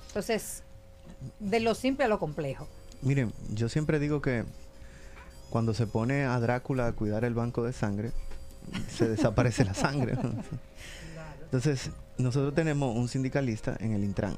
Entonces, 0.07 0.63
de 1.39 1.59
lo 1.59 1.73
simple 1.75 2.05
a 2.05 2.07
lo 2.07 2.19
complejo. 2.19 2.67
Miren, 3.01 3.33
yo 3.49 3.69
siempre 3.69 3.99
digo 3.99 4.21
que 4.21 4.45
cuando 5.49 5.73
se 5.73 5.87
pone 5.87 6.23
a 6.23 6.39
Drácula 6.39 6.87
a 6.87 6.91
cuidar 6.93 7.25
el 7.25 7.33
banco 7.33 7.63
de 7.63 7.73
sangre, 7.73 8.11
se 8.89 9.09
desaparece 9.09 9.65
la 9.65 9.73
sangre. 9.73 10.15
¿no? 10.15 10.33
Entonces, 11.45 11.91
nosotros 12.17 12.53
tenemos 12.55 12.95
un 12.95 13.07
sindicalista 13.07 13.75
en 13.79 13.93
el 13.93 14.03
Intran. 14.03 14.35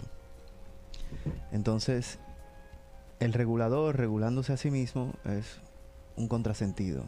Entonces, 1.51 2.19
el 3.20 3.34
regulador 3.34 3.97
regulándose 3.97 4.53
a 4.53 4.57
sí 4.57 4.72
mismo 4.72 5.13
es 5.26 5.59
un 6.16 6.28
contrasentido. 6.28 7.07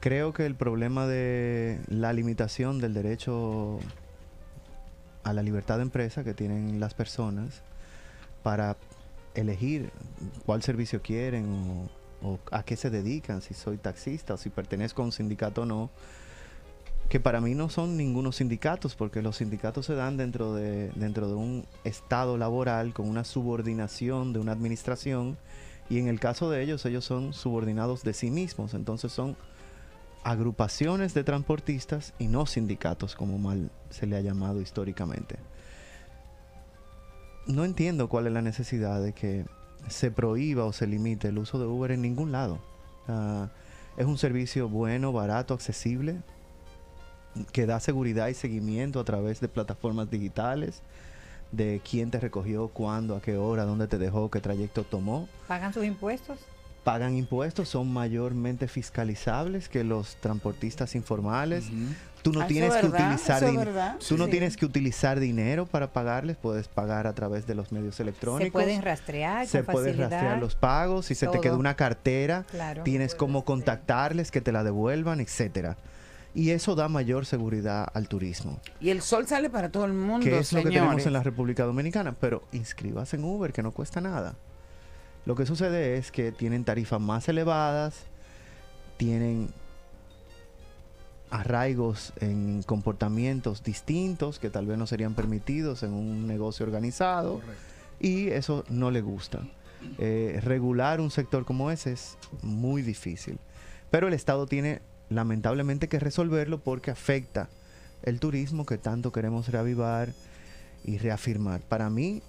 Creo 0.00 0.32
que 0.32 0.46
el 0.46 0.54
problema 0.54 1.06
de 1.06 1.80
la 1.88 2.12
limitación 2.12 2.78
del 2.80 2.94
derecho 2.94 3.78
a 5.24 5.32
la 5.32 5.42
libertad 5.42 5.76
de 5.76 5.82
empresa 5.82 6.24
que 6.24 6.32
tienen 6.32 6.80
las 6.80 6.94
personas 6.94 7.62
para 8.42 8.76
elegir 9.34 9.90
cuál 10.46 10.62
servicio 10.62 11.02
quieren 11.02 11.88
o, 12.22 12.38
a 12.50 12.62
qué 12.62 12.76
se 12.76 12.90
dedican, 12.90 13.42
si 13.42 13.54
soy 13.54 13.76
taxista 13.76 14.34
o 14.34 14.36
si 14.36 14.50
pertenezco 14.50 15.02
a 15.02 15.04
un 15.04 15.12
sindicato 15.12 15.62
o 15.62 15.66
no, 15.66 15.90
que 17.10 17.18
para 17.18 17.40
mí 17.40 17.56
no 17.56 17.68
son 17.68 17.96
ningunos 17.96 18.36
sindicatos, 18.36 18.94
porque 18.94 19.20
los 19.20 19.38
sindicatos 19.38 19.84
se 19.84 19.94
dan 19.96 20.16
dentro 20.16 20.54
de, 20.54 20.90
dentro 20.94 21.26
de 21.26 21.34
un 21.34 21.66
estado 21.82 22.38
laboral 22.38 22.94
con 22.94 23.08
una 23.08 23.24
subordinación 23.24 24.32
de 24.32 24.38
una 24.38 24.52
administración 24.52 25.36
y 25.90 25.98
en 25.98 26.06
el 26.06 26.20
caso 26.20 26.48
de 26.50 26.62
ellos 26.62 26.86
ellos 26.86 27.04
son 27.04 27.32
subordinados 27.32 28.04
de 28.04 28.14
sí 28.14 28.30
mismos, 28.30 28.74
entonces 28.74 29.10
son 29.10 29.36
agrupaciones 30.22 31.12
de 31.12 31.24
transportistas 31.24 32.14
y 32.20 32.28
no 32.28 32.46
sindicatos 32.46 33.16
como 33.16 33.38
mal 33.38 33.72
se 33.90 34.06
le 34.06 34.16
ha 34.16 34.20
llamado 34.20 34.60
históricamente. 34.60 35.36
No 37.48 37.64
entiendo 37.64 38.08
cuál 38.08 38.28
es 38.28 38.32
la 38.32 38.42
necesidad 38.42 39.02
de 39.02 39.14
que 39.14 39.46
se 39.88 40.12
prohíba 40.12 40.64
o 40.64 40.72
se 40.72 40.86
limite 40.86 41.26
el 41.26 41.38
uso 41.38 41.58
de 41.58 41.66
Uber 41.66 41.90
en 41.90 42.02
ningún 42.02 42.30
lado. 42.30 42.60
Ah, 43.08 43.48
es 43.96 44.06
un 44.06 44.16
servicio 44.16 44.68
bueno, 44.68 45.12
barato, 45.12 45.54
accesible, 45.54 46.20
que 47.52 47.66
da 47.66 47.80
seguridad 47.80 48.28
y 48.28 48.34
seguimiento 48.34 49.00
a 49.00 49.04
través 49.04 49.40
de 49.40 49.48
plataformas 49.48 50.10
digitales, 50.10 50.82
de 51.52 51.80
quién 51.88 52.10
te 52.10 52.20
recogió, 52.20 52.68
cuándo, 52.68 53.16
a 53.16 53.20
qué 53.22 53.36
hora, 53.36 53.64
dónde 53.64 53.86
te 53.88 53.98
dejó, 53.98 54.30
qué 54.30 54.40
trayecto 54.40 54.84
tomó. 54.84 55.28
¿Pagan 55.48 55.72
sus 55.72 55.84
impuestos? 55.84 56.38
Pagan 56.84 57.14
impuestos, 57.16 57.68
son 57.68 57.92
mayormente 57.92 58.66
fiscalizables 58.66 59.68
que 59.68 59.84
los 59.84 60.16
transportistas 60.16 60.94
informales. 60.94 61.66
Tú 62.22 62.32
no 62.32 62.42
Ah, 62.42 62.46
tienes 62.46 62.74
es 62.74 62.80
que 62.80 62.86
utilizar 62.86 63.40
tú 64.06 64.16
no 64.16 64.24
sí. 64.26 64.30
tienes 64.30 64.56
que 64.56 64.66
utilizar 64.66 65.20
dinero 65.20 65.66
para 65.66 65.92
pagarles, 65.92 66.36
puedes 66.36 66.68
pagar 66.68 67.06
a 67.06 67.14
través 67.14 67.46
de 67.46 67.54
los 67.54 67.72
medios 67.72 67.98
electrónicos. 68.00 68.46
Se 68.46 68.50
pueden 68.66 68.82
rastrear 68.82 69.46
Se 69.46 69.64
con 69.64 69.72
pueden 69.74 69.90
facilidad. 69.94 70.10
rastrear 70.10 70.38
los 70.38 70.54
pagos, 70.54 71.06
si 71.06 71.14
se 71.14 71.26
te 71.28 71.40
queda 71.40 71.52
todo. 71.52 71.60
una 71.60 71.76
cartera, 71.76 72.44
Claro. 72.50 72.82
tienes 72.82 73.14
cómo 73.14 73.44
contactarles, 73.44 74.30
que 74.30 74.40
te 74.40 74.52
la 74.52 74.64
devuelvan, 74.64 75.20
etcétera. 75.20 75.76
Y 76.34 76.50
eso 76.50 76.74
da 76.74 76.88
mayor 76.88 77.26
seguridad 77.26 77.88
al 77.92 78.08
turismo. 78.08 78.60
Y 78.80 78.90
el 78.90 79.02
sol 79.02 79.26
sale 79.26 79.50
para 79.50 79.70
todo 79.70 79.84
el 79.84 79.92
mundo, 79.92 80.24
que 80.24 80.38
es 80.38 80.52
lo 80.52 80.62
que 80.62 80.68
tenemos 80.68 81.04
en 81.04 81.12
la 81.12 81.22
República 81.22 81.64
Dominicana, 81.64 82.14
pero 82.18 82.44
inscríbase 82.52 83.16
en 83.16 83.24
Uber, 83.24 83.52
que 83.52 83.62
no 83.62 83.72
cuesta 83.72 84.00
nada. 84.00 84.36
Lo 85.26 85.34
que 85.34 85.44
sucede 85.44 85.96
es 85.96 86.12
que 86.12 86.32
tienen 86.32 86.64
tarifas 86.64 87.00
más 87.00 87.28
elevadas, 87.28 88.04
tienen 88.96 89.50
arraigos 91.30 92.12
en 92.20 92.62
comportamientos 92.64 93.62
distintos 93.62 94.38
que 94.38 94.50
tal 94.50 94.66
vez 94.66 94.78
no 94.78 94.86
serían 94.86 95.14
permitidos 95.14 95.82
en 95.82 95.92
un 95.92 96.26
negocio 96.26 96.66
organizado 96.66 97.40
y 98.00 98.28
eso 98.28 98.64
no 98.68 98.90
le 98.90 99.00
gusta. 99.00 99.40
Eh, 99.98 100.40
regular 100.42 101.00
un 101.00 101.10
sector 101.10 101.44
como 101.44 101.70
ese 101.70 101.92
es 101.92 102.18
muy 102.42 102.82
difícil. 102.82 103.38
Pero 103.90 104.08
el 104.08 104.14
Estado 104.14 104.46
tiene 104.46 104.82
lamentablemente 105.10 105.88
que 105.88 105.98
resolverlo 105.98 106.60
porque 106.60 106.90
afecta 106.90 107.48
el 108.02 108.18
turismo 108.18 108.64
que 108.64 108.78
tanto 108.78 109.12
queremos 109.12 109.48
reavivar 109.48 110.08
y 110.84 110.96
reafirmar. 110.98 111.60
Para 111.60 111.90
mí, 111.90 112.22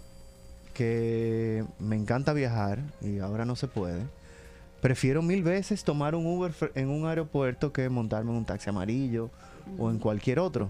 que 0.73 1.63
me 1.79 1.95
encanta 1.95 2.34
viajar 2.34 2.79
y 3.01 3.19
ahora 3.19 3.45
no 3.45 3.55
se 3.55 3.67
puede, 3.67 4.01
prefiero 4.82 5.21
mil 5.21 5.43
veces 5.43 5.84
tomar 5.84 6.15
un 6.15 6.25
Uber 6.25 6.53
en 6.75 6.89
un 6.89 7.07
aeropuerto 7.07 7.71
que 7.71 7.88
montarme 7.89 8.32
en 8.32 8.38
un 8.38 8.45
taxi 8.45 8.69
amarillo 8.69 9.29
o 9.77 9.89
en 9.91 9.99
cualquier 9.99 10.39
otro, 10.39 10.69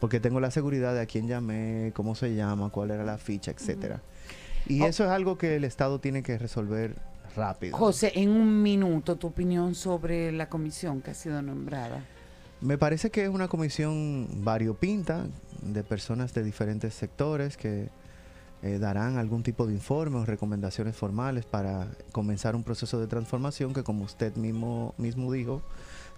porque 0.00 0.18
tengo 0.20 0.40
la 0.40 0.50
seguridad 0.50 0.92
de 0.92 1.00
a 1.00 1.06
quién 1.06 1.28
llamé, 1.28 1.92
cómo 1.94 2.14
se 2.14 2.34
llama, 2.34 2.70
cuál 2.70 2.90
era 2.90 3.04
la 3.04 3.16
ficha, 3.16 3.52
etcétera. 3.52 4.02
Y 4.66 4.82
Oh. 4.82 4.86
eso 4.86 5.04
es 5.04 5.10
algo 5.10 5.38
que 5.38 5.56
el 5.56 5.64
Estado 5.64 6.00
tiene 6.00 6.22
que 6.22 6.36
resolver 6.36 6.96
rápido. 7.34 7.76
José, 7.76 8.12
en 8.14 8.30
un 8.30 8.62
minuto, 8.62 9.16
tu 9.16 9.28
opinión 9.28 9.74
sobre 9.74 10.32
la 10.32 10.48
comisión 10.48 11.00
que 11.00 11.10
ha 11.10 11.14
sido 11.14 11.42
nombrada. 11.42 12.04
Me 12.60 12.78
parece 12.78 13.10
que 13.10 13.24
es 13.24 13.28
una 13.28 13.48
comisión 13.48 14.28
variopinta 14.44 15.26
de 15.62 15.82
personas 15.82 16.32
de 16.34 16.42
diferentes 16.42 16.94
sectores 16.94 17.56
que 17.56 17.88
eh, 18.62 18.78
darán 18.78 19.18
algún 19.18 19.42
tipo 19.42 19.66
de 19.66 19.74
informe 19.74 20.16
o 20.16 20.24
recomendaciones 20.24 20.96
formales 20.96 21.44
para 21.44 21.88
comenzar 22.12 22.56
un 22.56 22.64
proceso 22.64 22.98
de 22.98 23.06
transformación 23.06 23.74
que, 23.74 23.82
como 23.82 24.04
usted 24.04 24.34
mismo, 24.36 24.94
mismo 24.96 25.30
dijo, 25.30 25.60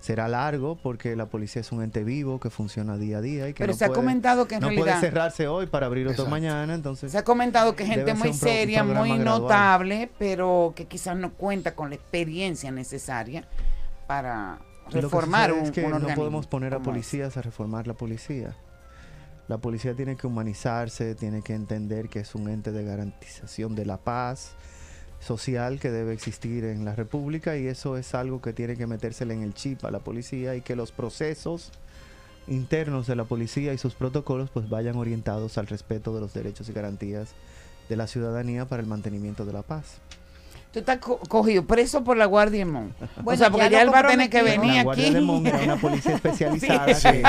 será 0.00 0.28
largo 0.28 0.76
porque 0.76 1.16
la 1.16 1.26
policía 1.26 1.60
es 1.60 1.72
un 1.72 1.82
ente 1.82 2.04
vivo 2.04 2.38
que 2.38 2.48
funciona 2.50 2.96
día 2.96 3.18
a 3.18 3.20
día 3.20 3.48
y 3.48 3.54
que 3.54 3.58
Pero 3.58 3.72
no 3.72 3.78
se 3.78 3.84
ha 3.84 3.88
puede- 3.88 4.00
comentado 4.00 4.46
que 4.46 4.54
en 4.56 4.60
no 4.60 4.68
realidad- 4.68 4.84
puede 4.98 5.00
cerrarse 5.00 5.48
hoy 5.48 5.66
para 5.66 5.86
abrir 5.86 6.06
otro 6.06 6.12
Exacto. 6.24 6.30
mañana, 6.30 6.74
entonces 6.74 7.10
Se 7.10 7.18
ha 7.18 7.24
comentado 7.24 7.74
que 7.74 7.84
gente 7.86 8.04
debe 8.04 8.16
ser 8.18 8.26
muy 8.28 8.34
seria, 8.36 8.84
muy 8.84 8.94
gradual. 9.18 9.24
notable, 9.24 10.10
pero 10.18 10.72
que 10.76 10.84
quizás 10.86 11.16
no 11.16 11.32
cuenta 11.32 11.74
con 11.74 11.88
la 11.90 11.96
experiencia 11.96 12.70
necesaria 12.70 13.48
para 14.06 14.60
Lo 14.86 14.90
que 14.92 15.00
reformar 15.00 15.50
sucede 15.50 15.60
un, 15.60 15.66
es 15.66 15.72
que 15.72 15.84
un 15.84 16.02
no 16.02 16.14
podemos 16.14 16.46
poner 16.46 16.72
a 16.74 16.76
ese. 16.76 16.84
policías 16.84 17.36
a 17.36 17.42
reformar 17.42 17.86
la 17.86 17.94
policía. 17.94 18.54
La 19.48 19.58
policía 19.58 19.94
tiene 19.94 20.16
que 20.16 20.26
humanizarse, 20.26 21.14
tiene 21.14 21.40
que 21.42 21.54
entender 21.54 22.08
que 22.08 22.20
es 22.20 22.34
un 22.34 22.48
ente 22.48 22.72
de 22.72 22.84
garantización 22.84 23.74
de 23.76 23.86
la 23.86 23.96
paz 23.96 24.52
social 25.26 25.78
que 25.80 25.90
debe 25.90 26.14
existir 26.14 26.64
en 26.64 26.84
la 26.84 26.94
República 26.94 27.56
y 27.56 27.66
eso 27.66 27.96
es 27.96 28.14
algo 28.14 28.40
que 28.40 28.52
tiene 28.52 28.76
que 28.76 28.86
metérsele 28.86 29.34
en 29.34 29.42
el 29.42 29.52
chip 29.52 29.84
a 29.84 29.90
la 29.90 29.98
policía 29.98 30.54
y 30.54 30.62
que 30.62 30.76
los 30.76 30.92
procesos 30.92 31.72
internos 32.46 33.06
de 33.06 33.16
la 33.16 33.24
policía 33.24 33.74
y 33.74 33.78
sus 33.78 33.94
protocolos 33.94 34.50
pues 34.50 34.68
vayan 34.68 34.96
orientados 34.96 35.58
al 35.58 35.66
respeto 35.66 36.14
de 36.14 36.20
los 36.20 36.32
derechos 36.32 36.68
y 36.68 36.72
garantías 36.72 37.34
de 37.88 37.96
la 37.96 38.06
ciudadanía 38.06 38.66
para 38.66 38.82
el 38.82 38.88
mantenimiento 38.88 39.44
de 39.44 39.52
la 39.52 39.62
paz. 39.62 39.98
Tú 40.76 40.80
estás 40.80 40.98
co- 40.98 41.18
cogido 41.20 41.64
preso 41.66 42.04
por 42.04 42.18
la 42.18 42.26
Guardia 42.26 42.58
de 42.58 42.70
Mon. 42.70 42.94
o 43.16 43.22
Bueno, 43.22 43.38
sea, 43.38 43.48
porque 43.50 43.70
ya 43.70 43.80
él 43.80 43.90
va 43.90 44.00
a 44.00 44.06
tener 44.08 44.28
que 44.28 44.42
venir 44.42 44.74
la 44.74 44.80
aquí. 44.80 44.84
Guardia 44.84 45.10
de 45.10 45.20
Mon 45.22 45.46
era 45.46 45.58
una 45.60 45.76
policía 45.76 46.14
especializada 46.16 46.92
Sí. 46.94 47.08
que, 47.08 47.22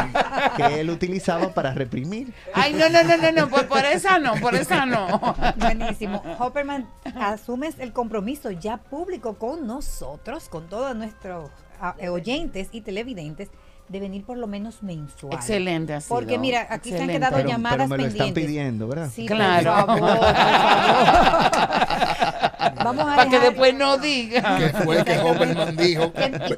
que 0.57 0.79
él 0.81 0.89
utilizaba 0.89 1.53
para 1.53 1.73
reprimir. 1.73 2.33
Ay, 2.53 2.73
no, 2.73 2.89
no, 2.89 3.01
no, 3.05 3.15
no, 3.15 3.31
no, 3.31 3.47
por, 3.49 3.65
por 3.67 3.85
esa 3.85 4.19
no, 4.19 4.33
por 4.41 4.53
esa 4.53 4.85
no. 4.85 5.33
Buenísimo. 5.59 6.21
Hopperman, 6.39 6.89
asumes 7.15 7.75
el 7.79 7.93
compromiso 7.93 8.51
ya 8.51 8.75
público 8.75 9.35
con 9.35 9.65
nosotros, 9.65 10.49
con 10.49 10.67
todos 10.67 10.93
nuestros 10.97 11.49
ah, 11.79 11.95
eh, 11.99 12.09
oyentes 12.09 12.67
y 12.73 12.81
televidentes, 12.81 13.47
de 13.89 13.99
venir 13.99 14.23
por 14.25 14.37
lo 14.37 14.47
menos 14.47 14.83
mensual. 14.83 15.33
Excelente 15.33 15.93
ha 15.93 15.99
Porque 16.07 16.37
mira, 16.37 16.67
aquí 16.69 16.89
se 16.91 17.01
han 17.01 17.07
quedado 17.07 17.37
Pero- 17.37 17.49
llamadas 17.49 17.77
pero 17.77 17.89
me 17.89 17.97
lo 17.97 18.03
están 18.03 18.17
pendientes. 18.33 18.45
pidiendo, 18.45 18.87
¿verdad? 18.87 19.09
Sí, 19.13 19.25
Claro. 19.25 19.85
por 19.85 19.99
favor, 19.99 20.17
por 20.17 20.35
favor. 20.35 21.57
Vamos 22.83 23.05
a 23.07 23.15
Para 23.15 23.29
que 23.29 23.39
después 23.39 23.73
no 23.75 23.97
diga. 23.97 24.57
Que 24.57 24.69
fue 24.83 25.03
que 25.03 25.17
Hopperman 25.19 25.75
dijo, 25.77 26.11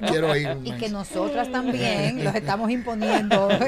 quiero 0.07 0.35
ir. 0.35 0.57
y 0.63 0.71
que 0.73 0.89
nosotras 0.89 1.51
también 1.51 2.23
los 2.23 2.33
estamos 2.35 2.69
imponiendo. 2.71 3.49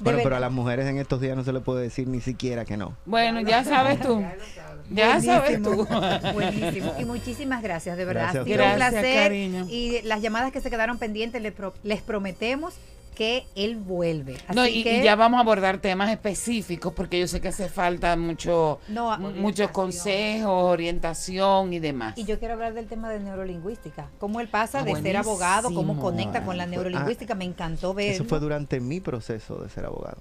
Bueno, 0.00 0.18
pero 0.22 0.36
a 0.36 0.40
las 0.40 0.52
mujeres 0.52 0.86
en 0.86 0.98
estos 0.98 1.20
días 1.20 1.36
no 1.36 1.44
se 1.44 1.52
le 1.52 1.60
puede 1.60 1.82
decir 1.82 2.06
ni 2.08 2.20
siquiera 2.20 2.64
que 2.64 2.76
no. 2.76 2.96
Bueno, 3.06 3.40
ya 3.40 3.64
sabes 3.64 4.00
tú. 4.00 4.22
Ya 4.90 5.20
sabes 5.20 5.60
Buenísimo, 5.60 5.86
tú. 5.86 6.32
Buenísimo. 6.34 6.92
Y 6.98 7.04
muchísimas 7.04 7.62
gracias, 7.62 7.96
de 7.96 8.04
verdad. 8.04 8.32
Gracias 8.34 8.36
a 8.36 8.42
Ha 8.42 8.44
sido 8.44 8.64
un 8.66 8.74
placer. 8.74 9.22
cariño. 9.22 9.66
Y 9.68 10.02
las 10.02 10.20
llamadas 10.20 10.52
que 10.52 10.60
se 10.60 10.70
quedaron 10.70 10.98
pendientes, 10.98 11.40
les, 11.42 11.52
pro- 11.52 11.74
les 11.82 12.02
prometemos 12.02 12.74
que 13.14 13.46
él 13.54 13.76
vuelve. 13.76 14.34
Así 14.48 14.56
No, 14.56 14.66
y, 14.66 14.82
que, 14.82 14.98
y 14.98 15.04
ya 15.04 15.14
vamos 15.14 15.38
a 15.38 15.42
abordar 15.42 15.78
temas 15.78 16.10
específicos 16.10 16.92
porque 16.94 17.20
yo 17.20 17.28
sé 17.28 17.40
que 17.40 17.46
hace 17.46 17.68
falta 17.68 18.16
mucho, 18.16 18.80
No, 18.88 19.16
muchos 19.18 19.70
consejos, 19.70 20.50
orientación 20.50 21.72
y 21.72 21.78
demás. 21.78 22.18
Y 22.18 22.24
yo 22.24 22.40
quiero 22.40 22.54
hablar 22.54 22.74
del 22.74 22.86
tema 22.88 23.08
de 23.10 23.20
neurolingüística. 23.20 24.08
Cómo 24.18 24.40
él 24.40 24.48
pasa 24.48 24.80
Ah, 24.80 24.82
de 24.84 24.96
ser 25.00 25.16
abogado, 25.16 25.72
cómo 25.72 26.00
conecta 26.00 26.44
con 26.44 26.56
la 26.56 26.64
Ah, 26.64 26.66
neurolingüística. 26.66 27.36
Me 27.36 27.44
encantó 27.44 27.94
ver. 27.94 28.10
Eso 28.14 28.24
fue 28.24 28.40
durante 28.40 28.80
mi 28.80 29.00
proceso 29.00 29.62
de 29.62 29.68
ser 29.68 29.86
abogado. 29.86 30.18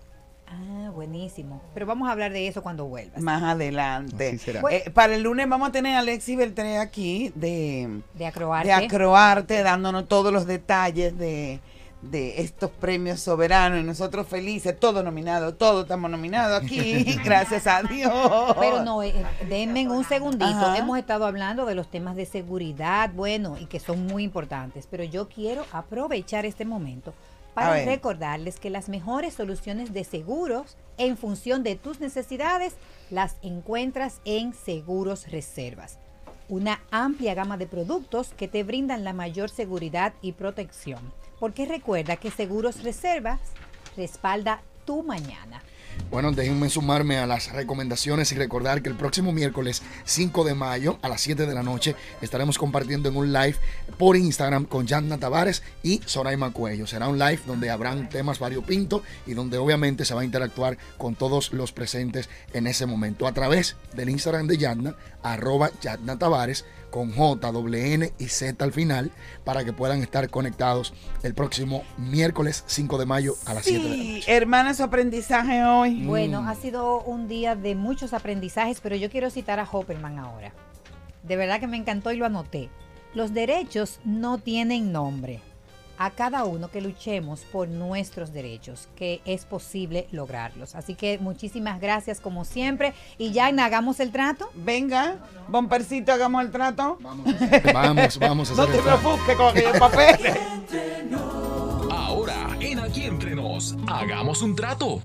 Ah, 0.54 0.92
buenísimo. 0.94 1.62
Pero 1.74 1.86
vamos 1.86 2.08
a 2.08 2.12
hablar 2.12 2.32
de 2.32 2.48
eso 2.48 2.62
cuando 2.62 2.86
vuelvas. 2.86 3.22
Más 3.22 3.42
adelante. 3.42 4.30
Así 4.30 4.38
será. 4.38 4.62
Eh, 4.70 4.92
para 4.94 5.16
el 5.16 5.24
lunes 5.24 5.48
vamos 5.50 5.70
a 5.70 5.72
tener 5.72 5.96
a 5.96 6.00
Alexis 6.00 6.38
Beltré 6.38 6.78
aquí 6.78 7.32
de, 7.36 8.02
De 8.14 8.26
acroarte. 8.26 8.68
de 8.68 8.74
Acroarte, 8.74 9.64
dándonos 9.64 10.08
todos 10.08 10.32
los 10.32 10.46
detalles 10.46 11.18
de, 11.18 11.60
de 12.02 12.42
estos 12.42 12.70
premios 12.70 13.22
soberanos. 13.22 13.80
Y 13.80 13.84
nosotros 13.84 14.28
felices, 14.28 14.80
todos 14.80 15.04
nominados, 15.04 15.58
todos 15.58 15.84
estamos 15.84 16.12
nominados 16.12 16.62
aquí, 16.64 17.04
gracias 17.24 17.66
a 17.66 17.82
Dios. 17.84 18.56
Pero 18.60 18.84
no, 18.84 19.02
eh, 19.02 19.14
denme 19.50 19.88
un 19.90 20.04
segundito. 20.04 20.46
Ajá. 20.46 20.78
Hemos 20.78 21.00
estado 21.00 21.26
hablando 21.26 21.66
de 21.66 21.76
los 21.76 21.90
temas 21.90 22.16
de 22.16 22.26
seguridad, 22.26 23.10
bueno, 23.14 23.58
y 23.60 23.66
que 23.66 23.80
son 23.80 24.06
muy 24.06 24.24
importantes. 24.24 24.88
Pero 24.90 25.04
yo 25.04 25.28
quiero 25.28 25.66
aprovechar 25.72 26.46
este 26.46 26.66
momento 26.66 27.14
para 27.54 27.86
recordarles 27.86 28.60
que 28.60 28.70
las 28.70 28.90
mejores 28.90 29.34
soluciones 29.34 29.94
de 29.94 30.04
seguros 30.04 30.78
en 30.98 31.18
función 31.18 31.64
de 31.64 31.76
tus 31.76 32.00
necesidades 32.00 32.76
las 33.10 33.36
encuentras 33.42 34.22
en 34.26 34.54
Seguros 34.54 35.32
Reservas. 35.32 36.00
Una 36.50 36.82
amplia 36.92 37.34
gama 37.34 37.58
de 37.58 37.68
productos 37.68 38.34
que 38.34 38.48
te 38.48 38.64
brindan 38.64 39.04
la 39.04 39.14
mayor 39.14 39.50
seguridad 39.50 40.14
y 40.22 40.34
protección. 40.34 41.14
Porque 41.40 41.66
recuerda 41.66 42.16
que 42.18 42.32
Seguros 42.32 42.84
Reservas 42.84 43.40
respalda 43.96 44.62
tu 44.86 45.04
mañana. 45.04 45.62
Bueno, 46.10 46.32
déjenme 46.32 46.70
sumarme 46.70 47.18
a 47.18 47.26
las 47.26 47.52
recomendaciones 47.52 48.32
y 48.32 48.36
recordar 48.36 48.82
que 48.82 48.90
el 48.90 48.96
próximo 48.96 49.32
miércoles 49.32 49.82
5 50.06 50.44
de 50.44 50.54
mayo 50.54 51.00
a 51.02 51.10
las 51.10 51.22
7 51.22 51.46
de 51.46 51.54
la 51.56 51.64
noche 51.64 51.96
estaremos 52.22 52.58
compartiendo 52.58 53.10
en 53.10 53.16
un 53.16 53.34
live 53.34 53.56
por 53.98 54.16
Instagram 54.16 54.66
con 54.66 54.86
Yanna 54.86 55.18
Tavares 55.18 55.64
y 55.82 56.02
Soraima 56.06 56.52
Cuello. 56.52 56.86
Será 56.86 57.08
un 57.08 57.18
live 57.18 57.40
donde 57.48 57.72
habrán 57.72 58.10
temas 58.10 58.38
variopintos 58.38 59.02
y 59.26 59.34
donde 59.34 59.58
obviamente 59.58 60.06
se 60.06 60.14
va 60.14 60.22
a 60.22 60.26
interactuar 60.26 60.78
con 60.98 61.16
todos 61.16 61.52
los 61.52 61.72
presentes 61.72 62.30
en 62.54 62.68
ese 62.68 62.86
momento 62.86 63.26
a 63.26 63.34
través 63.34 63.76
del 63.96 64.10
Instagram 64.10 64.48
de 64.48 64.58
Yanna, 64.58 64.96
arroba 65.24 65.72
Yanna 65.82 66.20
Tavares 66.20 66.66
con 66.94 67.12
J, 67.12 67.52
W, 67.52 67.94
N 67.96 68.14
y 68.20 68.28
Z 68.28 68.64
al 68.64 68.72
final 68.72 69.10
para 69.44 69.66
que 69.66 69.74
puedan 69.74 70.04
estar 70.04 70.30
conectados 70.30 70.94
el 71.24 71.34
próximo 71.34 71.84
miércoles 71.98 72.64
5 72.68 73.00
de 73.00 73.06
mayo 73.08 73.34
a 73.48 73.56
las 73.56 73.66
7 73.66 73.84
de 73.84 73.90
la 73.90 73.96
noche. 73.96 74.22
Sí, 74.22 74.32
hermana, 74.32 74.76
su 74.76 74.84
aprendizaje 74.84 75.64
hoy. 75.64 76.04
Bueno, 76.04 76.48
ha 76.48 76.54
sido 76.54 77.02
un 77.02 77.28
día 77.28 77.56
de 77.56 77.74
muchos 77.74 78.14
aprendizajes, 78.14 78.80
pero 78.80 78.96
yo 78.96 79.10
quiero 79.10 79.32
citar 79.32 79.60
a 79.60 79.68
Hopperman 79.70 80.20
ahora. 80.20 80.54
De 81.24 81.36
verdad 81.36 81.60
que 81.60 81.66
me 81.66 81.78
encantó 81.78 82.12
y 82.12 82.18
lo 82.18 82.28
anoté. 82.28 82.70
Los 83.16 83.34
derechos 83.34 84.00
no 84.06 84.38
tienen 84.38 84.92
nombre. 84.92 85.42
A 86.04 86.10
cada 86.10 86.44
uno 86.44 86.70
que 86.70 86.82
luchemos 86.82 87.46
por 87.50 87.70
nuestros 87.70 88.34
derechos, 88.34 88.90
que 88.98 89.22
es 89.24 89.46
posible 89.46 90.06
lograrlos. 90.12 90.76
Así 90.76 90.96
que 90.96 91.18
muchísimas 91.18 91.80
gracias 91.80 92.20
como 92.20 92.44
siempre. 92.44 92.94
Y 93.18 93.32
ya 93.32 93.46
hagamos 93.48 94.02
el 94.02 94.12
trato. 94.12 94.52
Venga, 94.54 95.16
bompercito, 95.48 96.12
hagamos 96.12 96.44
el 96.44 96.52
trato. 96.52 96.98
Vamos, 97.00 98.20
vamos 98.20 98.52
a 98.52 98.56
No 98.56 98.68
te 98.68 98.80
preocupes 98.80 99.38
con 99.38 99.48
aquellos 99.48 99.80
papeles. 99.80 100.38
Ahora, 101.90 102.50
en 102.60 102.80
Aquí 102.80 103.06
Entre 103.06 103.34
Nos, 103.34 103.78
hagamos 103.88 104.42
un 104.42 104.58
trato. 104.58 105.02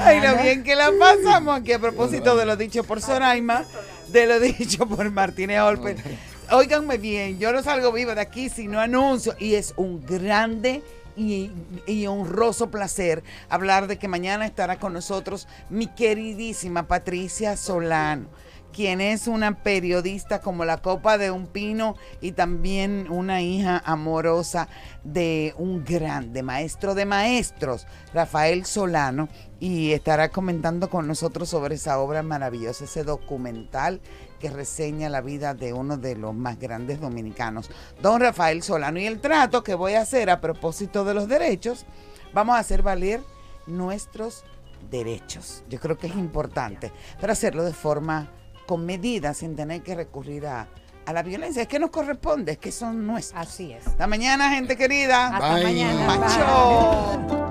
Ay, 0.00 0.20
lo 0.20 0.42
bien 0.42 0.64
que 0.64 0.74
la 0.74 0.90
pasamos 0.98 1.60
aquí 1.60 1.74
a 1.74 1.78
propósito 1.78 2.34
de 2.34 2.44
lo 2.44 2.56
dicho 2.56 2.82
por 2.82 3.00
Soraima, 3.00 3.64
de 4.08 4.26
lo 4.26 4.40
dicho 4.40 4.84
por 4.88 5.08
Martínez 5.12 5.60
Olper. 5.60 6.33
Óiganme 6.50 6.98
bien, 6.98 7.38
yo 7.38 7.52
no 7.52 7.62
salgo 7.62 7.92
viva 7.92 8.14
de 8.14 8.20
aquí 8.20 8.48
si 8.48 8.66
no 8.66 8.80
anuncio. 8.80 9.34
Y 9.38 9.54
es 9.54 9.72
un 9.76 10.04
grande 10.04 10.82
y, 11.16 11.50
y 11.86 12.06
honroso 12.06 12.70
placer 12.70 13.22
hablar 13.48 13.86
de 13.86 13.98
que 13.98 14.08
mañana 14.08 14.46
estará 14.46 14.78
con 14.78 14.92
nosotros 14.92 15.48
mi 15.70 15.86
queridísima 15.86 16.86
Patricia 16.86 17.56
Solano 17.56 18.28
quien 18.74 19.00
es 19.00 19.28
una 19.28 19.62
periodista 19.62 20.40
como 20.40 20.64
la 20.64 20.78
copa 20.78 21.16
de 21.16 21.30
un 21.30 21.46
pino 21.46 21.94
y 22.20 22.32
también 22.32 23.06
una 23.08 23.40
hija 23.40 23.80
amorosa 23.84 24.68
de 25.04 25.54
un 25.56 25.84
grande 25.84 26.42
maestro 26.42 26.96
de 26.96 27.06
maestros, 27.06 27.86
Rafael 28.12 28.64
Solano, 28.64 29.28
y 29.60 29.92
estará 29.92 30.30
comentando 30.30 30.90
con 30.90 31.06
nosotros 31.06 31.48
sobre 31.48 31.76
esa 31.76 32.00
obra 32.00 32.24
maravillosa, 32.24 32.84
ese 32.84 33.04
documental 33.04 34.00
que 34.44 34.50
reseña 34.50 35.08
la 35.08 35.22
vida 35.22 35.54
de 35.54 35.72
uno 35.72 35.96
de 35.96 36.16
los 36.16 36.34
más 36.34 36.58
grandes 36.58 37.00
dominicanos, 37.00 37.70
don 38.02 38.20
Rafael 38.20 38.62
Solano. 38.62 39.00
Y 39.00 39.06
el 39.06 39.18
trato 39.18 39.64
que 39.64 39.74
voy 39.74 39.94
a 39.94 40.02
hacer 40.02 40.28
a 40.28 40.42
propósito 40.42 41.02
de 41.02 41.14
los 41.14 41.28
derechos, 41.28 41.86
vamos 42.34 42.54
a 42.54 42.58
hacer 42.58 42.82
valer 42.82 43.22
nuestros 43.66 44.44
derechos. 44.90 45.64
Yo 45.70 45.80
creo 45.80 45.96
que 45.96 46.08
es 46.08 46.14
importante, 46.14 46.92
pero 47.18 47.32
hacerlo 47.32 47.64
de 47.64 47.72
forma 47.72 48.28
con 48.66 48.84
medida, 48.84 49.32
sin 49.32 49.56
tener 49.56 49.82
que 49.82 49.94
recurrir 49.94 50.46
a, 50.46 50.68
a 51.06 51.12
la 51.14 51.22
violencia. 51.22 51.62
Es 51.62 51.68
que 51.68 51.78
nos 51.78 51.88
corresponde, 51.88 52.52
es 52.52 52.58
que 52.58 52.70
son 52.70 53.06
nuestros. 53.06 53.40
Así 53.40 53.72
es. 53.72 53.86
Hasta 53.86 54.06
mañana, 54.06 54.50
gente 54.50 54.76
querida. 54.76 55.28
Hasta 55.28 55.54
Bye. 55.54 55.64
mañana. 55.64 56.16
Macho. 56.18 57.44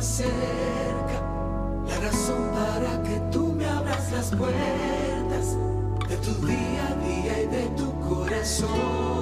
Cerca, 0.00 1.20
la 1.86 2.00
razón 2.00 2.50
para 2.54 3.02
que 3.02 3.20
tú 3.30 3.52
me 3.52 3.66
abras 3.66 4.12
las 4.12 4.30
puertas 4.30 5.56
de 6.08 6.16
tu 6.16 6.46
día 6.46 6.88
a 6.88 6.94
día 7.04 7.42
y 7.42 7.46
de 7.46 7.66
tu 7.76 7.92
corazón. 8.00 9.12